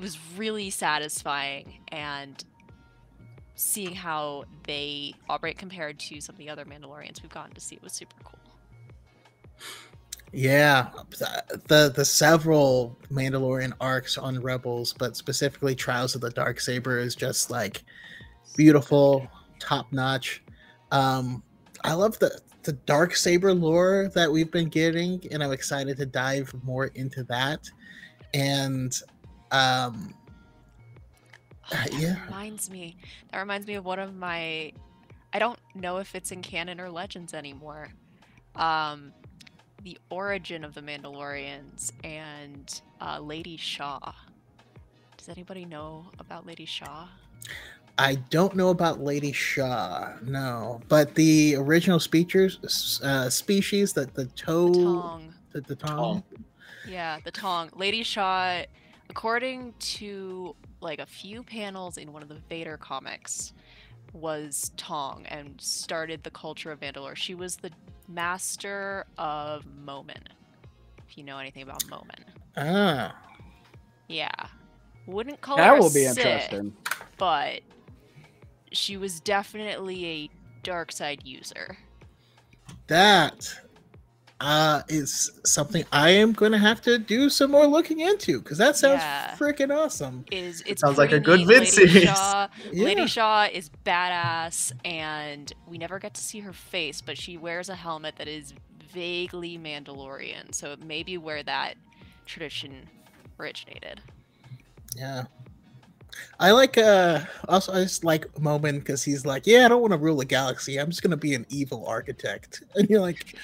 was 0.00 0.18
really 0.36 0.70
satisfying 0.70 1.80
and 1.88 2.44
seeing 3.54 3.94
how 3.94 4.44
they 4.64 5.14
operate 5.28 5.58
compared 5.58 5.98
to 5.98 6.20
some 6.20 6.34
of 6.34 6.38
the 6.38 6.48
other 6.48 6.64
Mandalorians 6.64 7.22
we've 7.22 7.32
gotten 7.32 7.52
to 7.54 7.60
see 7.60 7.78
was 7.82 7.92
super 7.92 8.16
cool. 8.24 8.38
Yeah, 10.32 10.90
the 11.66 11.92
the 11.94 12.04
several 12.04 12.96
Mandalorian 13.10 13.72
arcs 13.80 14.16
on 14.16 14.40
Rebels, 14.40 14.92
but 14.92 15.16
specifically 15.16 15.74
Trials 15.74 16.14
of 16.14 16.20
the 16.20 16.30
Dark 16.30 16.60
Saber 16.60 16.98
is 16.98 17.16
just 17.16 17.50
like 17.50 17.82
beautiful, 18.56 19.26
top 19.58 19.92
notch. 19.92 20.42
Um, 20.92 21.42
I 21.82 21.94
love 21.94 22.18
the 22.20 22.40
the 22.62 22.72
Dark 22.72 23.16
Saber 23.16 23.52
lore 23.52 24.10
that 24.14 24.30
we've 24.30 24.52
been 24.52 24.68
getting, 24.68 25.20
and 25.32 25.42
I'm 25.42 25.52
excited 25.52 25.96
to 25.96 26.06
dive 26.06 26.54
more 26.62 26.86
into 26.94 27.24
that. 27.24 27.68
And 28.32 28.96
um, 29.50 30.14
Oh, 31.72 31.76
that 31.76 31.92
yeah. 31.94 32.24
reminds 32.24 32.68
me. 32.70 32.96
That 33.30 33.38
reminds 33.38 33.66
me 33.66 33.74
of 33.74 33.84
one 33.84 33.98
of 34.00 34.14
my. 34.16 34.72
I 35.32 35.38
don't 35.38 35.58
know 35.74 35.98
if 35.98 36.14
it's 36.16 36.32
in 36.32 36.42
canon 36.42 36.80
or 36.80 36.90
legends 36.90 37.32
anymore. 37.34 37.88
Um, 38.56 39.12
the 39.84 39.96
origin 40.10 40.64
of 40.64 40.74
the 40.74 40.80
Mandalorians 40.82 41.92
and 42.02 42.80
uh, 43.00 43.20
Lady 43.20 43.56
Shaw. 43.56 44.12
Does 45.16 45.28
anybody 45.28 45.64
know 45.64 46.06
about 46.18 46.44
Lady 46.46 46.64
Shaw? 46.64 47.06
I 47.98 48.16
don't 48.30 48.56
know 48.56 48.70
about 48.70 49.00
Lady 49.00 49.30
Shaw, 49.32 50.14
no, 50.22 50.80
but 50.88 51.14
the 51.14 51.54
original 51.56 52.00
speakers, 52.00 53.00
uh, 53.04 53.28
species 53.30 53.92
that 53.92 54.14
the 54.14 54.24
toe, 54.26 54.72
Tong. 54.72 55.34
the, 55.52 55.60
the 55.60 55.76
Tong. 55.76 55.96
Tong. 55.96 56.22
Yeah, 56.88 57.18
the 57.24 57.30
Tong. 57.30 57.70
Lady 57.76 58.02
Shaw, 58.02 58.62
according 59.10 59.74
to 59.80 60.54
like 60.80 61.00
a 61.00 61.06
few 61.06 61.42
panels 61.42 61.98
in 61.98 62.12
one 62.12 62.22
of 62.22 62.28
the 62.28 62.38
Vader 62.48 62.76
comics, 62.76 63.52
was 64.12 64.70
Tong 64.76 65.26
and 65.26 65.60
started 65.60 66.22
the 66.22 66.30
culture 66.30 66.70
of 66.72 66.80
Mandalore. 66.80 67.16
She 67.16 67.34
was 67.34 67.56
the 67.56 67.70
master 68.08 69.04
of 69.18 69.64
Momin. 69.84 70.22
If 71.08 71.18
you 71.18 71.24
know 71.24 71.38
anything 71.38 71.62
about 71.62 71.84
Momin. 71.90 72.24
Ah, 72.56 73.14
Yeah. 74.08 74.30
Wouldn't 75.06 75.40
call 75.40 75.56
That 75.56 75.68
her 75.70 75.76
a 75.76 75.80
will 75.80 75.88
be 75.92 76.04
Sith, 76.06 76.18
interesting. 76.18 76.76
but 77.18 77.60
she 78.72 78.96
was 78.96 79.18
definitely 79.20 80.06
a 80.06 80.30
dark 80.62 80.92
side 80.92 81.22
user. 81.24 81.76
that 82.86 83.52
uh, 84.40 84.82
is 84.88 85.30
something 85.44 85.84
I 85.92 86.10
am 86.10 86.32
going 86.32 86.52
to 86.52 86.58
have 86.58 86.80
to 86.82 86.98
do 86.98 87.28
some 87.28 87.50
more 87.50 87.66
looking 87.66 88.00
into 88.00 88.40
because 88.40 88.56
that 88.58 88.74
sounds 88.76 89.00
Yeah. 89.02 89.36
freaking 89.36 89.74
awesome. 89.76 90.24
Is 90.32 90.62
it's 90.66 90.80
sounds 90.80 90.96
like 90.98 91.12
a 91.12 91.20
good 91.20 91.40
neat. 91.40 91.46
vid 91.48 91.58
Lady 91.58 91.66
series. 91.70 92.02
Shaw, 92.04 92.48
Yeah. 92.72 92.84
Lady 92.84 93.06
Shaw 93.06 93.48
is 93.52 93.70
badass, 93.84 94.72
and 94.84 95.52
we 95.68 95.76
never 95.78 95.98
get 95.98 96.14
to 96.14 96.20
see 96.22 96.40
her 96.40 96.52
face, 96.54 97.00
but 97.02 97.18
she 97.18 97.36
wears 97.36 97.68
a 97.68 97.74
helmet 97.74 98.16
that 98.16 98.28
is 98.28 98.54
vaguely 98.92 99.58
Mandalorian, 99.58 100.54
so 100.54 100.72
it 100.72 100.82
may 100.84 101.02
be 101.02 101.18
where 101.18 101.42
that 101.42 101.74
tradition 102.26 102.88
originated. 103.38 104.00
Yeah. 104.96 105.24
I 106.40 106.50
like 106.50 106.76
uh 106.76 107.20
also 107.48 107.72
I 107.72 107.82
just 107.84 108.04
like 108.04 108.26
Momin 108.40 108.78
because 108.80 109.04
he's 109.04 109.24
like, 109.24 109.46
yeah, 109.46 109.64
I 109.66 109.68
don't 109.68 109.80
want 109.80 109.92
to 109.92 109.98
rule 109.98 110.16
the 110.16 110.24
galaxy. 110.24 110.78
I'm 110.78 110.88
just 110.90 111.02
gonna 111.02 111.16
be 111.16 111.34
an 111.34 111.46
evil 111.50 111.86
architect. 111.86 112.62
And 112.74 112.88
you're 112.90 113.00
like, 113.00 113.36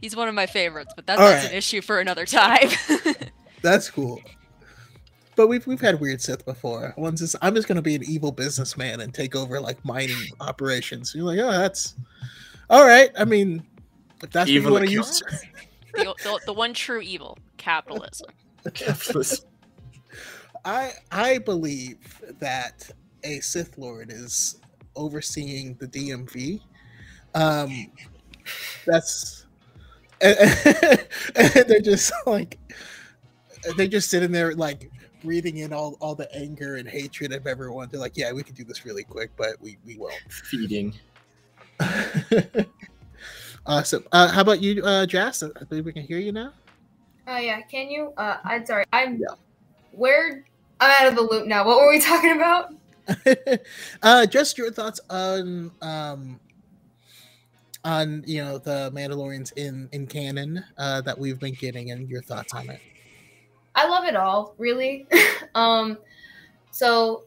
He's 0.00 0.16
one 0.16 0.28
of 0.28 0.34
my 0.34 0.46
favorites, 0.46 0.92
but 0.96 1.06
that, 1.06 1.18
that's 1.18 1.44
right. 1.44 1.50
an 1.50 1.56
issue 1.56 1.80
for 1.82 2.00
another 2.00 2.26
time. 2.26 2.70
that's 3.62 3.90
cool. 3.90 4.20
But 5.36 5.48
we've 5.48 5.66
we've 5.66 5.80
had 5.80 6.00
weird 6.00 6.20
Sith 6.20 6.44
before. 6.44 6.92
One's 6.96 7.20
just 7.20 7.36
I'm 7.40 7.54
just 7.54 7.68
gonna 7.68 7.82
be 7.82 7.94
an 7.94 8.04
evil 8.04 8.32
businessman 8.32 9.00
and 9.00 9.14
take 9.14 9.36
over 9.36 9.60
like 9.60 9.82
mining 9.84 10.30
operations. 10.40 11.14
You're 11.14 11.24
like, 11.24 11.38
oh, 11.38 11.50
that's 11.50 11.94
all 12.68 12.86
right. 12.86 13.10
I 13.18 13.24
mean, 13.24 13.62
if 14.22 14.30
that's 14.30 14.50
Evil 14.50 14.72
what 14.72 14.88
you 14.88 15.00
want 15.00 15.08
to 15.08 15.18
use. 15.32 15.42
the, 15.94 16.14
the, 16.22 16.40
the 16.46 16.52
one 16.52 16.74
true 16.74 17.00
evil, 17.00 17.38
capitalism. 17.56 18.28
Capitalist. 18.74 19.46
I 20.64 20.92
I 21.10 21.38
believe 21.38 21.98
that 22.38 22.90
a 23.24 23.40
Sith 23.40 23.78
Lord 23.78 24.12
is 24.12 24.60
overseeing 24.96 25.74
the 25.80 25.86
DMV. 25.86 26.60
Um, 27.34 27.90
that's 28.86 29.39
and, 30.20 30.38
and 31.36 31.68
they're 31.68 31.80
just 31.80 32.12
like 32.26 32.58
they're 33.76 33.88
just 33.88 34.10
sitting 34.10 34.32
there 34.32 34.54
like 34.54 34.90
breathing 35.22 35.58
in 35.58 35.72
all 35.72 35.96
all 36.00 36.14
the 36.14 36.32
anger 36.34 36.76
and 36.76 36.88
hatred 36.88 37.32
of 37.32 37.46
everyone. 37.46 37.88
They're 37.90 38.00
like, 38.00 38.16
yeah, 38.16 38.32
we 38.32 38.42
can 38.42 38.54
do 38.54 38.64
this 38.64 38.84
really 38.84 39.04
quick, 39.04 39.30
but 39.36 39.60
we 39.60 39.78
we 39.86 39.96
won't. 39.96 40.14
Feeding. 40.28 40.94
awesome. 43.66 44.04
Uh, 44.12 44.28
how 44.28 44.42
about 44.42 44.60
you, 44.60 44.82
uh, 44.84 45.06
Jas? 45.06 45.42
I 45.42 45.64
believe 45.64 45.84
we 45.84 45.92
can 45.92 46.02
hear 46.02 46.18
you 46.18 46.32
now. 46.32 46.52
Oh 47.26 47.38
yeah, 47.38 47.60
can 47.62 47.90
you? 47.90 48.12
Uh, 48.16 48.38
I'm 48.44 48.66
sorry. 48.66 48.84
I'm. 48.92 49.16
Yeah. 49.16 49.34
Where? 49.92 50.44
I'm 50.80 50.90
out 51.02 51.08
of 51.08 51.16
the 51.16 51.22
loop 51.22 51.46
now. 51.46 51.66
What 51.66 51.78
were 51.78 51.90
we 51.90 52.00
talking 52.04 52.32
about? 52.32 52.74
uh, 54.02 54.26
just 54.26 54.56
your 54.56 54.70
thoughts 54.70 55.00
on 55.10 55.70
um, 55.82 56.40
on 57.84 58.24
you 58.26 58.42
know 58.42 58.58
the 58.58 58.90
Mandalorians 58.94 59.52
in 59.56 59.88
in 59.92 60.06
canon 60.06 60.64
uh, 60.78 61.00
that 61.02 61.18
we've 61.18 61.38
been 61.38 61.54
getting, 61.54 61.90
and 61.90 62.08
your 62.08 62.22
thoughts 62.22 62.54
on 62.54 62.68
it. 62.68 62.80
I 63.74 63.86
love 63.88 64.04
it 64.04 64.16
all, 64.16 64.54
really. 64.58 65.06
um, 65.54 65.98
so 66.70 67.24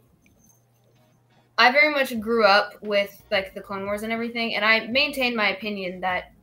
I 1.57 1.71
very 1.71 1.91
much 1.91 2.19
grew 2.19 2.45
up 2.45 2.73
with 2.81 3.23
like 3.31 3.53
the 3.53 3.61
Clone 3.61 3.85
Wars 3.85 4.03
and 4.03 4.11
everything, 4.11 4.55
and 4.55 4.65
I 4.65 4.87
maintain 4.87 5.35
my 5.35 5.49
opinion 5.49 6.01
that 6.01 6.33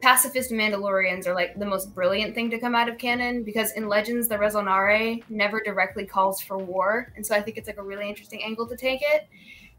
pacifist 0.00 0.50
Mandalorians 0.50 1.26
are 1.26 1.34
like 1.34 1.58
the 1.58 1.64
most 1.64 1.94
brilliant 1.94 2.34
thing 2.34 2.50
to 2.50 2.58
come 2.58 2.74
out 2.74 2.90
of 2.90 2.98
canon 2.98 3.42
because 3.42 3.72
in 3.72 3.88
Legends, 3.88 4.28
the 4.28 4.36
Resol'nare 4.36 5.22
never 5.30 5.62
directly 5.64 6.04
calls 6.04 6.40
for 6.40 6.58
war, 6.58 7.12
and 7.16 7.26
so 7.26 7.34
I 7.34 7.40
think 7.40 7.56
it's 7.56 7.68
like 7.68 7.78
a 7.78 7.82
really 7.82 8.08
interesting 8.08 8.42
angle 8.44 8.66
to 8.66 8.76
take 8.76 9.00
it. 9.02 9.28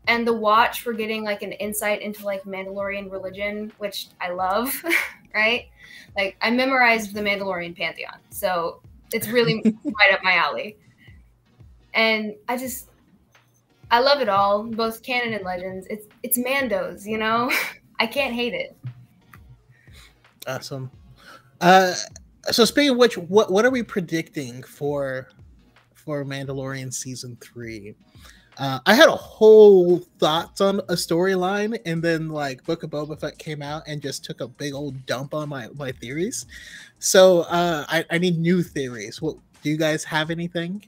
And 0.07 0.27
the 0.27 0.33
Watch 0.33 0.81
for 0.81 0.93
getting 0.93 1.23
like 1.23 1.41
an 1.41 1.51
insight 1.53 2.01
into 2.01 2.25
like 2.25 2.43
Mandalorian 2.43 3.11
religion, 3.11 3.71
which 3.79 4.07
I 4.21 4.29
love, 4.29 4.83
right? 5.35 5.67
Like 6.15 6.37
I 6.41 6.51
memorized 6.51 7.13
the 7.13 7.21
Mandalorian 7.21 7.75
pantheon, 7.75 8.17
so 8.29 8.81
it's 9.13 9.27
really 9.27 9.61
right 9.83 10.13
up 10.13 10.23
my 10.23 10.35
alley. 10.35 10.77
And 11.93 12.35
I 12.47 12.57
just 12.57 12.89
I 13.91 13.99
love 13.99 14.21
it 14.21 14.29
all, 14.29 14.63
both 14.63 15.03
canon 15.03 15.33
and 15.33 15.43
legends. 15.43 15.87
It's 15.89 16.07
it's 16.23 16.37
Mandos, 16.37 17.05
you 17.05 17.17
know? 17.17 17.51
I 17.99 18.07
can't 18.07 18.33
hate 18.33 18.53
it. 18.53 18.75
Awesome. 20.47 20.91
Uh, 21.61 21.93
so 22.51 22.65
speaking 22.65 22.91
of 22.91 22.97
which, 22.97 23.17
what 23.17 23.51
what 23.51 23.65
are 23.65 23.71
we 23.71 23.83
predicting 23.83 24.63
for 24.63 25.29
for 25.93 26.23
Mandalorian 26.25 26.93
season 26.93 27.37
three? 27.41 27.95
Uh, 28.57 28.79
I 28.85 28.93
had 28.93 29.09
a 29.09 29.15
whole 29.15 29.99
thoughts 30.19 30.61
on 30.61 30.79
a 30.79 30.93
storyline, 30.93 31.77
and 31.85 32.01
then 32.01 32.29
like 32.29 32.63
Book 32.63 32.83
of 32.83 32.89
Boba 32.89 33.19
Fett 33.19 33.37
came 33.37 33.61
out 33.61 33.83
and 33.87 34.01
just 34.01 34.23
took 34.23 34.41
a 34.41 34.47
big 34.47 34.73
old 34.73 35.05
dump 35.05 35.33
on 35.33 35.49
my 35.49 35.67
my 35.75 35.91
theories. 35.91 36.45
So 36.99 37.41
uh, 37.41 37.85
I, 37.89 38.05
I 38.09 38.17
need 38.17 38.37
new 38.37 38.63
theories. 38.63 39.21
What 39.21 39.35
do 39.61 39.69
you 39.69 39.77
guys 39.77 40.03
have 40.05 40.31
anything? 40.31 40.85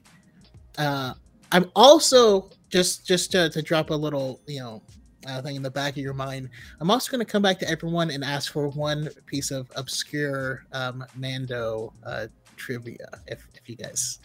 Uh, 0.78 1.12
I'm 1.52 1.70
also 1.76 2.50
just 2.70 3.06
just 3.06 3.32
to, 3.32 3.50
to 3.50 3.60
drop 3.60 3.90
a 3.90 3.94
little 3.94 4.40
you 4.46 4.60
know 4.60 4.82
uh, 5.26 5.42
thing 5.42 5.56
in 5.56 5.62
the 5.62 5.70
back 5.70 5.92
of 5.92 5.98
your 5.98 6.14
mind. 6.14 6.48
I'm 6.80 6.90
also 6.90 7.10
going 7.10 7.24
to 7.24 7.30
come 7.30 7.42
back 7.42 7.58
to 7.60 7.68
everyone 7.68 8.10
and 8.10 8.24
ask 8.24 8.52
for 8.52 8.68
one 8.68 9.08
piece 9.26 9.50
of 9.50 9.70
obscure 9.76 10.64
um, 10.72 11.04
Mando 11.16 11.92
uh, 12.04 12.26
trivia, 12.56 13.08
if, 13.26 13.46
if 13.54 13.68
you 13.68 13.76
guys 13.76 14.20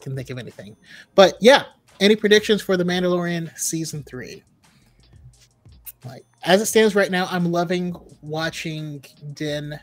can 0.00 0.14
think 0.14 0.30
of 0.30 0.38
anything. 0.38 0.76
But 1.14 1.36
yeah, 1.40 1.64
any 2.00 2.16
predictions 2.16 2.62
for 2.62 2.76
the 2.76 2.84
Mandalorian 2.84 3.56
season 3.58 4.02
three? 4.04 4.42
Like 6.04 6.24
as 6.44 6.60
it 6.62 6.66
stands 6.66 6.94
right 6.94 7.10
now, 7.10 7.26
I'm 7.30 7.50
loving 7.50 7.96
watching 8.22 9.04
Din 9.34 9.78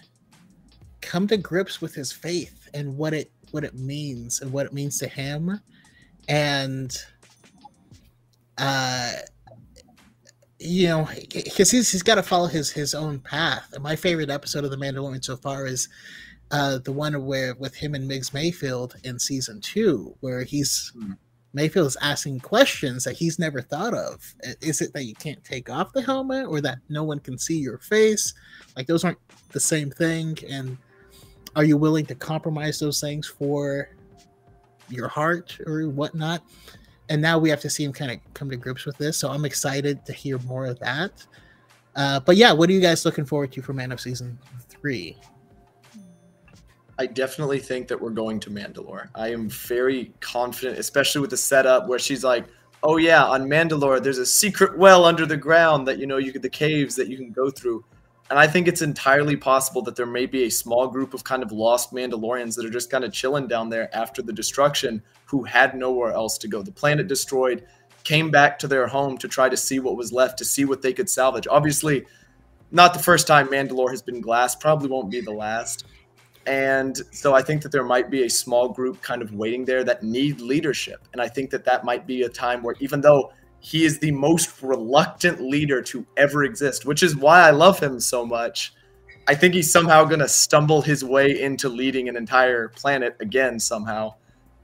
come 1.01 1.27
to 1.27 1.37
grips 1.37 1.81
with 1.81 1.93
his 1.93 2.11
faith 2.11 2.69
and 2.73 2.97
what 2.97 3.13
it 3.13 3.31
what 3.51 3.63
it 3.63 3.75
means 3.75 4.41
and 4.41 4.51
what 4.51 4.65
it 4.65 4.73
means 4.73 4.97
to 4.99 5.07
him, 5.07 5.59
and 6.27 6.97
uh 8.57 9.11
you 10.59 10.87
know, 10.87 11.09
because 11.33 11.69
he's 11.69 11.91
he's 11.91 12.03
got 12.03 12.15
to 12.15 12.23
follow 12.23 12.47
his 12.47 12.71
his 12.71 12.95
own 12.95 13.19
path. 13.19 13.69
And 13.73 13.83
my 13.83 13.95
favorite 13.95 14.29
episode 14.29 14.63
of 14.63 14.71
The 14.71 14.77
Mandalorian 14.77 15.23
so 15.23 15.35
far 15.35 15.65
is 15.65 15.89
uh, 16.51 16.77
the 16.77 16.91
one 16.91 17.25
where 17.25 17.55
with 17.55 17.75
him 17.75 17.95
and 17.95 18.09
Migs 18.09 18.33
Mayfield 18.33 18.95
in 19.03 19.19
season 19.19 19.59
two, 19.59 20.15
where 20.21 20.43
he's 20.43 20.91
Hmm. 20.95 21.13
Mayfield 21.53 21.87
is 21.87 21.97
asking 22.01 22.39
questions 22.39 23.03
that 23.03 23.13
he's 23.13 23.37
never 23.37 23.61
thought 23.61 23.93
of. 23.93 24.23
Is 24.61 24.81
it 24.81 24.93
that 24.93 25.05
you 25.05 25.13
can't 25.15 25.43
take 25.43 25.69
off 25.69 25.93
the 25.93 26.01
helmet, 26.01 26.47
or 26.47 26.61
that 26.61 26.79
no 26.89 27.03
one 27.03 27.19
can 27.19 27.37
see 27.37 27.57
your 27.57 27.77
face? 27.77 28.33
Like 28.75 28.87
those 28.87 29.03
aren't 29.03 29.19
the 29.51 29.59
same 29.59 29.91
thing. 29.91 30.37
And 30.49 30.77
are 31.55 31.63
you 31.63 31.77
willing 31.77 32.05
to 32.07 32.15
compromise 32.15 32.79
those 32.79 32.99
things 32.99 33.27
for 33.27 33.89
your 34.89 35.07
heart 35.07 35.57
or 35.65 35.89
whatnot? 35.89 36.41
and 37.09 37.21
now 37.21 37.37
we 37.37 37.49
have 37.49 37.61
to 37.61 37.69
see 37.69 37.83
him 37.83 37.93
kind 37.93 38.11
of 38.11 38.19
come 38.33 38.49
to 38.49 38.55
grips 38.55 38.85
with 38.85 38.97
this. 38.97 39.17
So 39.17 39.29
I'm 39.29 39.45
excited 39.45 40.05
to 40.05 40.13
hear 40.13 40.39
more 40.39 40.65
of 40.65 40.79
that. 40.79 41.25
Uh, 41.95 42.19
but 42.19 42.37
yeah, 42.37 42.51
what 42.51 42.69
are 42.69 42.73
you 42.73 42.79
guys 42.79 43.05
looking 43.05 43.25
forward 43.25 43.51
to 43.51 43.61
for 43.61 43.73
Mando 43.73 43.95
Season 43.97 44.37
Three? 44.69 45.17
I 46.97 47.07
definitely 47.07 47.59
think 47.59 47.87
that 47.87 47.99
we're 47.99 48.11
going 48.11 48.39
to 48.41 48.49
Mandalore. 48.49 49.09
I 49.15 49.29
am 49.31 49.49
very 49.49 50.13
confident, 50.19 50.77
especially 50.77 51.21
with 51.21 51.31
the 51.31 51.37
setup 51.37 51.87
where 51.87 51.99
she's 51.99 52.23
like, 52.23 52.45
"Oh 52.83 52.97
yeah, 52.97 53.25
on 53.25 53.47
Mandalore, 53.47 54.01
there's 54.01 54.19
a 54.19 54.25
secret 54.25 54.77
well 54.77 55.05
under 55.05 55.25
the 55.25 55.37
ground 55.37 55.87
that 55.87 55.97
you 55.97 56.05
know 56.05 56.17
you 56.17 56.31
could 56.31 56.43
the 56.43 56.49
caves 56.49 56.95
that 56.95 57.07
you 57.07 57.17
can 57.17 57.31
go 57.31 57.49
through." 57.49 57.83
And 58.29 58.39
I 58.39 58.47
think 58.47 58.67
it's 58.67 58.81
entirely 58.81 59.35
possible 59.35 59.81
that 59.83 59.95
there 59.95 60.05
may 60.05 60.25
be 60.25 60.43
a 60.43 60.49
small 60.49 60.87
group 60.87 61.13
of 61.13 61.23
kind 61.23 61.43
of 61.43 61.51
lost 61.51 61.93
Mandalorians 61.93 62.55
that 62.55 62.65
are 62.65 62.69
just 62.69 62.89
kind 62.89 63.03
of 63.03 63.11
chilling 63.11 63.47
down 63.47 63.69
there 63.69 63.95
after 63.95 64.21
the 64.21 64.33
destruction, 64.33 65.01
who 65.25 65.43
had 65.43 65.75
nowhere 65.75 66.11
else 66.13 66.37
to 66.39 66.47
go. 66.47 66.61
The 66.61 66.71
planet 66.71 67.07
destroyed, 67.07 67.65
came 68.03 68.31
back 68.31 68.59
to 68.59 68.67
their 68.67 68.87
home 68.87 69.17
to 69.17 69.27
try 69.27 69.49
to 69.49 69.57
see 69.57 69.79
what 69.79 69.97
was 69.97 70.11
left, 70.11 70.37
to 70.37 70.45
see 70.45 70.65
what 70.65 70.81
they 70.81 70.93
could 70.93 71.09
salvage. 71.09 71.47
Obviously, 71.49 72.05
not 72.71 72.93
the 72.93 72.99
first 72.99 73.27
time 73.27 73.47
Mandalore 73.47 73.91
has 73.91 74.01
been 74.01 74.21
glassed. 74.21 74.59
Probably 74.59 74.89
won't 74.89 75.11
be 75.11 75.21
the 75.21 75.31
last. 75.31 75.85
And 76.45 76.97
so 77.11 77.33
I 77.33 77.41
think 77.41 77.61
that 77.61 77.71
there 77.71 77.83
might 77.83 78.09
be 78.09 78.23
a 78.23 78.29
small 78.29 78.69
group 78.69 79.01
kind 79.01 79.21
of 79.21 79.33
waiting 79.33 79.65
there 79.65 79.83
that 79.83 80.03
need 80.03 80.41
leadership. 80.41 81.07
And 81.13 81.21
I 81.21 81.27
think 81.27 81.49
that 81.51 81.65
that 81.65 81.83
might 81.85 82.05
be 82.05 82.23
a 82.23 82.29
time 82.29 82.63
where, 82.63 82.75
even 82.79 83.01
though 83.01 83.31
he 83.59 83.85
is 83.85 83.99
the 83.99 84.11
most 84.11 84.61
reluctant 84.61 85.41
leader 85.41 85.81
to 85.83 86.05
ever 86.17 86.43
exist, 86.43 86.85
which 86.85 87.01
is 87.01 87.15
why 87.15 87.47
I 87.47 87.51
love 87.51 87.79
him 87.79 87.99
so 87.99 88.25
much, 88.25 88.73
I 89.25 89.35
think 89.35 89.53
he's 89.53 89.71
somehow 89.71 90.03
going 90.03 90.19
to 90.19 90.27
stumble 90.27 90.81
his 90.81 91.03
way 91.03 91.41
into 91.41 91.69
leading 91.69 92.09
an 92.09 92.17
entire 92.17 92.67
planet 92.67 93.15
again 93.21 93.57
somehow. 93.59 94.15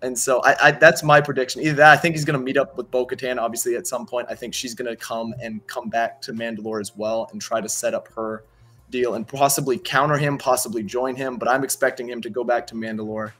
And 0.01 0.17
so 0.17 0.41
I, 0.43 0.67
I 0.67 0.71
that's 0.71 1.01
my 1.01 1.21
prediction. 1.21 1.61
Either 1.61 1.75
that, 1.75 1.91
I 1.91 1.97
think 1.97 2.15
he's 2.15 2.25
going 2.25 2.37
to 2.37 2.43
meet 2.43 2.57
up 2.57 2.75
with 2.75 2.91
Bo 2.91 3.05
Katan, 3.05 3.37
obviously, 3.37 3.75
at 3.75 3.87
some 3.87 4.05
point. 4.05 4.27
I 4.29 4.35
think 4.35 4.53
she's 4.53 4.75
going 4.75 4.89
to 4.89 4.97
come 4.97 5.33
and 5.41 5.65
come 5.67 5.89
back 5.89 6.21
to 6.23 6.33
Mandalore 6.33 6.81
as 6.81 6.95
well 6.95 7.29
and 7.31 7.41
try 7.41 7.61
to 7.61 7.69
set 7.69 7.93
up 7.93 8.09
her 8.15 8.43
deal 8.89 9.15
and 9.15 9.27
possibly 9.27 9.77
counter 9.77 10.17
him, 10.17 10.37
possibly 10.37 10.83
join 10.83 11.15
him. 11.15 11.37
But 11.37 11.49
I'm 11.49 11.63
expecting 11.63 12.09
him 12.09 12.21
to 12.21 12.29
go 12.29 12.43
back 12.43 12.67
to 12.67 12.75
Mandalore. 12.75 13.31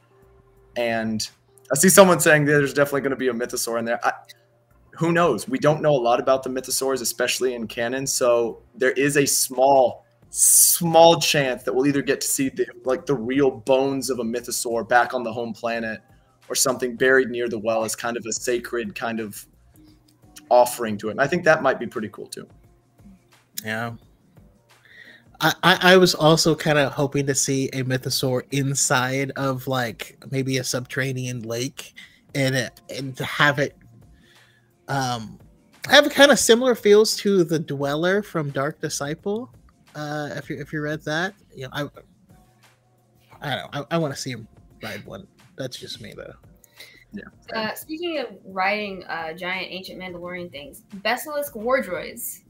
And 0.76 1.28
I 1.72 1.76
see 1.76 1.88
someone 1.88 2.20
saying 2.20 2.44
there's 2.44 2.74
definitely 2.74 3.02
going 3.02 3.10
to 3.10 3.16
be 3.16 3.28
a 3.28 3.32
mythosaur 3.32 3.78
in 3.78 3.84
there. 3.84 4.04
I, 4.04 4.12
who 4.92 5.12
knows? 5.12 5.48
We 5.48 5.58
don't 5.58 5.80
know 5.80 5.92
a 5.92 6.02
lot 6.02 6.20
about 6.20 6.42
the 6.42 6.50
mythosaurs, 6.50 7.00
especially 7.00 7.54
in 7.54 7.66
canon. 7.66 8.06
So 8.06 8.62
there 8.74 8.92
is 8.92 9.16
a 9.16 9.26
small, 9.26 10.04
small 10.30 11.20
chance 11.20 11.62
that 11.62 11.74
we'll 11.74 11.86
either 11.86 12.02
get 12.02 12.20
to 12.20 12.26
see 12.26 12.50
the 12.50 12.66
like 12.84 13.06
the 13.06 13.14
real 13.14 13.50
bones 13.50 14.10
of 14.10 14.18
a 14.18 14.24
mythosaur 14.24 14.88
back 14.88 15.14
on 15.14 15.22
the 15.22 15.32
home 15.32 15.52
planet, 15.52 16.00
or 16.48 16.54
something 16.54 16.96
buried 16.96 17.30
near 17.30 17.48
the 17.48 17.58
well 17.58 17.84
as 17.84 17.96
kind 17.96 18.16
of 18.16 18.26
a 18.26 18.32
sacred 18.32 18.94
kind 18.94 19.20
of 19.20 19.46
offering 20.50 20.98
to 20.98 21.08
it. 21.08 21.12
And 21.12 21.20
I 21.20 21.26
think 21.26 21.44
that 21.44 21.62
might 21.62 21.78
be 21.78 21.86
pretty 21.86 22.08
cool 22.08 22.26
too. 22.26 22.46
Yeah. 23.64 23.92
I, 25.40 25.54
I, 25.62 25.78
I 25.92 25.96
was 25.96 26.14
also 26.14 26.54
kind 26.54 26.78
of 26.78 26.92
hoping 26.92 27.26
to 27.26 27.34
see 27.34 27.68
a 27.68 27.82
mythosaur 27.82 28.42
inside 28.50 29.32
of 29.36 29.66
like 29.66 30.22
maybe 30.30 30.58
a 30.58 30.64
subterranean 30.64 31.42
lake 31.42 31.94
and 32.34 32.54
it, 32.54 32.80
and 32.90 33.16
to 33.16 33.24
have 33.24 33.58
it 33.58 33.76
um 34.88 35.38
have 35.88 36.08
kind 36.10 36.30
of 36.30 36.38
similar 36.38 36.74
feels 36.74 37.16
to 37.16 37.42
the 37.44 37.58
dweller 37.58 38.22
from 38.22 38.50
Dark 38.50 38.80
Disciple. 38.80 39.50
Uh 39.94 40.30
if 40.36 40.50
you 40.50 40.60
if 40.60 40.72
you 40.72 40.80
read 40.82 41.02
that, 41.04 41.34
you 41.54 41.64
know, 41.64 41.70
I 41.72 41.88
I 43.40 43.56
don't 43.56 43.74
know, 43.74 43.86
I, 43.90 43.96
I 43.96 43.98
want 43.98 44.14
to 44.14 44.20
see 44.20 44.30
him 44.30 44.46
ride 44.82 45.04
one. 45.06 45.26
That's 45.56 45.78
just 45.78 46.00
me 46.00 46.14
though. 46.16 46.34
Uh, 47.54 47.74
speaking 47.74 48.18
of 48.18 48.26
riding 48.44 49.04
uh, 49.04 49.32
giant 49.32 49.66
ancient 49.70 50.00
Mandalorian 50.00 50.50
things, 50.50 50.82
Basilisk 51.02 51.56
war 51.56 51.82
droids. 51.82 52.42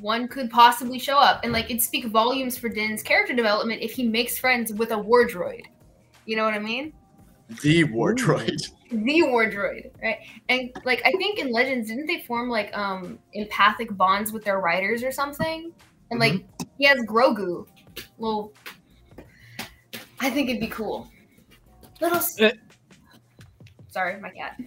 One 0.00 0.28
could 0.28 0.50
possibly 0.50 0.98
show 0.98 1.18
up, 1.18 1.40
and 1.42 1.52
like 1.52 1.66
it'd 1.66 1.82
speak 1.82 2.06
volumes 2.06 2.56
for 2.56 2.68
Din's 2.68 3.02
character 3.02 3.34
development 3.34 3.82
if 3.82 3.92
he 3.92 4.06
makes 4.06 4.38
friends 4.38 4.72
with 4.72 4.90
a 4.92 4.98
war 4.98 5.26
droid. 5.26 5.66
You 6.24 6.36
know 6.36 6.44
what 6.44 6.54
I 6.54 6.58
mean? 6.58 6.92
The 7.62 7.84
war 7.84 8.14
droid. 8.14 8.70
The 8.88 9.22
war 9.24 9.50
droid, 9.50 9.90
right? 10.00 10.18
And 10.48 10.70
like 10.84 11.02
I 11.04 11.10
think 11.10 11.40
in 11.40 11.50
Legends, 11.50 11.88
didn't 11.88 12.06
they 12.06 12.20
form 12.20 12.48
like 12.48 12.72
um 12.78 13.18
empathic 13.32 13.96
bonds 13.96 14.30
with 14.30 14.44
their 14.44 14.60
riders 14.60 15.02
or 15.02 15.10
something? 15.10 15.72
And 16.12 16.20
like 16.20 16.44
he 16.78 16.84
has 16.86 17.00
Grogu. 17.00 17.66
Well, 18.16 18.52
I 20.20 20.30
think 20.30 20.50
it'd 20.50 20.60
be 20.60 20.68
cool. 20.68 21.10
Little. 22.00 22.20
Uh, 22.40 22.50
Sorry, 23.88 24.20
my 24.20 24.30
cat. 24.30 24.60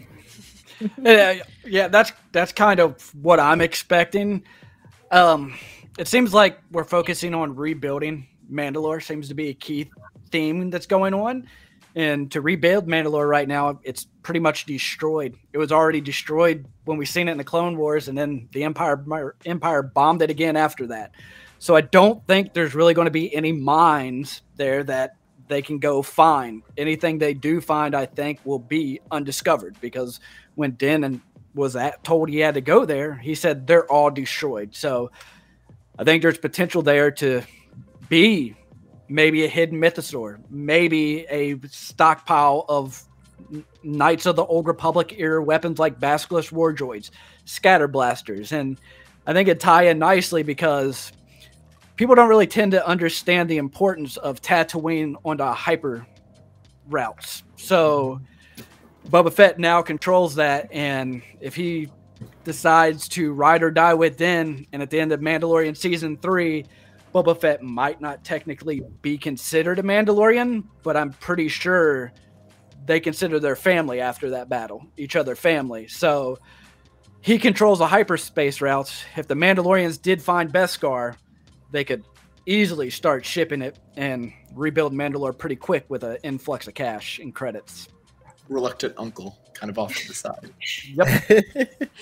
yeah, 1.02 1.42
yeah, 1.66 1.88
that's 1.88 2.12
that's 2.32 2.52
kind 2.52 2.80
of 2.80 3.14
what 3.16 3.40
I'm 3.40 3.62
expecting. 3.62 4.44
Um, 5.12 5.56
it 5.98 6.08
seems 6.08 6.34
like 6.34 6.60
we're 6.72 6.84
focusing 6.84 7.34
on 7.34 7.56
rebuilding 7.56 8.28
Mandalore. 8.52 9.04
Seems 9.04 9.28
to 9.30 9.34
be 9.34 9.50
a 9.50 9.54
key 9.54 9.90
theme 10.32 10.70
that's 10.70 10.86
going 10.86 11.14
on. 11.14 11.48
And 11.96 12.32
to 12.32 12.42
rebuild 12.42 12.88
Mandalore 12.88 13.28
right 13.28 13.48
now, 13.48 13.80
it's 13.84 14.06
pretty 14.22 14.40
much 14.40 14.66
destroyed. 14.66 15.36
It 15.54 15.58
was 15.58 15.72
already 15.72 16.02
destroyed 16.02 16.66
when 16.86 16.98
we 16.98 17.06
seen 17.06 17.28
it 17.28 17.32
in 17.32 17.38
the 17.38 17.44
Clone 17.44 17.78
Wars, 17.78 18.08
and 18.08 18.18
then 18.18 18.48
the 18.52 18.64
Empire 18.64 19.36
Empire 19.46 19.84
bombed 19.84 20.22
it 20.22 20.30
again 20.30 20.56
after 20.56 20.88
that. 20.88 21.12
So 21.58 21.76
I 21.76 21.82
don't 21.82 22.26
think 22.26 22.54
there's 22.54 22.76
really 22.76 22.94
going 22.94 23.06
to 23.06 23.12
be 23.12 23.34
any 23.36 23.52
mines 23.52 24.44
there 24.56 24.84
that 24.84 25.16
they 25.48 25.62
can 25.62 25.80
go 25.80 26.02
find. 26.02 26.62
Anything 26.78 27.18
they 27.18 27.34
do 27.34 27.60
find, 27.60 27.96
I 27.96 28.06
think, 28.06 28.40
will 28.46 28.60
be 28.60 29.02
undiscovered 29.12 29.76
because 29.82 30.20
when 30.56 30.72
Den 30.72 31.04
and 31.04 31.22
was 31.54 31.76
at, 31.76 32.04
told 32.04 32.30
he 32.30 32.40
had 32.40 32.54
to 32.56 32.62
go 32.62 32.86
there, 32.86 33.16
he 33.16 33.36
said 33.36 33.68
they're 33.68 33.90
all 33.92 34.12
destroyed. 34.12 34.76
So 34.76 35.12
I 35.98 36.04
think 36.04 36.22
there's 36.22 36.38
potential 36.38 36.82
there 36.82 37.12
to 37.12 37.42
be 38.08 38.56
maybe 39.08 39.44
a 39.44 39.48
hidden 39.48 39.80
mythosaur, 39.80 40.40
maybe 40.50 41.26
a 41.30 41.60
stockpile 41.68 42.66
of 42.70 43.04
Knights 43.84 44.26
of 44.26 44.36
the 44.36 44.46
Old 44.46 44.68
Republic 44.68 45.16
era 45.18 45.42
weapons 45.44 45.80
like 45.80 46.00
War 46.00 46.74
Droids, 46.74 47.10
Scatter 47.46 47.88
Blasters. 47.88 48.52
And 48.52 48.80
I 49.26 49.34
think 49.34 49.50
it 49.50 49.60
tie 49.60 49.84
in 49.84 50.00
nicely 50.00 50.44
because 50.44 51.12
people 51.96 52.16
don't 52.16 52.30
really 52.30 52.48
tend 52.48 52.72
to 52.74 52.88
understand 52.88 53.50
the 53.50 53.58
importance 53.58 54.18
of 54.18 54.42
Tatooine 54.42 55.16
on 55.26 55.38
the 55.38 55.52
hyper 55.52 56.06
routes. 56.88 57.44
So 57.56 58.16
mm-hmm. 58.16 58.24
Boba 59.10 59.34
Fett 59.34 59.58
now 59.58 59.82
controls 59.82 60.36
that, 60.36 60.72
and 60.72 61.24
if 61.42 61.56
he 61.56 61.90
decides 62.44 63.08
to 63.10 63.34
ride 63.34 63.64
or 63.64 63.72
die 63.72 63.96
with 63.96 64.18
Din, 64.18 64.68
and 64.72 64.84
at 64.84 64.92
the 64.92 65.00
end 65.00 65.12
of 65.12 65.20
Mandalorian 65.20 65.76
season 65.76 66.16
three, 66.18 66.66
Boba 67.14 67.40
Fett 67.40 67.64
might 67.64 68.00
not 68.02 68.24
technically 68.24 68.84
be 69.02 69.18
considered 69.18 69.80
a 69.80 69.84
Mandalorian, 69.84 70.64
but 70.84 70.96
I'm 70.96 71.12
pretty 71.14 71.48
sure 71.48 72.12
they 72.86 73.00
consider 73.00 73.40
their 73.40 73.56
family 73.56 74.00
after 74.00 74.30
that 74.32 74.48
battle, 74.48 74.86
each 74.96 75.16
other 75.16 75.36
family. 75.36 75.88
So 75.88 76.38
he 77.22 77.40
controls 77.40 77.80
the 77.80 77.88
hyperspace 77.88 78.62
routes. 78.62 79.04
If 79.16 79.28
the 79.28 79.34
Mandalorians 79.34 80.00
did 80.00 80.22
find 80.22 80.54
Beskar, 80.54 81.16
they 81.72 81.84
could 81.84 82.04
easily 82.46 82.92
start 82.92 83.26
shipping 83.26 83.64
it 83.64 83.80
and 83.96 84.34
rebuild 84.54 84.94
Mandalore 84.94 85.36
pretty 85.36 85.56
quick 85.56 85.86
with 85.90 86.04
an 86.04 86.18
influx 86.22 86.68
of 86.68 86.76
cash 86.76 87.18
and 87.18 87.34
credits. 87.34 87.88
Reluctant 88.50 88.96
uncle, 88.98 89.38
kind 89.54 89.70
of 89.70 89.80
off 89.80 89.96
to 89.96 90.08
the 90.08 90.14
side. 90.14 90.52
Yep. 90.96 91.70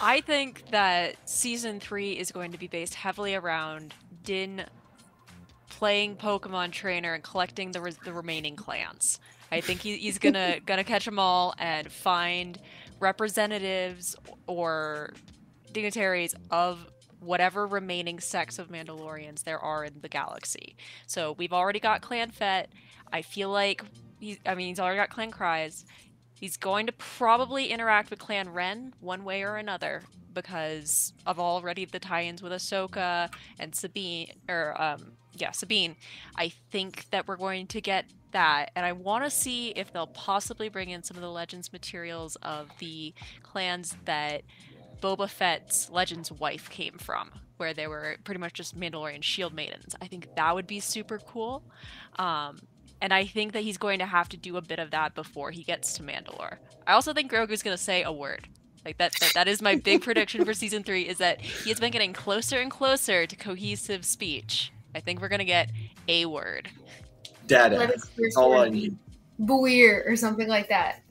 I 0.00 0.20
think 0.20 0.70
that 0.72 1.28
season 1.28 1.80
three 1.80 2.12
is 2.12 2.30
going 2.30 2.52
to 2.52 2.58
be 2.58 2.66
based 2.66 2.94
heavily 2.94 3.34
around 3.34 3.94
Din 4.24 4.66
playing 5.70 6.16
Pokemon 6.16 6.72
Trainer 6.72 7.14
and 7.14 7.22
collecting 7.22 7.72
the, 7.72 7.80
res- 7.80 7.98
the 8.04 8.12
remaining 8.12 8.56
clans. 8.56 9.20
I 9.50 9.60
think 9.60 9.80
he, 9.80 9.96
he's 9.96 10.18
gonna 10.18 10.60
gonna 10.66 10.84
catch 10.84 11.04
them 11.04 11.18
all 11.18 11.54
and 11.58 11.90
find 11.90 12.58
representatives 12.98 14.16
or 14.46 15.12
dignitaries 15.72 16.34
of 16.50 16.86
whatever 17.20 17.66
remaining 17.66 18.20
sects 18.20 18.58
of 18.58 18.68
Mandalorians 18.68 19.44
there 19.44 19.58
are 19.58 19.84
in 19.84 20.00
the 20.00 20.08
galaxy. 20.08 20.76
So 21.06 21.32
we've 21.38 21.52
already 21.52 21.80
got 21.80 22.02
Clan 22.02 22.30
Fett. 22.30 22.70
I 23.12 23.22
feel 23.22 23.50
like 23.50 23.82
he's 24.18 24.38
I 24.46 24.54
mean 24.54 24.68
he's 24.68 24.80
already 24.80 24.98
got 24.98 25.10
Clan 25.10 25.30
Kryze. 25.30 25.84
He's 26.34 26.56
going 26.56 26.86
to 26.86 26.92
probably 26.92 27.68
interact 27.68 28.10
with 28.10 28.18
Clan 28.18 28.50
Wren 28.50 28.92
one 29.00 29.24
way 29.24 29.42
or 29.42 29.56
another 29.56 30.02
because 30.34 31.14
of 31.24 31.40
already 31.40 31.86
the 31.86 31.98
tie-ins 31.98 32.42
with 32.42 32.52
Ahsoka 32.52 33.32
and 33.58 33.74
Sabine, 33.74 34.32
or 34.48 34.80
um, 34.80 35.12
yeah, 35.32 35.50
Sabine. 35.50 35.96
I 36.36 36.52
think 36.70 37.08
that 37.10 37.26
we're 37.26 37.36
going 37.36 37.66
to 37.68 37.80
get 37.80 38.04
that, 38.32 38.70
and 38.76 38.84
I 38.84 38.92
want 38.92 39.24
to 39.24 39.30
see 39.30 39.70
if 39.70 39.92
they'll 39.92 40.06
possibly 40.06 40.68
bring 40.68 40.90
in 40.90 41.02
some 41.02 41.16
of 41.16 41.22
the 41.22 41.30
Legends 41.30 41.72
materials 41.72 42.36
of 42.42 42.68
the 42.80 43.14
clans 43.42 43.96
that 44.04 44.42
Boba 45.00 45.28
Fett's 45.28 45.90
Legends 45.90 46.30
wife 46.30 46.68
came 46.68 46.98
from, 46.98 47.30
where 47.56 47.72
they 47.72 47.86
were 47.86 48.16
pretty 48.24 48.40
much 48.40 48.52
just 48.52 48.78
Mandalorian 48.78 49.22
shield 49.22 49.54
maidens. 49.54 49.96
I 50.02 50.06
think 50.06 50.34
that 50.36 50.54
would 50.54 50.66
be 50.66 50.80
super 50.80 51.18
cool. 51.18 51.62
Um, 52.18 52.60
and 53.00 53.12
I 53.12 53.26
think 53.26 53.52
that 53.52 53.62
he's 53.62 53.78
going 53.78 53.98
to 53.98 54.06
have 54.06 54.28
to 54.30 54.36
do 54.36 54.56
a 54.56 54.62
bit 54.62 54.78
of 54.78 54.90
that 54.90 55.14
before 55.14 55.50
he 55.50 55.62
gets 55.62 55.94
to 55.94 56.02
Mandalore. 56.02 56.56
I 56.86 56.92
also 56.92 57.12
think 57.12 57.30
Grogu's 57.30 57.62
going 57.62 57.76
to 57.76 57.82
say 57.82 58.02
a 58.02 58.12
word. 58.12 58.48
Like 58.84 58.98
that, 58.98 59.14
that 59.20 59.32
that 59.34 59.48
is 59.48 59.60
my 59.60 59.74
big 59.76 60.02
prediction 60.02 60.44
for 60.44 60.54
season 60.54 60.84
3 60.84 61.02
is 61.02 61.18
that 61.18 61.40
he 61.40 61.70
has 61.70 61.80
been 61.80 61.90
getting 61.90 62.12
closer 62.12 62.60
and 62.60 62.70
closer 62.70 63.26
to 63.26 63.36
cohesive 63.36 64.04
speech. 64.04 64.72
I 64.94 65.00
think 65.00 65.20
we're 65.20 65.28
going 65.28 65.40
to 65.40 65.44
get 65.44 65.70
a 66.08 66.24
word. 66.26 66.68
Dada. 67.48 67.76
Let 67.78 67.90
his 67.90 68.04
first 68.04 68.36
All 68.36 68.52
I 68.54 68.58
word 68.58 68.72
be 68.72 68.80
need. 68.80 68.98
Buir 69.40 70.04
or 70.06 70.16
something 70.16 70.48
like 70.48 70.68
that. 70.68 71.02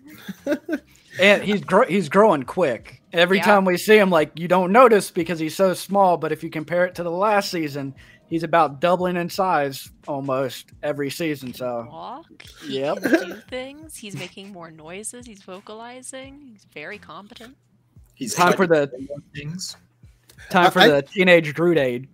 and 1.19 1.43
he's 1.43 1.61
gro- 1.61 1.85
he's 1.85 2.09
growing 2.09 2.43
quick. 2.43 3.01
Every 3.13 3.37
Yeah. 3.37 3.43
time 3.43 3.65
we 3.65 3.77
see 3.77 3.97
him, 3.97 4.09
like 4.09 4.31
you 4.39 4.47
don't 4.47 4.71
notice 4.71 5.11
because 5.11 5.39
he's 5.39 5.55
so 5.55 5.73
small. 5.73 6.17
But 6.17 6.31
if 6.31 6.43
you 6.43 6.49
compare 6.49 6.85
it 6.85 6.95
to 6.95 7.03
the 7.03 7.11
last 7.11 7.51
season, 7.51 7.93
he's 8.27 8.43
about 8.43 8.79
doubling 8.79 9.15
in 9.17 9.29
size 9.29 9.89
almost 10.07 10.67
every 10.83 11.09
season. 11.09 11.53
So 11.53 11.87
Walk. 11.89 12.43
He 12.65 12.79
Yep. 12.79 13.01
can 13.03 13.11
do 13.29 13.35
things. 13.49 13.95
He's 13.97 14.15
making 14.15 14.51
more 14.51 14.71
noises. 14.71 15.25
He's 15.25 15.43
vocalizing. 15.43 16.41
He's 16.51 16.65
very 16.73 16.97
competent. 16.97 17.55
He's 18.15 18.33
time 18.33 18.53
for 18.53 18.65
the 18.67 18.89
things. 19.33 19.75
Time 20.49 20.71
for 20.71 20.79
I- 20.79 20.87
the 20.87 21.01
teenage 21.01 21.53
Groot 21.53 21.77
age. 21.77 22.07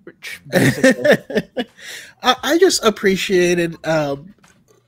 basically. 0.48 1.44
I, 2.24 2.36
I 2.44 2.58
just 2.58 2.84
appreciated 2.84 3.76
um, 3.86 4.34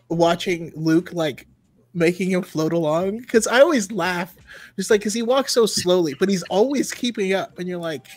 watching 0.10 0.72
Luke 0.76 1.12
like 1.14 1.48
making 1.96 2.32
him 2.32 2.42
float 2.42 2.74
along 2.74 3.18
because 3.20 3.46
I 3.48 3.60
always 3.62 3.92
laugh 3.92 4.36
just 4.76 4.90
like 4.90 5.02
because 5.02 5.14
he 5.14 5.22
walks 5.22 5.54
so 5.54 5.66
slowly, 5.66 6.14
but 6.16 6.30
he's 6.30 6.44
always 6.44 6.92
keeping 6.92 7.34
up, 7.34 7.58
and 7.60 7.68
you're 7.68 7.78
like, 7.80 8.08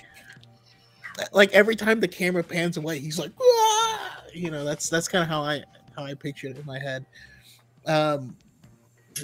like 1.33 1.53
every 1.53 1.77
time 1.77 2.01
the 2.01 2.09
camera 2.09 2.43
pans 2.43 2.77
away, 2.77 2.99
he's 2.99 3.19
like, 3.19 3.33
"Wah!" 3.39 3.99
you 4.33 4.51
know, 4.51 4.65
that's 4.65 4.89
that's 4.89 5.09
kind 5.09 5.23
of 5.23 5.29
how 5.29 5.43
I 5.43 5.63
how 5.97 6.05
I 6.05 6.15
picture 6.15 6.49
it 6.49 6.59
in 6.59 6.67
my 6.67 6.79
head. 6.79 7.07
Um, 7.87 8.37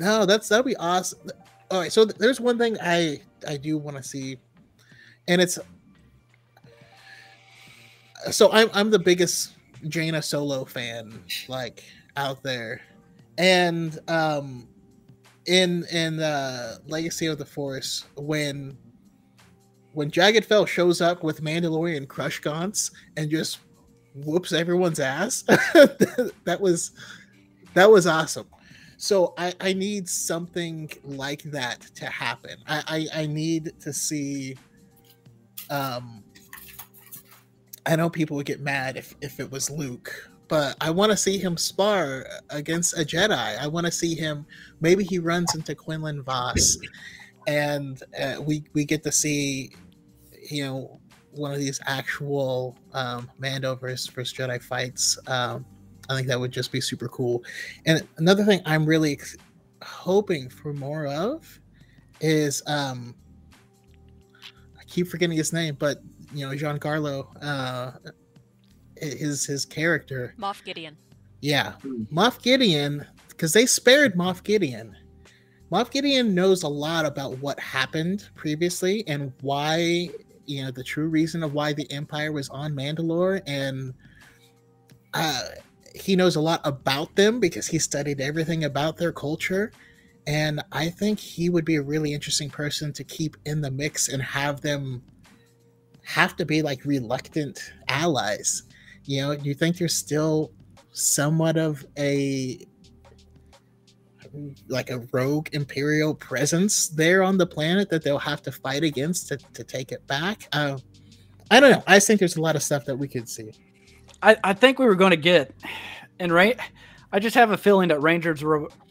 no, 0.01 0.25
that's 0.25 0.49
that'd 0.49 0.65
be 0.65 0.77
awesome. 0.77 1.31
All 1.71 1.81
right, 1.81 1.93
so 1.93 2.05
th- 2.05 2.17
there's 2.17 2.41
one 2.41 2.59
thing 2.59 2.77
I 2.83 3.21
I 3.47 3.57
do 3.57 3.79
want 3.79 3.97
to 3.97 4.03
see, 4.03 4.39
and 5.29 5.41
it's 5.41 5.59
so 8.31 8.51
I'm 8.53 8.71
I'm 8.73 8.91
the 8.91 8.99
biggest 8.99 9.55
Jaina 9.89 10.23
Solo 10.23 10.65
fan 10.65 11.23
like 11.49 11.85
out 12.17 12.43
there, 12.43 12.81
and 13.39 13.99
um, 14.09 14.69
in 15.47 15.85
in 15.93 16.21
uh, 16.21 16.77
Legacy 16.87 17.27
of 17.27 17.39
the 17.39 17.47
Force 17.47 18.05
when 18.17 18.77
when 19.93 20.11
Jagged 20.11 20.45
Fel 20.45 20.67
shows 20.67 21.01
up 21.01 21.23
with 21.23 21.43
Mandalorian 21.43 22.09
Crush 22.09 22.41
Gaunts 22.41 22.91
and 23.17 23.31
just 23.31 23.59
whoops 24.15 24.53
everyone's 24.53 25.01
ass, 25.01 25.43
that 25.43 26.59
was 26.61 26.93
that 27.75 27.91
was 27.91 28.07
awesome. 28.07 28.47
So 28.97 29.35
I, 29.37 29.53
I 29.61 29.73
need 29.73 30.09
something 30.09 30.91
like 31.05 31.43
that 31.45 31.81
to 31.97 32.07
happen. 32.07 32.57
I, 32.69 33.09
I, 33.13 33.23
I 33.23 33.27
need 33.27 33.73
to 33.81 33.93
see 33.93 34.57
um 35.71 36.23
I 37.85 37.97
know 37.97 38.09
people 38.09 38.37
would 38.37 38.47
get 38.47 38.61
mad 38.61 38.97
if, 38.97 39.15
if 39.21 39.41
it 39.41 39.51
was 39.51 39.69
Luke, 39.69 40.31
but 40.49 40.77
I 40.81 40.91
want 40.91 41.11
to 41.11 41.17
see 41.17 41.39
him 41.39 41.57
spar 41.57 42.27
against 42.51 42.97
a 42.97 43.05
Jedi. 43.05 43.59
I 43.59 43.67
want 43.67 43.87
to 43.87 43.93
see 43.93 44.15
him. 44.15 44.47
Maybe 44.81 45.03
he 45.03 45.19
runs 45.19 45.55
into 45.55 45.75
Quinlan 45.75 46.23
Vos, 46.23 46.79
and 47.47 48.03
uh, 48.21 48.41
we 48.41 48.65
we 48.73 48.85
get 48.85 49.03
to 49.05 49.13
see, 49.13 49.73
you 50.51 50.65
know, 50.65 51.01
one 51.33 51.53
of 51.53 51.59
these 51.59 51.81
actual 51.87 52.77
um, 52.93 53.31
Mando 53.39 53.75
versus, 53.75 54.07
versus 54.09 54.37
Jedi 54.37 54.63
fights. 54.63 55.19
Um, 55.27 55.65
I 56.11 56.15
think 56.15 56.27
that 56.29 56.39
would 56.39 56.53
just 56.53 56.73
be 56.73 56.81
super 56.81 57.09
cool. 57.09 57.43
And 57.87 58.07
another 58.19 58.45
thing 58.45 58.61
I'm 58.67 58.85
really 58.85 59.13
ex- 59.13 59.37
hoping 59.83 60.49
for 60.51 60.73
more 60.73 61.07
of 61.07 61.61
is 62.21 62.63
um, 62.67 63.15
I 64.79 64.85
keep 64.87 65.09
forgetting 65.09 65.37
his 65.37 65.53
name, 65.53 65.77
but 65.79 66.03
you 66.35 66.47
know 66.47 66.55
Giancarlo, 66.55 67.27
uh, 67.43 67.93
his 68.97 69.45
his 69.47 69.65
character, 69.65 70.35
Moff 70.39 70.63
Gideon. 70.65 70.97
yeah. 71.41 71.75
Moff 72.13 72.43
Gideon, 72.43 73.07
because 73.29 73.53
they 73.53 73.67
spared 73.67 74.15
Moff 74.15 74.43
Gideon. 74.43 74.97
Moff 75.73 75.91
Gideon 75.91 76.35
knows 76.35 76.65
a 76.65 76.69
lot 76.69 77.07
about 77.07 77.39
what 77.39 77.59
happened 77.59 78.29
previously 78.35 79.05
and 79.07 79.33
why, 79.41 80.11
you 80.45 80.63
know, 80.63 80.71
the 80.71 80.85
true 80.85 81.09
reason 81.09 81.43
of 81.43 81.55
why 81.55 81.73
the 81.73 81.91
Empire 81.91 82.31
was 82.31 82.51
on 82.51 82.75
Mandalore, 82.75 83.41
and 83.47 83.95
uh, 85.15 85.43
he 85.95 86.15
knows 86.15 86.37
a 86.37 86.41
lot 86.43 86.61
about 86.65 87.17
them 87.17 87.41
because 87.41 87.67
he 87.67 87.79
studied 87.79 88.21
everything 88.21 88.65
about 88.65 88.99
their 88.99 89.13
culture. 89.13 89.73
And 90.27 90.63
I 90.73 90.91
think 90.91 91.19
he 91.19 91.49
would 91.49 91.65
be 91.65 91.77
a 91.77 91.83
really 91.83 92.13
interesting 92.13 92.51
person 92.51 92.93
to 92.93 93.03
keep 93.03 93.39
in 93.47 93.63
the 93.63 93.71
mix 93.71 94.11
and 94.11 94.23
have 94.23 94.61
them 94.61 95.03
have 96.05 96.37
to 96.37 96.45
be 96.45 96.61
like 96.61 96.85
reluctant 96.85 97.73
allies. 97.89 98.65
You 99.05 99.23
know, 99.23 99.31
you 99.33 99.55
think 99.55 99.79
there's 99.79 99.95
still 99.95 100.53
somewhat 100.93 101.57
of 101.57 101.87
a 101.99 102.67
like 104.69 104.91
a 104.91 105.01
rogue 105.13 105.49
imperial 105.53 106.15
presence 106.15 106.89
there 106.89 107.23
on 107.23 107.37
the 107.39 107.47
planet 107.47 107.91
that 107.91 108.03
they'll 108.03 108.19
have 108.19 108.43
to 108.43 108.53
fight 108.53 108.83
against 108.83 109.29
to, 109.29 109.37
to 109.55 109.65
take 109.65 109.93
it 109.93 110.07
back. 110.07 110.49
Uh, 110.53 110.79
I 111.51 111.61
don't 111.61 111.73
know. 111.73 111.83
I 111.87 111.99
think 111.99 112.19
there's 112.19 112.37
a 112.37 112.41
lot 112.41 112.57
of 112.57 112.63
stuff 112.63 112.85
that 112.87 112.97
we 112.97 113.09
could 113.09 113.29
see. 113.29 113.53
I, 114.23 114.37
I 114.43 114.53
think 114.55 114.79
we 114.79 114.87
were 114.87 114.95
going 114.95 115.11
to 115.11 115.17
get, 115.17 115.53
and 116.19 116.33
right, 116.33 116.59
I 117.13 117.19
just 117.19 117.35
have 117.35 117.51
a 117.51 117.59
feeling 117.59 117.89
that 117.89 118.01
Rangers 118.01 118.43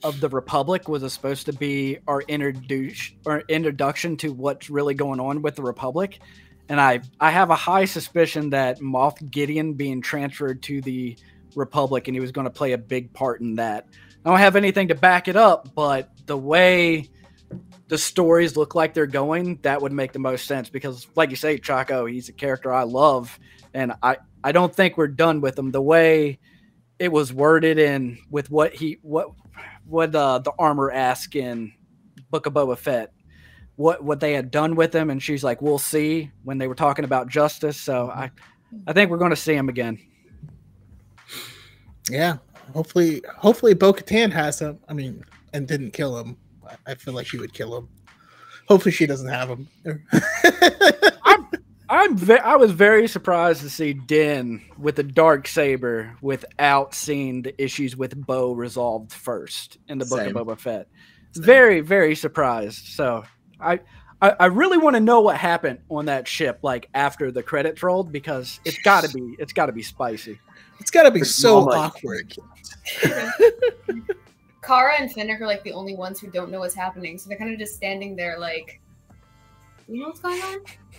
of 0.04 0.20
the 0.20 0.30
Republic 0.30 0.88
was 0.88 1.12
supposed 1.12 1.48
to 1.48 1.54
be 1.54 1.98
our 2.08 2.22
introduce 2.22 3.12
or 3.26 3.39
introduction 3.48 4.16
to 4.18 4.32
what's 4.32 4.70
really 4.70 4.94
going 4.94 5.20
on 5.20 5.42
with 5.42 5.56
the 5.56 5.64
Republic, 5.64 6.20
and 6.70 6.80
I 6.80 7.02
I 7.20 7.32
have 7.32 7.50
a 7.50 7.56
high 7.56 7.86
suspicion 7.86 8.52
that 8.52 8.80
Moff 8.80 9.32
Gideon 9.32 9.74
being 9.74 10.02
transferred 10.02 10.62
to 10.64 10.82
the 10.82 11.18
Republic 11.56 12.08
and 12.08 12.16
he 12.16 12.20
was 12.20 12.32
going 12.32 12.46
to 12.46 12.52
play 12.52 12.74
a 12.74 12.78
big 12.78 13.12
part 13.14 13.42
in 13.42 13.56
that. 13.56 13.88
I 14.26 14.30
don't 14.30 14.40
have 14.40 14.56
anything 14.56 14.90
to 14.90 14.96
back 14.96 15.28
it 15.28 15.36
up, 15.36 15.74
but 15.74 16.10
the 16.28 16.38
way 16.38 17.10
the 17.88 17.98
stories 17.98 18.56
look 18.56 18.76
like 18.76 18.94
they're 18.94 19.08
going, 19.08 19.60
that 19.64 19.82
would 19.82 19.92
make 19.92 20.14
the 20.14 20.20
most 20.20 20.46
sense 20.46 20.70
because, 20.70 21.08
like 21.16 21.30
you 21.30 21.36
say, 21.36 21.58
Chaco, 21.58 22.06
he's 22.06 22.30
a 22.30 22.34
character 22.34 22.72
I 22.72 22.84
love, 22.84 23.38
and 23.74 23.94
I 24.04 24.18
I 24.44 24.52
don't 24.52 24.74
think 24.74 24.98
we're 24.98 25.08
done 25.08 25.42
with 25.42 25.58
him. 25.58 25.72
The 25.72 25.82
way 25.82 26.40
it 27.00 27.12
was 27.12 27.34
worded 27.34 27.80
in 27.80 28.20
with 28.30 28.50
what 28.52 28.74
he 28.74 29.00
what 29.02 29.32
what 29.86 30.16
uh, 30.16 30.40
the 30.40 30.54
armor 30.58 30.92
asked 30.92 31.36
in 31.36 31.74
Book 32.30 32.46
of 32.46 32.54
Boba 32.54 32.78
Fett, 32.78 33.12
what 33.76 34.04
what 34.04 34.20
they 34.20 34.34
had 34.34 34.52
done 34.52 34.76
with 34.76 34.94
him, 34.94 35.10
and 35.10 35.22
she's 35.22 35.44
like, 35.44 35.62
"We'll 35.62 35.80
see." 35.80 36.32
When 36.44 36.60
they 36.60 36.68
were 36.68 36.76
talking 36.76 37.06
about 37.06 37.28
justice, 37.28 37.78
so 37.78 38.10
I 38.10 38.32
I 38.86 38.94
think 38.94 39.10
we're 39.10 39.18
going 39.18 39.32
to 39.32 39.36
see 39.36 39.56
him 39.56 39.68
again. 39.68 40.00
Yeah. 42.10 42.38
Hopefully, 42.72 43.22
hopefully 43.38 43.74
Bo 43.74 43.94
Katan 43.94 44.32
has 44.32 44.60
him. 44.60 44.80
I 44.88 44.94
mean, 44.94 45.24
and 45.54 45.68
didn't 45.68 45.92
kill 45.92 46.18
him. 46.18 46.38
I- 46.68 46.92
I 46.92 46.96
feel 46.96 47.14
like 47.14 47.28
she 47.28 47.38
would 47.38 47.54
kill 47.54 47.76
him. 47.78 47.90
Hopefully, 48.68 48.92
she 48.92 49.06
doesn't 49.06 49.28
have 49.28 49.50
him. 49.50 49.68
I'm, 51.24 51.48
I'm 51.90 52.18
ve- 52.18 52.38
I 52.38 52.56
was 52.56 52.72
very 52.72 53.08
surprised 53.08 53.62
to 53.62 53.70
see 53.70 53.94
Din 53.94 54.62
with 54.78 54.96
the 54.96 55.04
dark 55.04 55.48
saber 55.48 56.16
without 56.22 56.94
seeing 56.94 57.42
the 57.42 57.62
issues 57.62 57.98
with 57.98 58.16
Bo 58.26 58.54
resolved 58.54 59.12
first 59.12 59.78
in 59.90 59.98
the 59.98 60.06
book 60.06 60.20
Same. 60.20 60.38
of 60.38 60.48
Boba 60.48 60.58
Fett. 60.58 60.88
Same. 61.34 61.44
Very 61.44 61.82
very 61.82 62.16
surprised. 62.16 62.86
So 62.86 63.24
I 63.60 63.82
I, 64.22 64.36
I 64.40 64.46
really 64.46 64.78
want 64.78 64.96
to 64.96 65.00
know 65.02 65.20
what 65.22 65.36
happened 65.38 65.80
on 65.90 66.06
that 66.06 66.28
ship 66.28 66.60
like 66.62 66.88
after 66.94 67.32
the 67.32 67.44
credits 67.44 67.82
rolled 67.84 68.12
because 68.12 68.60
it's 68.64 68.80
got 68.84 69.04
to 69.04 69.10
be 69.10 69.36
it's 69.40 69.52
got 69.54 69.66
to 69.66 69.74
be 69.74 69.82
spicy. 69.84 70.40
It's 70.82 70.92
got 70.92 71.04
to 71.04 71.12
be 71.12 71.20
Her 71.20 71.26
so 71.26 71.62
mama- 71.66 71.78
awkward. 71.78 72.36
Cara 74.64 74.94
and 75.00 75.12
Fennec 75.12 75.40
are 75.42 75.48
like 75.48 75.64
the 75.64 75.74
only 75.74 75.96
ones 75.96 76.20
who 76.20 76.28
don't 76.28 76.52
know 76.52 76.60
what's 76.60 76.76
happening, 76.76 77.18
so 77.18 77.30
they're 77.30 77.38
kind 77.38 77.54
of 77.54 77.60
just 77.60 77.76
standing 77.76 78.16
there, 78.16 78.38
like, 78.38 78.82
you 79.88 80.02
know 80.02 80.08
what's 80.08 80.20
going 80.20 80.42
on? 80.42 80.58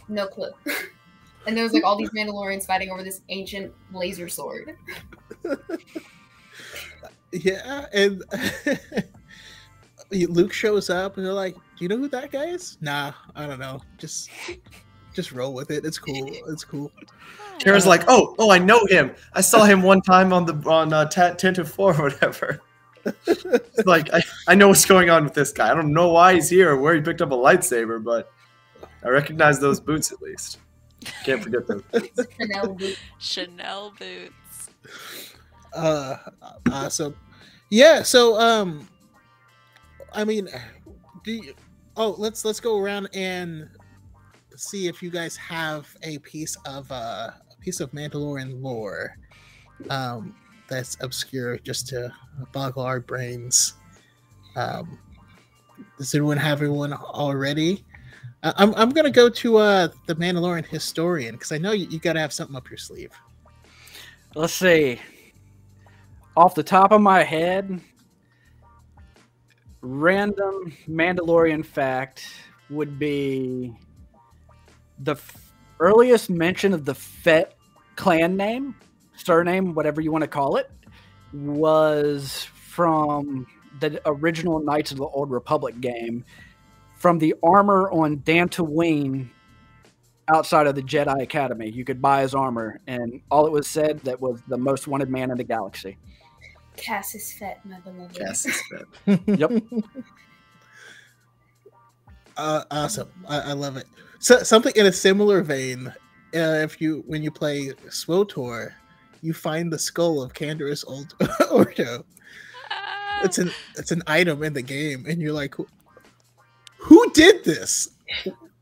No 0.09 0.27
clue. 0.27 0.51
and 1.47 1.57
there 1.57 1.65
was 1.65 1.73
like 1.73 1.85
all 1.85 1.97
these 1.97 2.11
Mandalorians 2.11 2.65
fighting 2.65 2.91
over 2.91 3.03
this 3.03 3.23
ancient 3.29 3.73
laser 3.93 4.29
sword. 4.29 4.77
Yeah, 7.35 7.87
and 7.95 8.23
Luke 10.11 10.53
shows 10.53 10.91
up, 10.91 11.17
and 11.17 11.25
they're 11.25 11.33
like, 11.33 11.55
"Do 11.55 11.61
you 11.79 11.89
know 11.89 11.97
who 11.97 12.09
that 12.09 12.31
guy 12.31 12.45
is?" 12.49 12.77
Nah, 12.83 13.13
I 13.35 13.47
don't 13.47 13.59
know. 13.59 13.81
Just, 13.97 14.29
just 15.15 15.33
roll 15.33 15.55
with 15.55 15.71
it. 15.71 15.87
It's 15.87 15.99
cool. 15.99 16.29
It's 16.49 16.63
cool. 16.63 16.93
Cara's 17.59 17.87
like, 17.87 18.05
oh, 18.09 18.35
oh, 18.39 18.51
I 18.51 18.59
know 18.59 18.85
him. 18.87 19.15
I 19.33 19.41
saw 19.41 19.65
him 19.65 19.83
one 19.83 20.03
time 20.03 20.33
on 20.33 20.45
the 20.45 20.55
on 20.69 20.93
uh, 20.93 21.07
Tat 21.07 21.39
Tinted 21.39 21.69
Four 21.69 21.95
or 21.99 22.05
whatever. 22.05 22.61
Like 23.85 24.13
I, 24.13 24.23
I 24.49 24.55
know 24.55 24.69
what's 24.69 24.85
going 24.85 25.11
on 25.11 25.25
with 25.25 25.35
this 25.35 25.53
guy. 25.53 25.71
I 25.71 25.75
don't 25.75 25.93
know 25.93 26.11
why 26.11 26.35
he's 26.35 26.49
here 26.49 26.71
or 26.71 26.77
where 26.81 26.95
he 26.95 27.01
picked 27.01 27.23
up 27.23 27.33
a 27.33 27.37
lightsaber, 27.37 28.03
but 28.03 28.31
I 29.05 29.09
recognize 29.09 29.59
those 29.59 29.81
boots 29.81 30.13
at 30.13 30.23
least. 30.23 30.59
Can't 31.25 31.43
forget 31.43 31.67
them. 31.67 31.83
Chanel 32.39 32.75
boots. 32.75 32.99
Chanel 33.19 33.93
boots. 33.99 34.71
Uh, 35.75 36.17
awesome. 36.71 37.17
Yeah. 37.71 38.03
So, 38.03 38.39
um, 38.39 38.89
I 40.13 40.25
mean, 40.25 40.49
do 41.25 41.33
you, 41.33 41.55
oh, 41.97 42.15
let's 42.19 42.45
let's 42.45 42.61
go 42.61 42.79
around 42.79 43.09
and 43.15 43.69
see 44.63 44.87
if 44.87 45.03
you 45.03 45.11
guys 45.11 45.37
have 45.37 45.95
a 46.03 46.19
piece 46.19 46.57
of 46.65 46.91
uh, 46.91 47.31
a 47.51 47.57
piece 47.61 47.81
of 47.81 47.91
Mandalorian 47.93 48.63
lore, 48.63 49.17
um, 49.91 50.35
that's 50.69 50.97
obscure 51.01 51.59
just 51.59 51.89
to 51.89 52.13
boggle 52.53 52.83
our 52.83 53.01
brains. 53.01 53.75
Um, 54.57 54.99
does 55.99 56.15
anyone 56.15 56.37
have 56.37 56.63
one 56.63 56.93
already? 56.93 57.85
I- 58.43 58.55
I'm 58.57 58.75
I'm 58.75 58.91
gonna 58.91 59.11
go 59.11 59.29
to 59.29 59.57
uh 59.57 59.89
the 60.07 60.15
Mandalorian 60.15 60.67
historian 60.67 61.35
because 61.35 61.53
I 61.53 61.59
know 61.59 61.73
you, 61.73 61.87
you 61.89 61.99
got 61.99 62.15
to 62.15 62.21
have 62.21 62.33
something 62.33 62.57
up 62.57 62.71
your 62.71 62.79
sleeve. 62.79 63.13
Let's 64.35 64.55
see. 64.55 65.01
Off 66.37 66.55
the 66.55 66.63
top 66.63 66.93
of 66.93 67.03
my 67.03 67.23
head, 67.23 67.81
random 69.83 70.73
Mandalorian 70.89 71.67
fact 71.67 72.27
would 72.71 72.99
be 72.99 73.77
the 75.05 75.13
f- 75.13 75.53
earliest 75.81 76.31
mention 76.31 76.73
of 76.73 76.85
the 76.85 76.95
Fett 76.95 77.55
clan 77.97 78.37
name, 78.37 78.75
surname, 79.17 79.75
whatever 79.75 80.01
you 80.01 80.13
want 80.13 80.23
to 80.23 80.29
call 80.29 80.57
it, 80.57 80.71
was 81.33 82.45
from 82.55 83.47
the 83.81 84.01
original 84.07 84.61
Knights 84.61 84.93
of 84.93 84.99
the 84.99 85.07
Old 85.07 85.31
Republic 85.31 85.81
game, 85.81 86.25
from 86.97 87.19
the 87.19 87.35
armor 87.43 87.91
on 87.91 88.19
Dantooine 88.19 89.29
outside 90.33 90.67
of 90.67 90.75
the 90.75 90.83
Jedi 90.83 91.23
Academy. 91.23 91.71
You 91.71 91.85
could 91.85 92.01
buy 92.01 92.23
his 92.23 92.35
armor, 92.35 92.81
and 92.87 93.21
all 93.31 93.47
it 93.47 93.53
was 93.53 93.67
said 93.67 94.01
that 94.01 94.21
was 94.21 94.41
the 94.49 94.59
most 94.59 94.87
wanted 94.87 95.11
man 95.11 95.31
in 95.31 95.37
the 95.37 95.45
galaxy. 95.45 95.99
Cassus 96.77 97.33
Fett, 97.33 97.65
my 97.65 97.79
beloved. 97.81 98.17
Yes, 98.19 98.47
it's 98.47 98.63
bad. 99.07 99.21
Yep. 99.39 99.51
Uh, 102.35 102.65
awesome. 102.71 103.11
I, 103.29 103.41
I 103.41 103.53
love 103.53 103.77
it. 103.77 103.87
So 104.23 104.45
something 104.45 104.73
in 104.77 104.87
a 104.87 104.93
similar 104.93 105.43
vein. 105.43 105.89
Uh, 106.35 106.63
if 106.63 106.81
you 106.81 107.03
when 107.09 107.23
you 107.25 107.31
play 107.33 107.73
SWTOR, 107.89 108.73
you 109.21 109.35
find 109.35 109.73
the 109.73 109.79
skull 109.79 110.23
of 110.23 110.33
Canderous 110.33 110.85
Old 110.87 111.15
Ordo. 111.51 112.05
Ah, 112.71 113.21
It's 113.25 113.39
an 113.39 113.51
it's 113.77 113.91
an 113.91 114.03
item 114.07 114.45
in 114.45 114.53
the 114.53 114.63
game, 114.63 115.05
and 115.09 115.21
you're 115.21 115.33
like, 115.33 115.57
who, 115.57 115.67
who 116.79 117.11
did 117.11 117.45
this? 117.45 117.89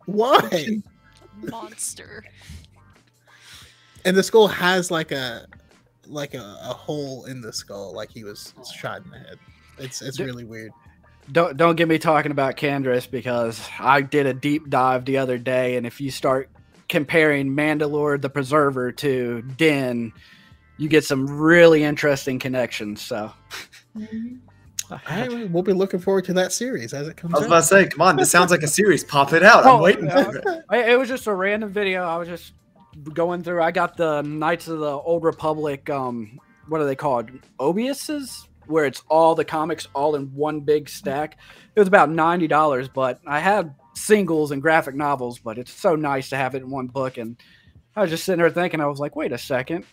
Why? 0.06 0.78
monster. 1.42 2.24
And 4.06 4.16
the 4.16 4.22
skull 4.22 4.48
has 4.48 4.90
like 4.90 5.12
a 5.12 5.46
like 6.06 6.32
a, 6.32 6.58
a 6.62 6.72
hole 6.72 7.26
in 7.26 7.42
the 7.42 7.52
skull, 7.52 7.94
like 7.94 8.10
he 8.10 8.24
was 8.24 8.54
shot 8.74 9.04
in 9.04 9.10
the 9.10 9.18
head. 9.18 9.38
It's 9.78 10.00
it's 10.00 10.16
D- 10.16 10.24
really 10.24 10.44
weird. 10.44 10.72
Don't 11.32 11.56
don't 11.56 11.76
get 11.76 11.86
me 11.88 11.98
talking 11.98 12.32
about 12.32 12.56
Canderous 12.56 13.08
because 13.10 13.68
I 13.78 14.02
did 14.02 14.26
a 14.26 14.34
deep 14.34 14.68
dive 14.68 15.04
the 15.04 15.18
other 15.18 15.38
day, 15.38 15.76
and 15.76 15.86
if 15.86 16.00
you 16.00 16.10
start 16.10 16.48
comparing 16.88 17.50
Mandalore 17.54 18.20
the 18.20 18.28
Preserver 18.30 18.90
to 18.92 19.42
Din, 19.56 20.12
you 20.76 20.88
get 20.88 21.04
some 21.04 21.26
really 21.40 21.84
interesting 21.84 22.38
connections. 22.38 23.00
So 23.02 23.32
Mhm. 23.96 24.38
All 24.90 24.98
right, 25.08 25.30
well, 25.30 25.46
we'll 25.50 25.62
be 25.62 25.72
looking 25.72 26.00
forward 26.00 26.24
to 26.24 26.32
that 26.32 26.50
series 26.52 26.92
as 26.92 27.06
it 27.06 27.16
comes 27.16 27.32
I 27.34 27.36
was 27.38 27.44
out. 27.44 27.46
about 27.46 27.60
to 27.60 27.66
say, 27.66 27.86
come 27.86 28.02
on, 28.02 28.16
this 28.16 28.28
sounds 28.28 28.50
like 28.50 28.64
a 28.64 28.68
series. 28.68 29.04
Pop 29.04 29.32
it 29.32 29.44
out. 29.44 29.64
I'm 29.64 29.74
Oh, 29.76 29.82
waiting 29.82 30.06
yeah. 30.06 30.24
for 30.24 30.36
it. 30.38 30.44
it 30.72 30.88
it 30.90 30.98
was 30.98 31.08
just 31.08 31.28
a 31.28 31.32
random 31.34 31.70
video. 31.70 32.02
I 32.02 32.16
was 32.16 32.26
just 32.26 32.54
going 33.14 33.44
through. 33.44 33.62
I 33.62 33.70
got 33.70 33.96
the 33.96 34.22
Knights 34.22 34.66
of 34.66 34.80
the 34.80 34.90
Old 34.90 35.22
Republic. 35.22 35.88
Um, 35.88 36.40
what 36.66 36.80
are 36.80 36.86
they 36.86 36.96
called? 36.96 37.30
Omnibuses, 37.60 38.48
where 38.70 38.86
it's 38.86 39.02
all 39.08 39.34
the 39.34 39.44
comics 39.44 39.88
all 39.94 40.14
in 40.14 40.34
one 40.34 40.60
big 40.60 40.88
stack. 40.88 41.38
It 41.74 41.80
was 41.80 41.88
about 41.88 42.10
ninety 42.10 42.46
dollars, 42.46 42.88
but 42.88 43.20
I 43.26 43.40
had 43.40 43.74
singles 43.94 44.50
and 44.50 44.62
graphic 44.62 44.94
novels. 44.94 45.38
But 45.38 45.58
it's 45.58 45.72
so 45.72 45.96
nice 45.96 46.30
to 46.30 46.36
have 46.36 46.54
it 46.54 46.62
in 46.62 46.70
one 46.70 46.86
book. 46.86 47.18
And 47.18 47.36
I 47.96 48.02
was 48.02 48.10
just 48.10 48.24
sitting 48.24 48.38
there 48.38 48.50
thinking, 48.50 48.80
I 48.80 48.86
was 48.86 49.00
like, 49.00 49.16
wait 49.16 49.32
a 49.32 49.38
second. 49.38 49.84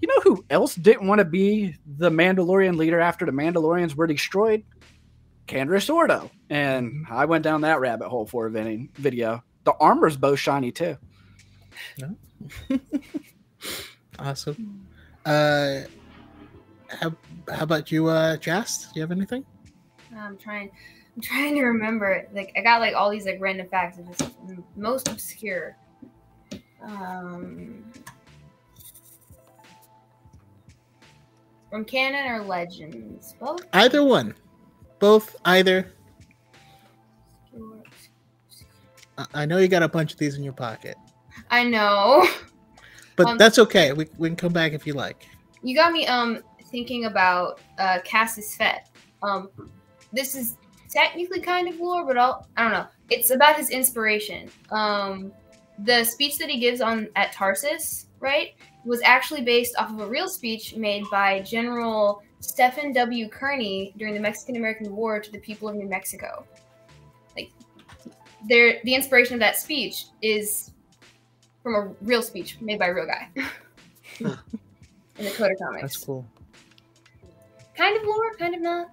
You 0.00 0.08
know 0.08 0.20
who 0.22 0.44
else 0.50 0.74
didn't 0.74 1.08
want 1.08 1.18
to 1.18 1.24
be 1.24 1.74
the 1.86 2.10
Mandalorian 2.10 2.76
leader 2.76 3.00
after 3.00 3.26
the 3.26 3.32
Mandalorians 3.32 3.94
were 3.94 4.06
destroyed? 4.06 4.62
Canderous 5.48 5.92
Ordo. 5.92 6.30
And 6.50 7.06
I 7.10 7.24
went 7.24 7.42
down 7.42 7.62
that 7.62 7.80
rabbit 7.80 8.08
hole 8.08 8.26
for 8.26 8.46
a 8.46 8.50
video. 8.94 9.42
The 9.64 9.72
armor's 9.80 10.16
both 10.16 10.38
shiny 10.38 10.70
too. 10.70 10.96
Awesome. 14.18 14.86
Uh, 15.24 15.82
how, 17.00 17.12
how 17.52 17.62
about 17.62 17.90
you, 17.92 18.06
uh, 18.08 18.36
Jast? 18.36 18.92
Do 18.92 19.00
you 19.00 19.02
have 19.02 19.10
anything? 19.12 19.44
I'm 20.16 20.36
trying. 20.36 20.70
I'm 21.16 21.22
trying 21.22 21.54
to 21.56 21.62
remember. 21.64 22.26
Like 22.32 22.52
I 22.56 22.60
got 22.62 22.80
like 22.80 22.94
all 22.94 23.10
these 23.10 23.26
like 23.26 23.38
random 23.40 23.68
facts. 23.68 23.98
It's 23.98 24.18
just 24.18 24.34
most 24.76 25.08
obscure. 25.08 25.76
Um, 26.82 27.84
from 31.70 31.84
canon 31.84 32.30
or 32.32 32.44
legends, 32.44 33.34
both. 33.40 33.60
Either 33.72 34.02
one. 34.02 34.34
Both, 34.98 35.36
either. 35.44 35.92
I- 39.16 39.26
I 39.34 39.46
know 39.46 39.58
you 39.58 39.68
got 39.68 39.82
a 39.82 39.88
bunch 39.88 40.12
of 40.12 40.18
these 40.18 40.36
in 40.36 40.44
your 40.44 40.52
pocket, 40.52 40.96
I 41.50 41.64
know. 41.64 42.26
but 43.16 43.26
Um, 43.28 43.38
that's 43.38 43.58
okay. 43.58 43.92
We, 43.92 44.06
we 44.16 44.28
can 44.28 44.36
come 44.36 44.52
back 44.52 44.72
if 44.72 44.86
you 44.86 44.92
like. 44.94 45.26
You 45.62 45.74
got 45.74 45.92
me 45.92 46.06
um 46.06 46.40
thinking 46.70 47.04
about 47.06 47.60
uh 47.78 47.98
Cassus 48.04 48.56
Fett. 48.56 48.88
Um 49.22 49.50
this 50.12 50.34
is 50.34 50.56
technically 50.90 51.40
kind 51.40 51.68
of 51.68 51.78
lore, 51.78 52.06
but 52.06 52.16
I'll, 52.16 52.46
I 52.56 52.62
don't 52.62 52.72
know. 52.72 52.86
It's 53.10 53.30
about 53.30 53.56
his 53.56 53.70
inspiration. 53.70 54.50
Um 54.70 55.32
the 55.80 56.04
speech 56.04 56.38
that 56.38 56.48
he 56.48 56.58
gives 56.58 56.80
on 56.80 57.08
at 57.14 57.32
Taris, 57.32 58.06
right, 58.20 58.54
was 58.84 59.00
actually 59.04 59.42
based 59.42 59.76
off 59.76 59.90
of 59.90 60.00
a 60.00 60.06
real 60.06 60.28
speech 60.28 60.74
made 60.74 61.04
by 61.10 61.40
General 61.40 62.22
Stephen 62.40 62.92
W. 62.92 63.28
Kearny 63.28 63.92
during 63.96 64.14
the 64.14 64.20
Mexican 64.20 64.56
American 64.56 64.94
War 64.94 65.20
to 65.20 65.30
the 65.30 65.38
people 65.38 65.68
of 65.68 65.76
New 65.76 65.88
Mexico. 65.88 66.44
Like 67.36 67.50
there 68.48 68.80
the 68.84 68.94
inspiration 68.94 69.34
of 69.34 69.40
that 69.40 69.56
speech 69.56 70.06
is 70.22 70.72
from 71.62 71.74
a 71.74 71.94
real 72.02 72.22
speech 72.22 72.60
made 72.60 72.78
by 72.78 72.86
a 72.86 72.94
real 72.94 73.06
guy. 73.06 73.28
In 74.20 75.24
the 75.24 75.30
Coda 75.32 75.54
comics 75.56 75.82
That's 75.82 76.04
cool. 76.04 76.24
Kind 77.78 77.96
of 77.96 78.04
lore, 78.04 78.34
kind 78.36 78.54
of 78.54 78.60
not. 78.60 78.88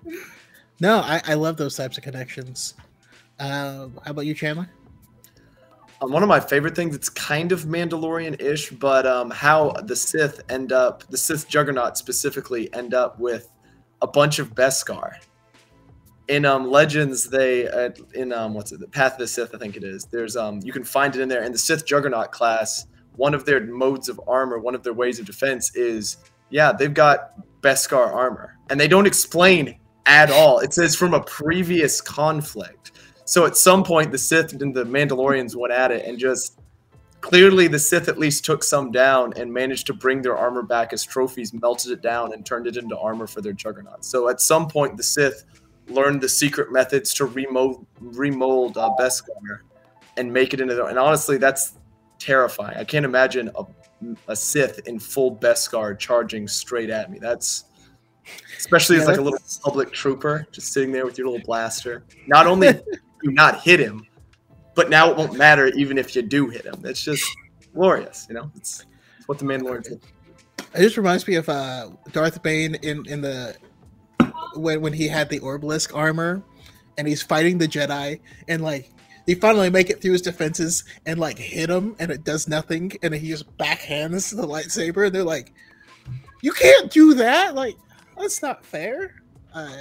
No, 0.79 0.99
I, 0.99 1.21
I 1.25 1.33
love 1.33 1.57
those 1.57 1.75
types 1.75 1.97
of 1.97 2.03
connections. 2.03 2.75
Uh, 3.39 3.87
how 4.03 4.11
about 4.11 4.25
you, 4.25 4.33
Chandler? 4.33 4.69
Um, 6.01 6.11
one 6.11 6.23
of 6.23 6.29
my 6.29 6.39
favorite 6.39 6.75
things, 6.75 6.95
it's 6.95 7.09
kind 7.09 7.51
of 7.51 7.63
Mandalorian-ish, 7.63 8.71
but 8.71 9.05
um, 9.07 9.31
how 9.31 9.71
the 9.71 9.95
Sith 9.95 10.41
end 10.49 10.71
up, 10.71 11.03
the 11.09 11.17
Sith 11.17 11.47
Juggernaut 11.47 11.97
specifically, 11.97 12.73
end 12.73 12.93
up 12.93 13.19
with 13.19 13.49
a 14.01 14.07
bunch 14.07 14.39
of 14.39 14.53
Beskar. 14.53 15.13
In 16.27 16.43
um, 16.43 16.69
Legends, 16.69 17.29
they 17.29 17.67
uh, 17.67 17.91
in 18.13 18.33
um, 18.33 18.53
what's 18.53 18.71
it, 18.71 18.79
the 18.79 18.87
Path 18.87 19.13
of 19.13 19.19
the 19.19 19.27
Sith, 19.27 19.53
I 19.53 19.57
think 19.57 19.77
it 19.77 19.83
is. 19.83 20.05
There's 20.05 20.35
um, 20.35 20.59
you 20.63 20.73
can 20.73 20.83
find 20.83 21.15
it 21.15 21.21
in 21.21 21.29
there. 21.29 21.43
In 21.43 21.51
the 21.51 21.57
Sith 21.57 21.85
Juggernaut 21.85 22.31
class, 22.31 22.87
one 23.15 23.33
of 23.33 23.45
their 23.45 23.61
modes 23.65 24.09
of 24.09 24.19
armor, 24.27 24.57
one 24.59 24.75
of 24.75 24.83
their 24.83 24.93
ways 24.93 25.19
of 25.19 25.25
defense 25.25 25.75
is, 25.75 26.17
yeah, 26.49 26.71
they've 26.71 26.93
got 26.93 27.33
Beskar 27.65 28.13
armor, 28.13 28.59
and 28.69 28.79
they 28.79 28.87
don't 28.87 29.07
explain 29.07 29.79
at 30.05 30.29
all. 30.29 30.59
It 30.59 30.71
says 30.71 30.95
from 30.95 31.15
a 31.15 31.23
previous 31.23 31.99
conflict. 31.99 32.91
So 33.25 33.45
at 33.47 33.57
some 33.57 33.83
point, 33.83 34.11
the 34.11 34.19
Sith 34.19 34.53
and 34.53 34.73
the 34.73 34.85
Mandalorians 34.85 35.55
went 35.55 35.73
at 35.73 35.91
it 35.91 36.05
and 36.05 36.19
just 36.19 36.59
clearly 37.21 37.67
the 37.67 37.79
Sith 37.79 38.07
at 38.07 38.19
least 38.19 38.45
took 38.45 38.63
some 38.63 38.91
down 38.91 39.33
and 39.35 39.51
managed 39.51 39.87
to 39.87 39.93
bring 39.93 40.21
their 40.21 40.37
armor 40.37 40.61
back 40.61 40.93
as 40.93 41.03
trophies, 41.03 41.53
melted 41.53 41.91
it 41.91 42.03
down, 42.03 42.33
and 42.33 42.45
turned 42.45 42.67
it 42.67 42.77
into 42.77 42.95
armor 42.95 43.25
for 43.25 43.41
their 43.41 43.53
Juggernaut. 43.53 44.05
So 44.05 44.29
at 44.29 44.39
some 44.41 44.67
point, 44.67 44.95
the 44.95 45.01
Sith 45.01 45.43
learned 45.87 46.21
the 46.21 46.29
secret 46.29 46.71
methods 46.71 47.15
to 47.15 47.25
remold, 47.25 47.87
remold 47.99 48.77
uh, 48.77 48.91
Beskar 48.99 49.61
and 50.17 50.31
make 50.31 50.53
it 50.53 50.61
into 50.61 50.75
their. 50.75 50.87
And 50.87 50.99
honestly, 50.99 51.37
that's 51.37 51.73
terrifying. 52.19 52.77
I 52.77 52.83
can't 52.83 53.05
imagine 53.05 53.49
a, 53.55 53.65
a 54.27 54.35
Sith 54.35 54.87
in 54.87 54.99
full 54.99 55.35
Beskar 55.35 55.97
charging 55.97 56.47
straight 56.47 56.89
at 56.89 57.11
me. 57.11 57.19
That's 57.19 57.65
especially 58.57 58.97
as 58.97 59.03
Yeah, 59.03 59.09
like 59.09 59.17
a 59.17 59.21
little 59.21 59.39
public 59.63 59.91
trooper 59.91 60.47
just 60.51 60.73
sitting 60.73 60.91
there 60.91 61.05
with 61.05 61.17
your 61.17 61.27
little 61.27 61.45
blaster. 61.45 62.03
Not 62.27 62.47
only 62.47 62.73
do 63.23 63.31
not 63.31 63.61
hit 63.61 63.79
him, 63.79 64.05
but 64.75 64.89
now 64.89 65.09
it 65.09 65.17
won't 65.17 65.37
matter 65.37 65.67
even 65.67 65.97
if 65.97 66.15
you 66.15 66.21
do 66.21 66.49
hit 66.49 66.65
him. 66.65 66.81
It's 66.83 67.03
just 67.03 67.25
glorious, 67.73 68.25
you 68.29 68.35
know. 68.35 68.51
It's, 68.55 68.85
it's 69.17 69.27
what 69.27 69.39
the 69.39 69.45
Mandalorian 69.45 69.83
did. 69.83 70.01
It 70.73 70.81
just 70.81 70.97
reminds 70.97 71.27
me 71.27 71.35
of 71.35 71.47
uh, 71.47 71.89
Darth 72.11 72.41
Bane 72.43 72.75
in 72.75 73.05
in 73.07 73.21
the 73.21 73.55
when 74.55 74.81
when 74.81 74.93
he 74.93 75.07
had 75.07 75.29
the 75.29 75.39
Orbalisk 75.39 75.95
armor, 75.95 76.43
and 76.97 77.07
he's 77.07 77.21
fighting 77.21 77.57
the 77.57 77.67
Jedi, 77.67 78.19
and 78.47 78.61
like 78.61 78.91
they 79.25 79.33
finally 79.35 79.69
make 79.69 79.89
it 79.89 80.01
through 80.01 80.13
his 80.13 80.21
defenses 80.21 80.83
and 81.05 81.19
like 81.19 81.37
hit 81.37 81.69
him, 81.69 81.95
and 81.99 82.11
it 82.11 82.23
does 82.23 82.47
nothing, 82.47 82.91
and 83.01 83.13
he 83.13 83.29
just 83.29 83.57
backhands 83.57 84.35
the 84.35 84.47
lightsaber, 84.47 85.07
and 85.07 85.15
they're 85.15 85.23
like, 85.23 85.53
"You 86.41 86.51
can't 86.51 86.91
do 86.91 87.13
that! 87.15 87.55
Like 87.55 87.75
that's 88.17 88.41
not 88.41 88.65
fair." 88.65 89.21
Uh, 89.53 89.77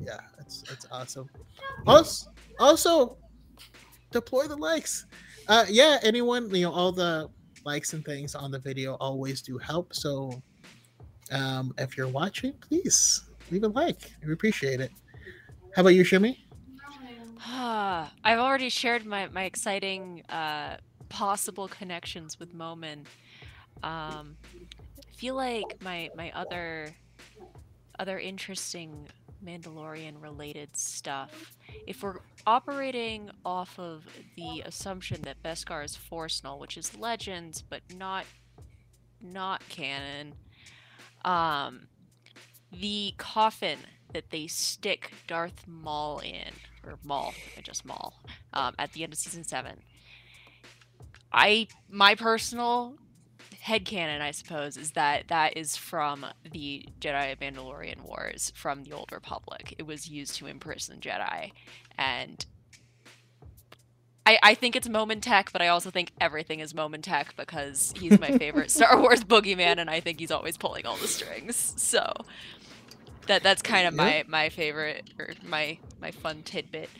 yeah, 0.00 0.20
it's 0.38 0.64
it's 0.70 0.86
awesome. 0.90 1.28
Also, 1.86 2.30
also 2.58 3.16
deploy 4.10 4.46
the 4.46 4.56
likes. 4.56 5.06
Uh, 5.48 5.64
yeah, 5.68 5.98
anyone, 6.02 6.52
you 6.54 6.62
know, 6.62 6.72
all 6.72 6.92
the 6.92 7.28
likes 7.64 7.92
and 7.92 8.04
things 8.04 8.34
on 8.34 8.50
the 8.50 8.58
video 8.58 8.94
always 8.94 9.42
do 9.42 9.58
help. 9.58 9.94
So, 9.94 10.42
um, 11.30 11.74
if 11.78 11.96
you're 11.96 12.08
watching, 12.08 12.52
please 12.60 13.24
leave 13.50 13.64
a 13.64 13.68
like. 13.68 14.12
We 14.24 14.32
appreciate 14.32 14.80
it. 14.80 14.90
How 15.74 15.80
about 15.80 15.94
you, 15.94 16.04
Shimmy? 16.04 16.43
I've 17.46 18.38
already 18.38 18.70
shared 18.70 19.04
my, 19.04 19.28
my 19.28 19.44
exciting 19.44 20.22
uh, 20.30 20.78
possible 21.10 21.68
connections 21.68 22.40
with 22.40 22.54
Momin. 22.54 23.06
Um, 23.82 24.36
I 24.98 25.16
feel 25.16 25.34
like 25.34 25.82
my 25.82 26.10
my 26.16 26.32
other 26.32 26.94
other 27.98 28.18
interesting 28.18 29.06
Mandalorian 29.44 30.22
related 30.22 30.74
stuff, 30.74 31.54
if 31.86 32.02
we're 32.02 32.20
operating 32.46 33.30
off 33.44 33.78
of 33.78 34.04
the 34.36 34.62
assumption 34.64 35.20
that 35.22 35.42
Beskar 35.42 35.84
is 35.84 35.94
Force 35.94 36.42
null, 36.42 36.58
which 36.58 36.78
is 36.78 36.96
legends 36.96 37.62
but 37.62 37.82
not 37.94 38.24
not 39.20 39.62
canon, 39.68 40.34
um, 41.26 41.88
the 42.72 43.14
coffin 43.18 43.78
that 44.14 44.30
they 44.30 44.46
stick 44.46 45.12
Darth 45.26 45.66
Maul 45.66 46.20
in, 46.20 46.52
or 46.86 46.98
Maul, 47.04 47.34
just 47.62 47.84
Maul, 47.84 48.14
um, 48.52 48.74
at 48.78 48.92
the 48.92 49.02
end 49.02 49.12
of 49.12 49.18
season 49.18 49.44
seven. 49.44 49.80
I 51.32 51.68
my 51.88 52.14
personal 52.14 52.94
head 53.64 53.84
headcanon, 53.86 54.20
I 54.20 54.30
suppose, 54.30 54.76
is 54.76 54.92
that 54.92 55.28
that 55.28 55.56
is 55.56 55.76
from 55.76 56.26
the 56.52 56.86
Jedi 57.00 57.36
Mandalorian 57.38 58.02
Wars 58.02 58.52
from 58.54 58.84
the 58.84 58.92
Old 58.92 59.10
Republic. 59.10 59.74
It 59.78 59.86
was 59.86 60.08
used 60.08 60.36
to 60.36 60.46
imprison 60.46 61.00
Jedi. 61.00 61.50
And 61.96 62.44
I, 64.26 64.38
I 64.42 64.54
think 64.54 64.76
it's 64.76 64.88
Momin 64.88 65.20
Tech, 65.20 65.50
but 65.52 65.62
I 65.62 65.68
also 65.68 65.90
think 65.90 66.12
everything 66.20 66.60
is 66.60 66.74
Momin 66.74 67.00
Tech 67.00 67.34
because 67.36 67.94
he's 67.96 68.18
my 68.20 68.36
favorite 68.38 68.70
Star 68.70 69.00
Wars 69.00 69.24
boogeyman, 69.24 69.78
and 69.78 69.88
I 69.88 70.00
think 70.00 70.20
he's 70.20 70.30
always 70.30 70.56
pulling 70.58 70.86
all 70.86 70.96
the 70.96 71.08
strings. 71.08 71.74
So 71.76 72.12
that 73.26 73.42
that's 73.42 73.62
kind 73.62 73.86
of 73.86 73.94
my 73.94 74.24
my 74.28 74.48
favorite 74.48 75.10
or 75.18 75.30
my 75.42 75.78
my 76.00 76.10
fun 76.10 76.42
tidbit. 76.42 76.90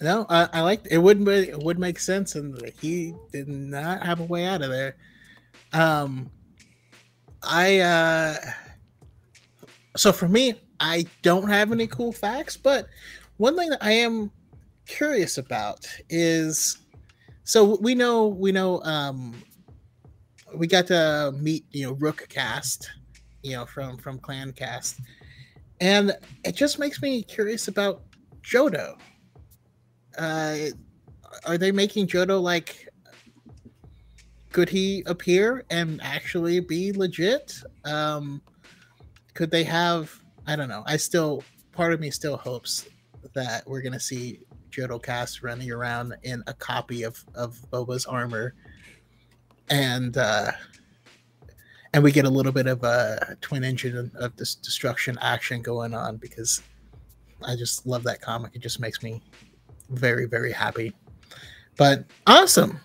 No, 0.00 0.26
I, 0.28 0.48
I 0.52 0.60
like 0.62 0.86
it. 0.90 0.98
Would 0.98 1.26
it 1.28 1.58
would 1.58 1.78
make 1.78 1.98
sense, 1.98 2.34
and 2.34 2.60
he 2.80 3.14
did 3.32 3.48
not 3.48 4.04
have 4.04 4.20
a 4.20 4.24
way 4.24 4.44
out 4.44 4.62
of 4.62 4.70
there. 4.70 4.96
Um, 5.72 6.30
I 7.42 7.78
uh, 7.78 8.36
so 9.96 10.12
for 10.12 10.28
me, 10.28 10.54
I 10.80 11.06
don't 11.22 11.48
have 11.48 11.72
any 11.72 11.86
cool 11.86 12.12
facts, 12.12 12.56
but 12.56 12.88
one 13.36 13.56
thing 13.56 13.70
that 13.70 13.82
I 13.82 13.92
am 13.92 14.30
curious 14.86 15.38
about 15.38 15.86
is 16.10 16.78
so 17.44 17.78
we 17.80 17.94
know 17.94 18.26
we 18.26 18.52
know 18.52 18.82
um 18.82 19.34
we 20.54 20.66
got 20.66 20.86
to 20.88 21.32
meet 21.40 21.64
you 21.70 21.86
know 21.86 21.92
Rook 21.94 22.26
Kast 22.28 22.90
you 23.44 23.52
know 23.52 23.66
from 23.66 23.96
from 23.98 24.18
Clan 24.18 24.52
Kast, 24.52 25.00
and 25.80 26.16
it 26.44 26.56
just 26.56 26.78
makes 26.78 27.00
me 27.00 27.22
curious 27.22 27.68
about 27.68 28.02
Jodo. 28.42 28.96
Uh, 30.18 30.56
are 31.46 31.58
they 31.58 31.70
making 31.70 32.08
Jodo 32.08 32.40
like 32.40 32.88
could 34.54 34.68
he 34.68 35.02
appear 35.06 35.64
and 35.70 36.00
actually 36.00 36.60
be 36.60 36.92
legit? 36.92 37.52
Um, 37.84 38.40
could 39.34 39.50
they 39.50 39.64
have? 39.64 40.12
I 40.46 40.54
don't 40.54 40.68
know. 40.68 40.84
I 40.86 40.96
still, 40.96 41.42
part 41.72 41.92
of 41.92 41.98
me 41.98 42.10
still 42.10 42.36
hopes 42.36 42.88
that 43.34 43.68
we're 43.68 43.82
gonna 43.82 43.98
see 43.98 44.40
Jodo 44.70 45.02
Kast 45.02 45.42
running 45.42 45.72
around 45.72 46.14
in 46.22 46.42
a 46.46 46.54
copy 46.54 47.02
of 47.02 47.22
of 47.34 47.58
Boba's 47.70 48.06
armor, 48.06 48.54
and 49.68 50.16
uh, 50.16 50.52
and 51.94 52.02
we 52.02 52.12
get 52.12 52.26
a 52.26 52.30
little 52.30 52.52
bit 52.52 52.66
of 52.66 52.84
a 52.84 53.36
twin 53.40 53.64
engine 53.64 54.10
of 54.16 54.36
this 54.36 54.54
destruction 54.54 55.16
action 55.22 55.62
going 55.62 55.94
on 55.94 56.18
because 56.18 56.62
I 57.42 57.56
just 57.56 57.86
love 57.86 58.02
that 58.04 58.20
comic. 58.20 58.54
It 58.54 58.60
just 58.60 58.80
makes 58.80 59.02
me 59.02 59.22
very 59.88 60.26
very 60.26 60.52
happy. 60.52 60.92
But 61.76 62.04
awesome 62.26 62.78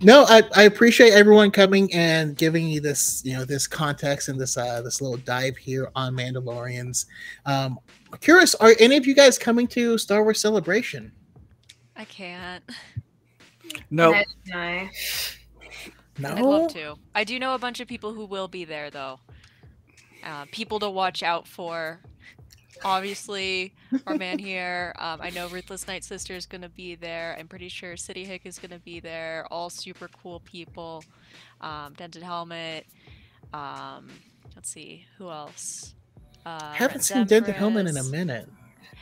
no 0.00 0.24
I, 0.28 0.42
I 0.54 0.62
appreciate 0.64 1.12
everyone 1.12 1.50
coming 1.50 1.92
and 1.92 2.36
giving 2.36 2.66
me 2.66 2.78
this 2.78 3.22
you 3.24 3.32
know 3.32 3.44
this 3.44 3.66
context 3.66 4.28
and 4.28 4.38
this 4.38 4.56
uh 4.56 4.80
this 4.82 5.00
little 5.00 5.16
dive 5.16 5.56
here 5.56 5.90
on 5.96 6.14
mandalorians 6.14 7.06
um 7.46 7.80
curious 8.20 8.54
are 8.56 8.74
any 8.78 8.96
of 8.96 9.06
you 9.06 9.14
guys 9.14 9.38
coming 9.38 9.66
to 9.66 9.98
star 9.98 10.22
wars 10.22 10.40
celebration 10.40 11.10
I 11.98 12.04
can't. 12.04 12.62
No, 13.90 14.22
No. 14.46 14.88
No 16.18 16.30
I'd 16.30 16.40
love 16.42 16.72
to. 16.74 16.96
I 17.14 17.24
do 17.24 17.38
know 17.38 17.54
a 17.54 17.58
bunch 17.58 17.80
of 17.80 17.88
people 17.88 18.12
who 18.12 18.26
will 18.26 18.48
be 18.48 18.64
there, 18.64 18.90
though. 18.90 19.20
Uh, 20.24 20.46
people 20.52 20.78
to 20.80 20.90
watch 20.90 21.22
out 21.22 21.46
for. 21.46 22.00
Obviously, 22.84 23.74
our 24.06 24.14
man 24.16 24.38
here. 24.50 24.94
Um, 24.98 25.20
I 25.20 25.30
know 25.30 25.48
Ruthless 25.48 25.86
Night 25.86 26.04
Sister 26.04 26.34
is 26.34 26.46
going 26.46 26.62
to 26.62 26.68
be 26.68 26.94
there. 26.94 27.36
I'm 27.38 27.48
pretty 27.48 27.68
sure 27.68 27.96
City 27.96 28.24
Hick 28.24 28.42
is 28.44 28.58
going 28.58 28.70
to 28.70 28.78
be 28.78 29.00
there. 29.00 29.46
All 29.50 29.70
super 29.70 30.08
cool 30.22 30.40
people. 30.40 31.04
Um, 31.60 31.94
Dented 31.94 32.22
Helmet. 32.22 32.86
Um, 33.52 34.08
let's 34.54 34.70
see, 34.70 35.06
who 35.16 35.30
else? 35.30 35.94
Uh, 36.44 36.72
haven't 36.72 37.00
seen 37.02 37.26
dented 37.26 37.54
helmet 37.54 37.86
in 37.86 37.96
a 37.96 38.04
minute 38.04 38.48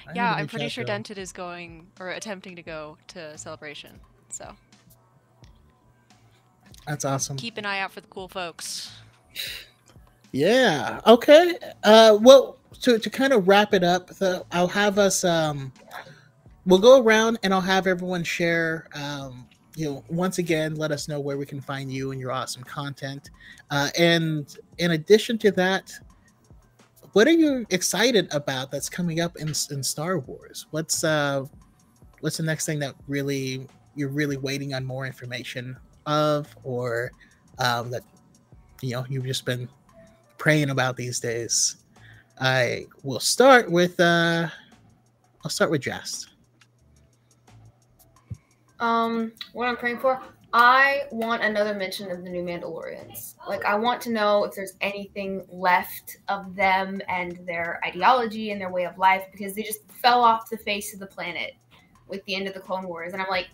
I 0.09 0.13
Yeah, 0.15 0.33
I'm 0.33 0.47
pretty 0.47 0.69
sure. 0.69 0.85
Dented 0.85 1.19
is 1.19 1.33
going 1.33 1.89
or 2.01 2.11
attempting 2.11 2.57
to 2.57 2.63
go 2.63 2.97
to 3.09 3.37
Celebration. 3.37 3.99
So 4.31 4.55
that's 6.87 7.05
awesome 7.05 7.37
keep 7.37 7.59
an 7.59 7.67
eye 7.67 7.81
out 7.81 7.93
for 7.93 8.01
the 8.01 8.09
cool 8.09 8.29
folks. 8.29 8.93
Yeah. 10.33 11.01
Okay. 11.07 11.55
Uh, 11.83 12.19
well, 12.21 12.59
to, 12.83 12.99
to 12.99 13.11
kind 13.11 13.33
of 13.33 13.49
wrap 13.49 13.73
it 13.73 13.83
up, 13.83 14.09
the, 14.09 14.45
I'll 14.53 14.69
have 14.69 14.99
us. 14.99 15.25
Um, 15.25 15.73
we'll 16.67 16.79
go 16.79 17.01
around 17.01 17.39
and 17.43 17.55
I'll 17.55 17.61
have 17.63 17.87
everyone 17.87 18.23
share. 18.23 18.87
Um, 18.95 19.49
you 19.77 19.87
know, 19.87 20.05
once 20.09 20.37
again, 20.39 20.75
let 20.75 20.91
us 20.91 21.09
know 21.09 21.21
where 21.21 21.39
we 21.39 21.47
can 21.47 21.61
find 21.61 21.91
you 21.91 22.11
and 22.11 22.21
your 22.21 22.33
awesome 22.33 22.65
content. 22.65 23.31
Uh, 23.71 23.89
and 23.99 24.59
in 24.79 24.91
addition 24.93 25.39
to 25.39 25.51
that, 25.53 25.93
what 27.13 27.27
are 27.27 27.33
you 27.33 27.65
excited 27.71 28.29
about 28.35 28.71
that's 28.71 28.91
coming 28.91 29.21
up 29.21 29.37
in 29.37 29.49
in 29.71 29.83
Star 29.83 30.19
Wars? 30.19 30.67
What's 30.71 31.03
uh, 31.03 31.45
what's 32.21 32.37
the 32.37 32.43
next 32.43 32.67
thing 32.67 32.79
that 32.81 32.95
really 33.09 33.67
you're 33.95 34.11
really 34.11 34.37
waiting 34.37 34.75
on 34.75 34.85
more 34.85 35.07
information 35.07 35.79
of, 36.07 36.55
or 36.65 37.11
um, 37.59 37.91
that 37.91 38.03
you 38.83 38.93
know 38.93 39.05
you've 39.09 39.27
just 39.27 39.45
been 39.45 39.69
praying 40.39 40.71
about 40.71 40.97
these 40.97 41.21
days. 41.21 41.77
I 42.41 42.87
will 43.03 43.21
start 43.21 43.71
with 43.71 43.99
uh 43.99 44.49
I'll 45.45 45.51
start 45.51 45.71
with 45.71 45.83
Jast. 45.83 46.29
Um, 48.79 49.33
what 49.53 49.69
I'm 49.69 49.77
praying 49.77 50.01
for, 50.01 50.21
I 50.53 51.03
want 51.11 51.43
another 51.43 51.75
mention 51.75 52.11
of 52.11 52.25
the 52.25 52.31
new 52.31 52.43
Mandalorians. 52.43 53.35
Like, 53.49 53.65
I 53.65 53.75
want 53.75 54.01
to 54.03 54.11
know 54.11 54.45
if 54.45 54.55
there's 54.55 54.75
anything 54.81 55.45
left 55.49 56.19
of 56.29 56.55
them 56.55 57.01
and 57.09 57.39
their 57.47 57.81
ideology 57.85 58.51
and 58.51 58.61
their 58.61 58.71
way 58.71 58.85
of 58.85 58.97
life 58.99 59.25
because 59.33 59.55
they 59.55 59.63
just 59.63 59.81
fell 59.91 60.23
off 60.23 60.51
the 60.51 60.59
face 60.59 60.93
of 60.95 61.01
the 61.01 61.07
planet 61.07 61.55
with 62.09 62.25
the 62.25 62.35
end 62.35 62.49
of 62.49 62.55
the 62.55 62.61
Clone 62.61 62.87
Wars. 62.87 63.13
And 63.13 63.21
I'm 63.21 63.29
like, 63.29 63.49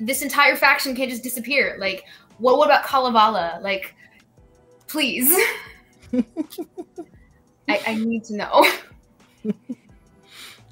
this 0.00 0.22
entire 0.22 0.56
faction 0.56 0.94
can't 0.94 1.10
just 1.10 1.22
disappear. 1.22 1.76
Like, 1.78 2.04
what, 2.38 2.58
what 2.58 2.66
about 2.66 2.84
Kalevala? 2.84 3.58
Like, 3.62 3.94
please. 4.86 5.36
I, 7.68 7.80
I 7.86 7.94
need 7.96 8.24
to 8.24 8.36
know. 8.36 8.66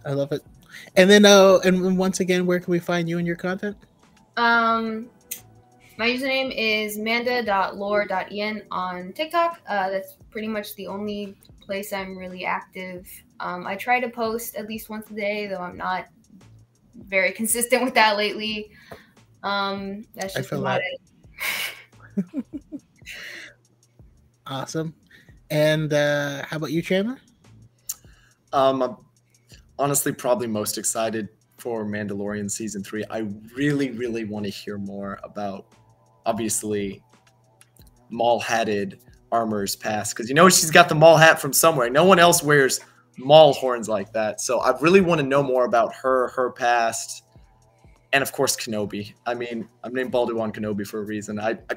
I 0.04 0.12
love 0.12 0.32
it. 0.32 0.42
And 0.96 1.10
then 1.10 1.24
uh 1.24 1.58
and 1.64 1.98
once 1.98 2.20
again, 2.20 2.46
where 2.46 2.60
can 2.60 2.70
we 2.70 2.78
find 2.78 3.08
you 3.08 3.18
and 3.18 3.26
your 3.26 3.36
content? 3.36 3.76
Um, 4.36 5.08
my 5.98 6.08
username 6.08 6.54
is 6.56 6.98
manda.lore.en 6.98 8.62
on 8.70 9.12
TikTok. 9.12 9.60
Uh, 9.68 9.90
that's 9.90 10.16
pretty 10.30 10.48
much 10.48 10.74
the 10.76 10.86
only 10.86 11.36
place 11.60 11.92
I'm 11.92 12.16
really 12.16 12.44
active. 12.44 13.08
Um, 13.40 13.66
I 13.66 13.76
try 13.76 14.00
to 14.00 14.08
post 14.08 14.56
at 14.56 14.68
least 14.68 14.88
once 14.88 15.10
a 15.10 15.14
day, 15.14 15.46
though 15.46 15.60
I'm 15.60 15.76
not 15.76 16.06
very 16.94 17.32
consistent 17.32 17.82
with 17.82 17.94
that 17.94 18.16
lately. 18.16 18.70
Um, 19.46 20.04
that's 20.14 20.34
I 20.34 20.40
just 20.40 20.50
feel 20.50 20.60
about 20.60 20.80
that. 20.80 22.24
it. 22.24 22.44
Awesome. 24.48 24.94
And 25.50 25.92
uh 25.92 26.44
how 26.46 26.56
about 26.58 26.70
you, 26.70 26.82
Chandler? 26.82 27.18
Um, 28.52 28.82
I'm 28.82 28.96
honestly 29.78 30.12
probably 30.12 30.46
most 30.46 30.78
excited 30.78 31.28
for 31.58 31.84
Mandalorian 31.84 32.50
season 32.50 32.82
three. 32.84 33.04
I 33.10 33.26
really, 33.56 33.90
really 33.90 34.24
want 34.24 34.44
to 34.44 34.50
hear 34.50 34.78
more 34.78 35.18
about, 35.24 35.66
obviously, 36.24 37.02
Maul 38.08 38.38
hatted 38.40 39.00
armor's 39.32 39.74
past 39.74 40.14
because 40.14 40.28
you 40.28 40.34
know 40.34 40.48
she's 40.48 40.70
got 40.70 40.88
the 40.88 40.94
Maul 40.94 41.16
hat 41.16 41.40
from 41.40 41.52
somewhere. 41.52 41.90
No 41.90 42.04
one 42.04 42.20
else 42.20 42.42
wears 42.42 42.78
Maul 43.18 43.52
horns 43.52 43.88
like 43.88 44.12
that. 44.12 44.40
So 44.40 44.60
I 44.60 44.78
really 44.80 45.00
want 45.00 45.20
to 45.20 45.26
know 45.26 45.42
more 45.42 45.64
about 45.64 45.92
her, 45.96 46.28
her 46.28 46.52
past, 46.52 47.24
and 48.16 48.22
of 48.22 48.32
course 48.32 48.56
Kenobi. 48.56 49.12
I 49.26 49.34
mean, 49.34 49.68
I'm 49.84 49.92
named 49.92 50.10
baldywan 50.10 50.54
Kenobi 50.54 50.86
for 50.86 51.00
a 51.00 51.04
reason. 51.04 51.38
I, 51.38 51.58
I 51.70 51.76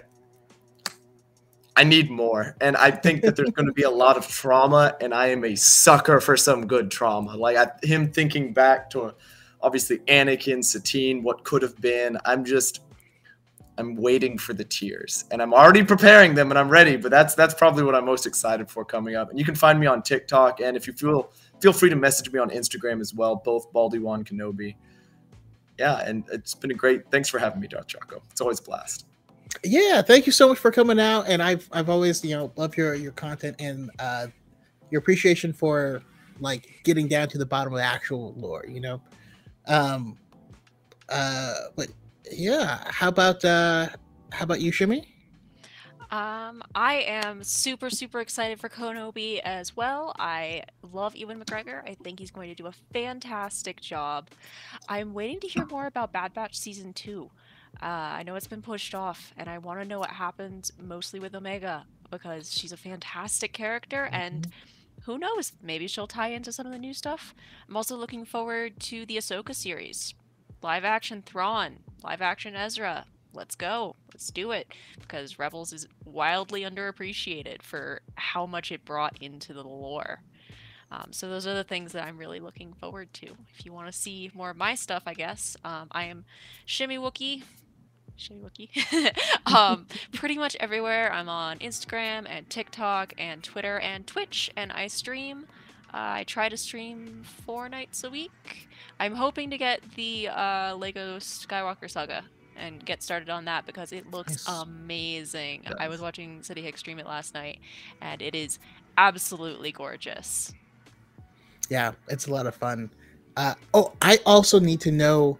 I 1.75 1.83
need 1.83 2.09
more. 2.09 2.55
And 2.59 2.75
I 2.75 2.91
think 2.91 3.21
that 3.23 3.35
there's 3.35 3.51
going 3.51 3.67
to 3.67 3.73
be 3.73 3.83
a 3.83 3.89
lot 3.89 4.17
of 4.17 4.27
trauma, 4.27 4.95
and 5.01 5.13
I 5.13 5.27
am 5.27 5.43
a 5.45 5.55
sucker 5.55 6.19
for 6.19 6.35
some 6.35 6.65
good 6.65 6.89
trauma. 6.91 7.35
Like 7.35 7.57
I, 7.57 7.67
him 7.85 8.11
thinking 8.11 8.53
back 8.53 8.89
to 8.91 9.13
obviously 9.61 9.99
Anakin, 9.99 10.63
Satine, 10.63 11.23
what 11.23 11.43
could 11.43 11.61
have 11.61 11.79
been. 11.79 12.17
I'm 12.25 12.43
just, 12.45 12.81
I'm 13.77 13.95
waiting 13.95 14.37
for 14.37 14.53
the 14.53 14.65
tears, 14.65 15.25
and 15.31 15.41
I'm 15.41 15.53
already 15.53 15.83
preparing 15.83 16.35
them, 16.35 16.51
and 16.51 16.57
I'm 16.57 16.69
ready. 16.69 16.95
But 16.95 17.11
that's 17.11 17.35
that's 17.35 17.53
probably 17.53 17.83
what 17.83 17.95
I'm 17.95 18.05
most 18.05 18.25
excited 18.25 18.69
for 18.69 18.83
coming 18.85 19.15
up. 19.15 19.29
And 19.29 19.37
you 19.39 19.45
can 19.45 19.55
find 19.55 19.77
me 19.77 19.87
on 19.87 20.01
TikTok, 20.01 20.61
and 20.61 20.75
if 20.77 20.87
you 20.87 20.93
feel 20.93 21.31
feel 21.61 21.73
free 21.73 21.89
to 21.89 21.97
message 21.97 22.31
me 22.31 22.39
on 22.39 22.49
Instagram 22.49 23.01
as 23.01 23.13
well, 23.13 23.37
both 23.37 23.71
Baldy 23.73 23.99
One 23.99 24.23
Kenobi. 24.23 24.75
Yeah, 25.79 26.03
and 26.05 26.25
it's 26.29 26.53
been 26.53 26.71
a 26.71 26.73
great. 26.73 27.09
Thanks 27.09 27.29
for 27.29 27.39
having 27.39 27.61
me, 27.61 27.67
Darth 27.67 27.87
Chaco. 27.87 28.21
It's 28.29 28.41
always 28.41 28.59
a 28.59 28.63
blast. 28.63 29.05
Yeah, 29.63 30.01
thank 30.01 30.25
you 30.25 30.33
so 30.33 30.49
much 30.49 30.57
for 30.57 30.71
coming 30.71 30.99
out, 30.99 31.27
and 31.29 31.41
I've 31.41 31.69
I've 31.71 31.89
always 31.89 32.23
you 32.23 32.35
know 32.35 32.51
love 32.57 32.75
your 32.75 32.95
your 32.95 33.13
content 33.13 33.55
and 33.59 33.89
uh, 33.97 34.27
your 34.91 34.99
appreciation 34.99 35.53
for 35.53 36.03
like 36.41 36.81
getting 36.83 37.07
down 37.07 37.29
to 37.29 37.37
the 37.37 37.45
bottom 37.45 37.71
of 37.71 37.77
the 37.77 37.85
actual 37.85 38.33
lore. 38.37 38.65
You 38.67 38.81
know, 38.81 39.01
um, 39.67 40.17
uh, 41.07 41.53
but 41.77 41.87
yeah, 42.29 42.83
how 42.91 43.07
about 43.07 43.45
uh, 43.45 43.87
how 44.33 44.43
about 44.43 44.59
you, 44.59 44.73
Shimmy? 44.73 45.07
Um, 46.11 46.63
I 46.73 47.03
am 47.05 47.43
super, 47.43 47.91
super 47.91 48.19
excited 48.19 48.59
for 48.59 48.67
Kenobi 48.67 49.39
as 49.41 49.75
well. 49.75 50.15
I 50.17 50.63
love 50.91 51.15
Ewan 51.15 51.39
McGregor. 51.43 51.87
I 51.87 51.95
think 52.03 52.19
he's 52.19 52.31
going 52.31 52.49
to 52.49 52.55
do 52.55 52.65
a 52.65 52.73
fantastic 52.93 53.79
job. 53.79 54.29
I'm 54.87 55.13
waiting 55.13 55.39
to 55.41 55.47
hear 55.47 55.65
more 55.67 55.85
about 55.85 56.11
Bad 56.11 56.33
Batch 56.33 56.57
season 56.57 56.93
two. 56.93 57.29
Uh, 57.81 57.85
I 57.85 58.23
know 58.23 58.35
it's 58.35 58.47
been 58.47 58.63
pushed 58.63 58.95
off, 58.95 59.33
and 59.37 59.47
I 59.47 59.59
want 59.59 59.79
to 59.81 59.87
know 59.87 59.99
what 59.99 60.09
happens 60.09 60.71
mostly 60.81 61.19
with 61.19 61.35
Omega 61.35 61.85
because 62.09 62.51
she's 62.51 62.71
a 62.71 62.77
fantastic 62.77 63.53
character, 63.53 64.09
and 64.11 64.47
who 65.03 65.19
knows, 65.19 65.53
maybe 65.61 65.87
she'll 65.87 66.07
tie 66.07 66.29
into 66.29 66.51
some 66.51 66.65
of 66.65 66.71
the 66.71 66.79
new 66.79 66.93
stuff. 66.93 67.35
I'm 67.67 67.77
also 67.77 67.95
looking 67.95 68.25
forward 68.25 68.79
to 68.81 69.05
the 69.05 69.17
Ahsoka 69.17 69.53
series, 69.53 70.15
live 70.63 70.83
action 70.83 71.21
Thrawn, 71.21 71.77
live 72.03 72.21
action 72.21 72.55
Ezra. 72.55 73.05
Let's 73.33 73.55
go, 73.55 73.95
let's 74.13 74.31
do 74.31 74.51
it, 74.51 74.67
because 74.99 75.37
Rebels 75.37 75.71
is 75.71 75.87
wildly 76.03 76.61
underappreciated 76.61 77.61
for 77.61 78.01
how 78.15 78.45
much 78.45 78.71
it 78.71 78.85
brought 78.85 79.17
into 79.21 79.53
the 79.53 79.63
lore. 79.63 80.21
Um, 80.91 81.09
so 81.11 81.29
those 81.29 81.45
are 81.45 81.53
the 81.53 81.63
things 81.63 81.91
that 81.91 82.05
I'm 82.05 82.17
really 82.17 82.39
looking 82.39 82.73
forward 82.73 83.13
to. 83.15 83.27
If 83.55 83.65
you 83.65 83.71
want 83.71 83.87
to 83.87 83.93
see 83.97 84.31
more 84.33 84.49
of 84.49 84.57
my 84.57 84.73
stuff, 84.75 85.03
I 85.05 85.13
guess 85.13 85.55
um, 85.63 85.87
I 85.91 86.05
am 86.05 86.25
Shimmy 86.65 86.97
Wookie. 86.97 87.43
Shimmy 88.15 88.41
Wookie. 88.41 89.15
um, 89.53 89.85
pretty 90.13 90.37
much 90.37 90.57
everywhere. 90.59 91.11
I'm 91.13 91.29
on 91.29 91.59
Instagram 91.59 92.25
and 92.27 92.49
TikTok 92.49 93.13
and 93.17 93.43
Twitter 93.43 93.79
and 93.79 94.07
Twitch, 94.07 94.49
and 94.55 94.71
I 94.71 94.87
stream. 94.87 95.45
Uh, 95.93 96.21
I 96.21 96.23
try 96.23 96.49
to 96.49 96.57
stream 96.57 97.23
four 97.45 97.69
nights 97.69 98.03
a 98.03 98.09
week. 98.09 98.67
I'm 98.99 99.15
hoping 99.15 99.51
to 99.51 99.57
get 99.57 99.81
the 99.95 100.29
uh, 100.29 100.75
Lego 100.75 101.17
Skywalker 101.17 101.89
Saga 101.89 102.23
and 102.59 102.85
get 102.85 103.01
started 103.01 103.29
on 103.29 103.45
that 103.45 103.65
because 103.65 103.91
it 103.91 104.09
looks 104.11 104.47
Nice. 104.47 104.61
amazing. 104.63 105.63
I 105.79 105.87
was 105.87 106.01
watching 106.01 106.43
City 106.43 106.61
Hick 106.61 106.77
stream 106.77 106.99
it 106.99 107.05
last 107.05 107.33
night, 107.33 107.59
and 108.01 108.21
it 108.21 108.35
is 108.35 108.59
absolutely 108.97 109.71
gorgeous. 109.71 110.53
Yeah, 111.69 111.93
it's 112.07 112.27
a 112.27 112.31
lot 112.31 112.47
of 112.47 112.55
fun. 112.55 112.89
Uh, 113.37 113.53
oh, 113.73 113.93
I 114.01 114.19
also 114.25 114.59
need 114.59 114.81
to 114.81 114.91
know: 114.91 115.37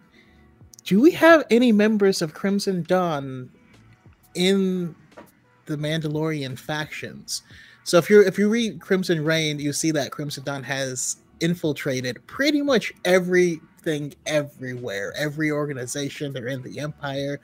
Do 0.85 1.01
we 1.01 1.11
have 1.11 1.43
any 1.49 1.71
members 1.71 2.21
of 2.21 2.33
Crimson 2.33 2.83
Dawn 2.83 3.49
in 4.35 4.95
the 5.65 5.75
Mandalorian 5.77 6.57
factions? 6.57 7.41
So 7.83 7.97
if 7.97 8.09
you 8.09 8.21
if 8.21 8.37
you 8.37 8.49
read 8.49 8.79
Crimson 8.79 9.23
Reign, 9.25 9.59
you 9.59 9.73
see 9.73 9.91
that 9.91 10.11
Crimson 10.11 10.43
Dawn 10.43 10.63
has 10.63 11.17
infiltrated 11.39 12.25
pretty 12.27 12.61
much 12.61 12.93
everywhere, 14.25 15.13
every 15.17 15.51
organization. 15.51 16.33
They're 16.33 16.47
in 16.47 16.61
the 16.61 16.79
Empire. 16.79 17.39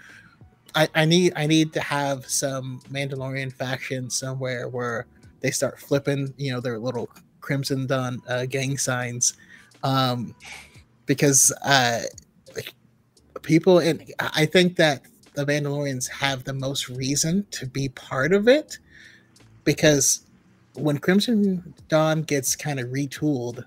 I, 0.76 0.88
I 0.94 1.06
need 1.06 1.34
I 1.36 1.48
need 1.48 1.72
to 1.74 1.82
have 1.82 2.28
some 2.28 2.82
Mandalorian 2.92 3.52
faction 3.54 4.10
somewhere 4.10 4.68
where 4.68 5.08
they 5.40 5.52
start 5.52 5.80
flipping, 5.80 6.34
you 6.38 6.52
know, 6.52 6.60
their 6.60 6.78
little 6.80 7.10
Crimson 7.40 7.88
Dawn 7.88 8.22
uh, 8.28 8.46
gang 8.46 8.78
signs, 8.78 9.38
um, 9.84 10.36
because 11.06 11.54
uh, 11.64 12.02
people 13.42 13.80
and 13.80 14.04
I 14.20 14.46
think 14.46 14.76
that 14.78 15.04
the 15.36 15.46
Mandalorians 15.46 16.10
have 16.10 16.44
the 16.44 16.54
most 16.54 16.90
reason 16.90 17.46
to 17.52 17.66
be 17.68 17.90
part 17.90 18.34
of 18.34 18.48
it, 18.48 18.80
because 19.64 20.26
when 20.74 20.98
Crimson 20.98 21.74
Dawn 21.88 22.24
gets 22.24 22.56
kind 22.56 22.80
of 22.80 22.88
retooled, 22.88 23.64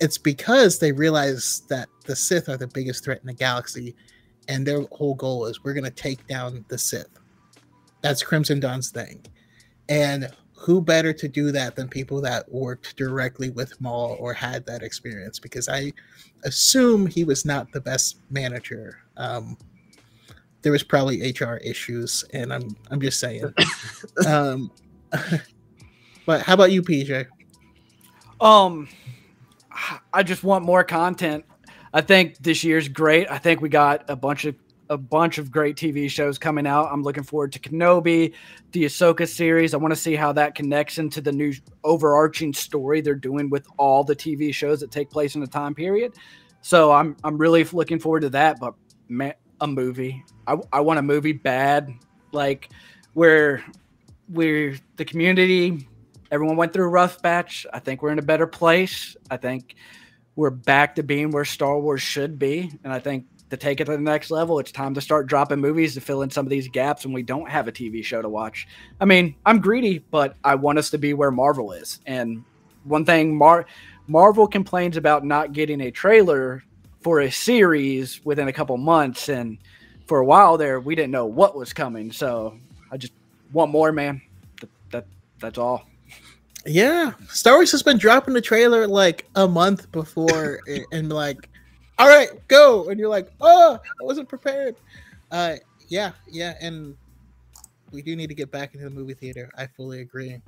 it's 0.00 0.18
because 0.18 0.78
they 0.78 0.92
realize 0.92 1.62
that 1.68 1.88
the 2.06 2.16
Sith 2.16 2.48
are 2.48 2.56
the 2.56 2.66
biggest 2.66 3.04
threat 3.04 3.20
in 3.20 3.26
the 3.26 3.34
galaxy, 3.34 3.94
and 4.48 4.66
their 4.66 4.82
whole 4.92 5.14
goal 5.14 5.46
is 5.46 5.62
we're 5.62 5.74
going 5.74 5.84
to 5.84 5.90
take 5.90 6.26
down 6.26 6.64
the 6.68 6.78
Sith. 6.78 7.18
That's 8.02 8.22
Crimson 8.22 8.60
Dawn's 8.60 8.90
thing, 8.90 9.24
and 9.88 10.30
who 10.60 10.82
better 10.82 11.12
to 11.12 11.26
do 11.26 11.50
that 11.52 11.74
than 11.74 11.88
people 11.88 12.20
that 12.20 12.50
worked 12.52 12.94
directly 12.96 13.48
with 13.48 13.80
Maul 13.80 14.16
or 14.20 14.34
had 14.34 14.66
that 14.66 14.82
experience? 14.82 15.38
Because 15.38 15.70
I 15.70 15.90
assume 16.44 17.06
he 17.06 17.24
was 17.24 17.46
not 17.46 17.72
the 17.72 17.80
best 17.80 18.18
manager. 18.28 18.98
Um, 19.16 19.56
there 20.60 20.72
was 20.72 20.82
probably 20.82 21.30
HR 21.30 21.54
issues, 21.64 22.24
and 22.34 22.52
I'm 22.52 22.76
I'm 22.90 23.00
just 23.00 23.20
saying. 23.20 23.52
um, 24.26 24.70
but 26.26 26.42
how 26.42 26.54
about 26.54 26.72
you, 26.72 26.82
PJ? 26.82 27.26
Um, 28.40 28.88
I 30.12 30.22
just 30.22 30.44
want 30.44 30.64
more 30.64 30.84
content. 30.84 31.44
I 31.92 32.00
think 32.00 32.38
this 32.38 32.62
year's 32.62 32.88
great. 32.88 33.30
I 33.30 33.38
think 33.38 33.60
we 33.60 33.68
got 33.68 34.08
a 34.08 34.16
bunch 34.16 34.44
of 34.44 34.54
a 34.90 34.98
bunch 34.98 35.38
of 35.38 35.52
great 35.52 35.76
TV 35.76 36.10
shows 36.10 36.36
coming 36.36 36.66
out. 36.66 36.88
I'm 36.90 37.04
looking 37.04 37.22
forward 37.22 37.52
to 37.52 37.60
Kenobi, 37.60 38.34
the 38.72 38.84
Ahsoka 38.84 39.26
series. 39.26 39.72
I 39.72 39.76
want 39.76 39.92
to 39.92 40.00
see 40.00 40.16
how 40.16 40.32
that 40.32 40.56
connects 40.56 40.98
into 40.98 41.20
the 41.20 41.30
new 41.30 41.52
overarching 41.84 42.52
story 42.52 43.00
they're 43.00 43.14
doing 43.14 43.50
with 43.50 43.68
all 43.76 44.02
the 44.02 44.16
TV 44.16 44.52
shows 44.52 44.80
that 44.80 44.90
take 44.90 45.08
place 45.08 45.36
in 45.36 45.40
the 45.40 45.46
time 45.46 45.74
period. 45.76 46.14
So 46.60 46.92
I'm 46.92 47.16
I'm 47.24 47.38
really 47.38 47.64
looking 47.64 48.00
forward 48.00 48.20
to 48.22 48.30
that. 48.30 48.58
But 48.58 48.74
man, 49.08 49.34
a 49.60 49.66
movie. 49.66 50.24
I, 50.46 50.56
I 50.72 50.80
want 50.80 50.98
a 50.98 51.02
movie 51.02 51.32
bad, 51.32 51.92
like 52.32 52.70
where 53.14 53.64
where 54.26 54.74
the 54.96 55.04
community 55.04 55.88
everyone 56.30 56.56
went 56.56 56.72
through 56.72 56.86
a 56.86 56.88
rough 56.88 57.20
batch. 57.22 57.66
I 57.72 57.78
think 57.78 58.02
we're 58.02 58.12
in 58.12 58.18
a 58.18 58.22
better 58.22 58.46
place. 58.46 59.16
I 59.30 59.36
think 59.36 59.74
we're 60.36 60.50
back 60.50 60.94
to 60.96 61.02
being 61.02 61.30
where 61.30 61.44
Star 61.44 61.78
Wars 61.78 62.02
should 62.02 62.38
be. 62.38 62.70
And 62.84 62.92
I 62.92 62.98
think 62.98 63.26
to 63.50 63.56
take 63.56 63.80
it 63.80 63.86
to 63.86 63.92
the 63.92 63.98
next 63.98 64.30
level, 64.30 64.58
it's 64.58 64.70
time 64.70 64.94
to 64.94 65.00
start 65.00 65.26
dropping 65.26 65.60
movies 65.60 65.94
to 65.94 66.00
fill 66.00 66.22
in 66.22 66.30
some 66.30 66.46
of 66.46 66.50
these 66.50 66.68
gaps 66.68 67.04
when 67.04 67.12
we 67.12 67.22
don't 67.22 67.48
have 67.50 67.66
a 67.66 67.72
TV 67.72 68.04
show 68.04 68.22
to 68.22 68.28
watch. 68.28 68.68
I 69.00 69.04
mean, 69.04 69.34
I'm 69.44 69.60
greedy, 69.60 69.98
but 69.98 70.36
I 70.44 70.54
want 70.54 70.78
us 70.78 70.90
to 70.90 70.98
be 70.98 71.14
where 71.14 71.30
Marvel 71.30 71.72
is. 71.72 72.00
And 72.06 72.44
one 72.84 73.04
thing 73.04 73.36
Mar- 73.36 73.66
Marvel 74.06 74.46
complains 74.46 74.96
about 74.96 75.24
not 75.24 75.52
getting 75.52 75.80
a 75.80 75.90
trailer 75.90 76.62
for 77.00 77.20
a 77.20 77.30
series 77.30 78.24
within 78.24 78.48
a 78.48 78.52
couple 78.52 78.76
months. 78.76 79.28
And 79.28 79.58
for 80.06 80.18
a 80.18 80.24
while 80.24 80.56
there, 80.56 80.78
we 80.80 80.94
didn't 80.94 81.10
know 81.10 81.26
what 81.26 81.56
was 81.56 81.72
coming. 81.72 82.12
So 82.12 82.56
I 82.90 82.96
just 82.96 83.12
want 83.52 83.72
more, 83.72 83.90
man. 83.90 84.22
That, 84.60 84.70
that 84.90 85.06
that's 85.40 85.58
all. 85.58 85.89
Yeah, 86.66 87.12
Star 87.28 87.54
Wars 87.54 87.72
has 87.72 87.82
been 87.82 87.96
dropping 87.96 88.34
the 88.34 88.40
trailer 88.40 88.86
like 88.86 89.26
a 89.34 89.48
month 89.48 89.90
before, 89.92 90.60
and, 90.66 90.84
and 90.92 91.12
like, 91.12 91.48
all 91.98 92.08
right, 92.08 92.28
go, 92.48 92.88
and 92.88 92.98
you're 93.00 93.08
like, 93.08 93.30
oh, 93.40 93.78
I 93.82 94.04
wasn't 94.04 94.28
prepared. 94.28 94.76
Uh, 95.30 95.56
yeah, 95.88 96.12
yeah, 96.30 96.54
and 96.60 96.96
we 97.92 98.02
do 98.02 98.14
need 98.14 98.28
to 98.28 98.34
get 98.34 98.50
back 98.50 98.74
into 98.74 98.88
the 98.88 98.94
movie 98.94 99.14
theater. 99.14 99.50
I 99.56 99.66
fully 99.66 100.00
agree. 100.00 100.40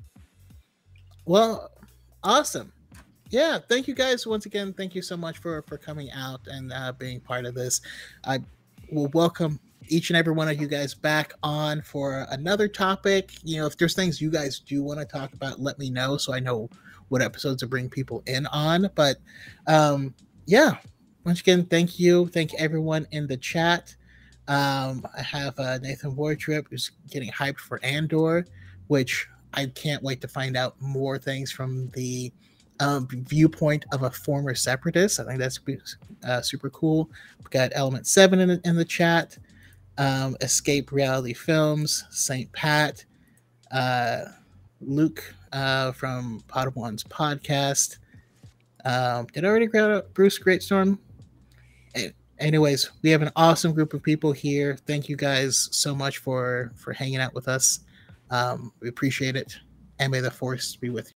Well, 1.25 1.71
awesome. 2.23 2.73
Yeah, 3.31 3.59
thank 3.67 3.89
you 3.89 3.95
guys 3.95 4.27
once 4.27 4.45
again. 4.45 4.75
Thank 4.75 4.95
you 4.95 5.01
so 5.03 5.17
much 5.17 5.39
for 5.39 5.63
for 5.63 5.79
coming 5.79 6.11
out 6.11 6.41
and 6.47 6.73
uh, 6.73 6.93
being 6.93 7.21
part 7.21 7.47
of 7.47 7.55
this. 7.55 7.81
I 8.25 8.41
will 8.91 9.09
welcome 9.15 9.59
each 9.93 10.09
and 10.09 10.17
every 10.17 10.33
one 10.33 10.49
of 10.49 10.59
you 10.61 10.67
guys 10.67 10.95
back 10.95 11.35
on 11.43 11.83
for 11.83 12.27
another 12.31 12.67
topic. 12.67 13.33
You 13.45 13.59
know, 13.59 13.67
if 13.67 13.77
there's 13.77 13.95
things 13.95 14.21
you 14.21 14.31
guys 14.31 14.59
do 14.59 14.83
want 14.83 14.99
to 15.01 15.05
talk 15.05 15.35
about, 15.35 15.61
let 15.61 15.79
me 15.79 15.91
know 15.91 16.17
so 16.17 16.33
I 16.33 16.41
know 16.41 16.71
what 17.09 17.21
episodes 17.21 17.61
to 17.61 17.67
bring 17.67 17.91
people 17.91 18.23
in 18.27 18.47
on. 18.47 18.91
But 18.95 19.19
um, 19.67 20.15
yeah, 20.47 20.77
once 21.25 21.41
again, 21.41 21.67
thank 21.67 22.01
you. 22.01 22.27
Thank 22.29 22.55
everyone 22.55 23.07
in 23.13 23.27
the 23.27 23.37
chat. 23.37 23.95
Um, 24.49 25.07
I 25.17 25.23
have 25.23 25.59
uh, 25.59 25.79
Nathan 25.79 26.17
Wardrip 26.17 26.67
who's 26.71 26.91
getting 27.11 27.31
hyped 27.31 27.59
for 27.59 27.79
Andor, 27.85 28.47
which 28.87 29.29
I 29.53 29.67
can't 29.67 30.03
wait 30.03 30.23
to 30.23 30.29
find 30.29 30.57
out 30.57 30.81
more 30.81 31.19
things 31.19 31.53
from 31.53 31.91
the 31.91 32.33
um, 32.81 33.07
viewpoint 33.11 33.85
of 33.93 34.05
a 34.05 34.11
former 34.11 34.55
separatist. 34.55 35.21
I 35.21 35.25
think 35.25 35.39
that's 35.39 35.61
uh, 36.27 36.41
super 36.41 36.71
cool. 36.71 37.11
We've 37.39 37.51
got 37.51 37.73
Element 37.75 38.07
Seven 38.07 38.41
in 38.41 38.61
in 38.65 38.77
the 38.77 38.87
chat 38.87 39.37
um, 39.99 40.37
Escape 40.41 40.93
Reality 40.93 41.35
Films, 41.35 42.05
St. 42.11 42.51
Pat, 42.53 43.05
uh, 43.71 44.25
Luke 44.81 45.35
uh, 45.53 45.93
from 45.93 46.43
Padawan's 46.49 47.05
podcast. 47.05 47.99
Um, 48.85 49.27
did 49.33 49.45
I 49.45 49.49
already 49.49 49.67
grab 49.67 49.91
out 49.91 50.15
Bruce 50.15 50.39
Greatstorm? 50.39 50.99
Anyways, 52.39 52.91
we 53.03 53.11
have 53.11 53.23
an 53.23 53.31
awesome 53.37 53.73
group 53.73 53.95
of 53.95 54.03
people 54.03 54.33
here. 54.33 54.77
Thank 54.87 55.09
you 55.09 55.17
guys 55.17 55.69
so 55.71 55.95
much 55.95 56.19
for 56.19 56.73
for 56.75 56.93
hanging 56.93 57.19
out 57.19 57.35
with 57.35 57.47
us. 57.47 57.81
Um, 58.31 58.73
we 58.81 58.89
appreciate 58.89 59.37
it, 59.37 59.57
and 60.01 60.11
may 60.11 60.21
the 60.21 60.31
force 60.31 60.75
be 60.75 60.91
with 60.91 61.07
you. 61.07 61.11